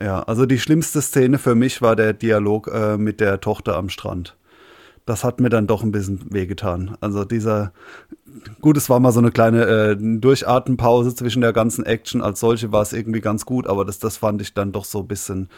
Ja, 0.00 0.22
also 0.22 0.46
die 0.46 0.58
schlimmste 0.58 1.00
Szene 1.00 1.38
für 1.38 1.54
mich 1.54 1.80
war 1.80 1.96
der 1.96 2.12
Dialog 2.12 2.68
äh, 2.72 2.96
mit 2.96 3.20
der 3.20 3.40
Tochter 3.40 3.76
am 3.76 3.88
Strand. 3.88 4.36
das 5.06 5.22
hat 5.22 5.38
mir 5.38 5.50
dann 5.50 5.66
doch 5.66 5.82
ein 5.82 5.92
bisschen 5.92 6.32
wehgetan. 6.32 6.96
Also 7.00 7.24
dieser, 7.24 7.72
gut, 8.60 8.76
es 8.76 8.88
war 8.88 9.00
mal 9.00 9.12
so 9.12 9.20
eine 9.20 9.30
kleine 9.30 9.64
äh, 9.64 9.96
Durchatempause 9.98 11.14
zwischen 11.14 11.42
der 11.42 11.52
ganzen 11.52 11.84
Action. 11.84 12.22
Als 12.22 12.40
solche 12.40 12.72
war 12.72 12.82
es 12.82 12.92
irgendwie 12.92 13.20
ganz 13.20 13.44
gut, 13.44 13.66
aber 13.66 13.84
das, 13.84 13.98
das 13.98 14.16
fand 14.16 14.40
ich 14.40 14.54
dann 14.54 14.72
doch 14.72 14.84
so 14.84 15.00
ein 15.00 15.06
bisschen 15.06 15.48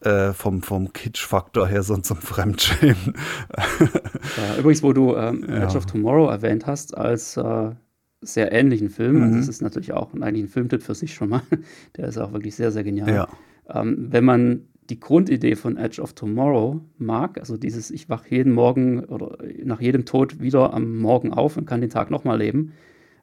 äh, 0.00 0.32
vom, 0.32 0.62
vom 0.62 0.92
Kitsch-Faktor 0.92 1.66
her 1.66 1.82
so 1.82 1.96
zum 1.98 2.16
Fremdschämen. 2.18 3.14
ja, 3.56 4.58
übrigens, 4.58 4.82
wo 4.82 4.92
du 4.92 5.16
ähm, 5.16 5.44
ja. 5.48 5.64
Edge 5.64 5.76
of 5.76 5.86
Tomorrow 5.86 6.28
erwähnt 6.28 6.66
hast, 6.66 6.96
als 6.96 7.36
äh, 7.36 7.70
sehr 8.20 8.52
ähnlichen 8.52 8.90
Film, 8.90 9.16
also 9.16 9.26
mhm. 9.26 9.34
also 9.34 9.46
das 9.46 9.48
ist 9.48 9.62
natürlich 9.62 9.92
auch 9.92 10.12
eigentlich 10.14 10.44
ein 10.44 10.48
Filmtipp 10.48 10.82
für 10.82 10.94
sich 10.94 11.14
schon 11.14 11.28
mal, 11.28 11.42
der 11.96 12.08
ist 12.08 12.18
auch 12.18 12.32
wirklich 12.32 12.56
sehr, 12.56 12.72
sehr 12.72 12.84
genial. 12.84 13.12
Ja. 13.12 13.28
Ähm, 13.68 14.08
wenn 14.10 14.24
man 14.24 14.68
die 14.90 15.00
Grundidee 15.00 15.54
von 15.54 15.76
Edge 15.76 16.00
of 16.00 16.14
Tomorrow 16.14 16.80
mag, 16.96 17.38
also 17.38 17.56
dieses, 17.56 17.90
ich 17.90 18.08
wache 18.08 18.30
jeden 18.30 18.52
Morgen 18.52 19.04
oder 19.04 19.38
nach 19.64 19.80
jedem 19.80 20.04
Tod 20.06 20.40
wieder 20.40 20.72
am 20.72 20.98
Morgen 20.98 21.32
auf 21.32 21.56
und 21.56 21.66
kann 21.66 21.80
den 21.80 21.90
Tag 21.90 22.10
nochmal 22.10 22.38
leben, 22.38 22.72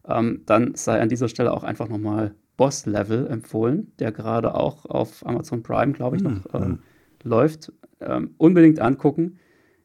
ähm, 0.08 0.41
dann 0.46 0.76
sei 0.76 1.02
an 1.02 1.10
dieser 1.10 1.28
Stelle 1.28 1.52
auch 1.54 1.64
einfach 1.64 1.89
nochmal 1.89 2.36
Boss 2.58 2.86
Level 2.86 3.28
empfohlen, 3.28 3.91
der 4.00 4.12
gerade 4.12 4.56
auch 4.56 4.86
auf 4.86 5.26
Amazon 5.26 5.64
Prime, 5.64 5.93
glaube 5.93 6.18
ich, 6.18 6.24
noch 6.24 6.32
mhm. 6.32 6.41
ähm, 6.54 6.80
läuft. 7.24 7.74
Ähm, 8.00 8.32
unbedingt 8.38 8.80
angucken. 8.80 9.39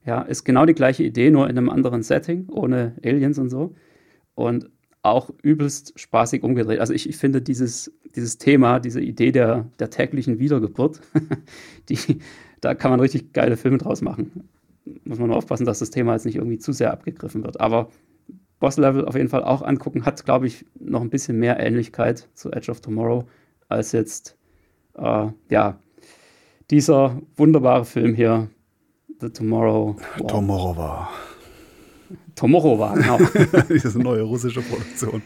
Ja, 0.05 0.23
ist 0.23 0.45
genau 0.45 0.67
die 0.67 0.75
gleiche 0.75 1.03
Idee, 1.03 1.31
nur 1.31 1.49
in 1.49 1.57
einem 1.57 1.71
anderen 1.71 2.03
Setting, 2.03 2.49
ohne 2.49 2.97
Aliens 3.05 3.39
und 3.39 3.51
so. 3.51 3.75
Und 4.35 4.71
auch 5.03 5.31
übelst 5.43 5.99
spaßig 5.99 6.43
umgedreht. 6.43 6.81
Also 6.81 6.93
ich, 6.93 7.09
ich 7.09 7.17
finde 7.17 7.41
dieses, 7.41 7.93
dieses 8.17 8.39
Thema, 8.39 8.81
diese 8.81 9.01
Idee 9.01 9.33
der, 9.33 9.67
der 9.79 9.91
täglichen 9.91 10.39
Wiedergeburt, 10.39 11.01
die, 11.89 12.19
da 12.61 12.75
kann 12.75 12.91
man 12.91 13.01
richtig 13.01 13.33
geile 13.33 13.57
Filme 13.57 13.79
draus 13.79 14.03
machen. 14.03 14.49
Muss 15.05 15.19
man 15.19 15.29
nur 15.29 15.37
aufpassen, 15.37 15.67
dass 15.67 15.79
das 15.79 15.91
Thema 15.91 16.15
jetzt 16.15 16.27
nicht 16.27 16.37
irgendwie 16.37 16.59
zu 16.59 16.73
sehr 16.73 16.93
abgegriffen 16.93 17.45
wird. 17.45 17.61
Aber 17.61 17.91
Boss 18.59 18.77
Level 18.77 19.07
auf 19.07 19.15
jeden 19.15 19.29
Fall 19.29 19.43
auch 19.45 19.63
angucken, 19.63 20.05
hat, 20.05 20.25
glaube 20.25 20.47
ich, 20.47 20.65
noch 20.79 21.01
ein 21.01 21.11
bisschen 21.11 21.39
mehr 21.39 21.59
Ähnlichkeit 21.61 22.29
zu 22.35 22.53
Edge 22.53 22.71
of 22.71 22.81
Tomorrow 22.81 23.27
als 23.69 23.93
jetzt, 23.93 24.37
äh, 24.97 25.29
ja, 25.49 25.79
dieser 26.71 27.21
wunderbare 27.37 27.85
Film 27.85 28.15
hier, 28.15 28.49
The 29.21 29.31
Tomorrow 29.31 29.97
War. 30.19 30.29
Tomorrow 30.29 30.77
war. 30.77 31.11
Tomorrow 32.35 32.79
war, 32.79 32.95
genau. 32.95 33.19
Diese 33.69 33.99
neue 33.99 34.23
russische 34.23 34.63
Produktion. 34.63 35.23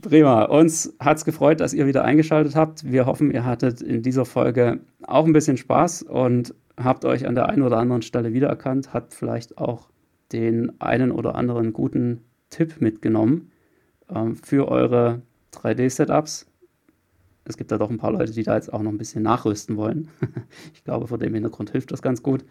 Prima. 0.00 0.44
Uns 0.44 0.94
hat 0.98 1.18
es 1.18 1.24
gefreut, 1.24 1.60
dass 1.60 1.74
ihr 1.74 1.86
wieder 1.86 2.04
eingeschaltet 2.04 2.56
habt. 2.56 2.90
Wir 2.90 3.06
hoffen, 3.06 3.30
ihr 3.30 3.44
hattet 3.44 3.82
in 3.82 4.02
dieser 4.02 4.24
Folge 4.24 4.80
auch 5.02 5.26
ein 5.26 5.32
bisschen 5.32 5.56
Spaß 5.56 6.02
und 6.04 6.54
habt 6.76 7.04
euch 7.04 7.26
an 7.26 7.34
der 7.34 7.48
einen 7.48 7.62
oder 7.62 7.78
anderen 7.78 8.02
Stelle 8.02 8.32
wiedererkannt, 8.32 8.94
habt 8.94 9.14
vielleicht 9.14 9.58
auch 9.58 9.90
den 10.32 10.80
einen 10.80 11.10
oder 11.10 11.34
anderen 11.34 11.72
guten 11.72 12.22
Tipp 12.50 12.80
mitgenommen 12.80 13.50
ähm, 14.08 14.36
für 14.36 14.68
eure 14.68 15.22
3D-Setups. 15.52 16.46
Es 17.44 17.56
gibt 17.56 17.72
da 17.72 17.78
doch 17.78 17.90
ein 17.90 17.98
paar 17.98 18.12
Leute, 18.12 18.32
die 18.32 18.42
da 18.42 18.54
jetzt 18.54 18.72
auch 18.72 18.82
noch 18.82 18.92
ein 18.92 18.98
bisschen 18.98 19.22
nachrüsten 19.22 19.76
wollen. 19.76 20.08
ich 20.74 20.84
glaube, 20.84 21.08
vor 21.08 21.18
dem 21.18 21.34
Hintergrund 21.34 21.70
hilft 21.70 21.90
das 21.90 22.00
ganz 22.00 22.22
gut. 22.22 22.44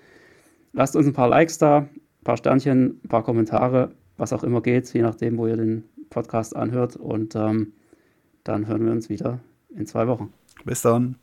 Lasst 0.73 0.95
uns 0.95 1.07
ein 1.07 1.13
paar 1.13 1.29
Likes 1.29 1.57
da, 1.57 1.79
ein 1.79 2.23
paar 2.23 2.37
Sternchen, 2.37 2.99
ein 3.03 3.07
paar 3.07 3.23
Kommentare, 3.23 3.91
was 4.17 4.33
auch 4.33 4.43
immer 4.43 4.61
geht, 4.61 4.93
je 4.93 5.01
nachdem, 5.01 5.37
wo 5.37 5.47
ihr 5.47 5.55
den 5.55 5.85
Podcast 6.09 6.55
anhört. 6.55 6.95
Und 6.95 7.35
ähm, 7.35 7.73
dann 8.43 8.67
hören 8.67 8.85
wir 8.85 8.91
uns 8.91 9.09
wieder 9.09 9.39
in 9.75 9.85
zwei 9.85 10.07
Wochen. 10.07 10.33
Bis 10.65 10.81
dann. 10.81 11.15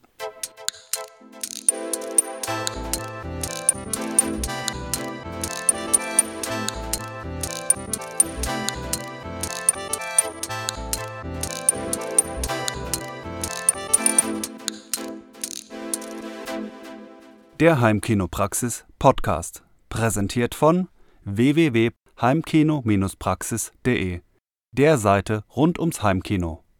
Der 17.58 17.80
Heimkinopraxis 17.80 18.84
Podcast. 18.98 19.62
Präsentiert 19.88 20.54
von 20.54 20.88
www.heimkino-praxis.de, 21.24 24.20
der 24.76 24.98
Seite 24.98 25.42
rund 25.56 25.78
ums 25.78 26.02
Heimkino. 26.02 26.65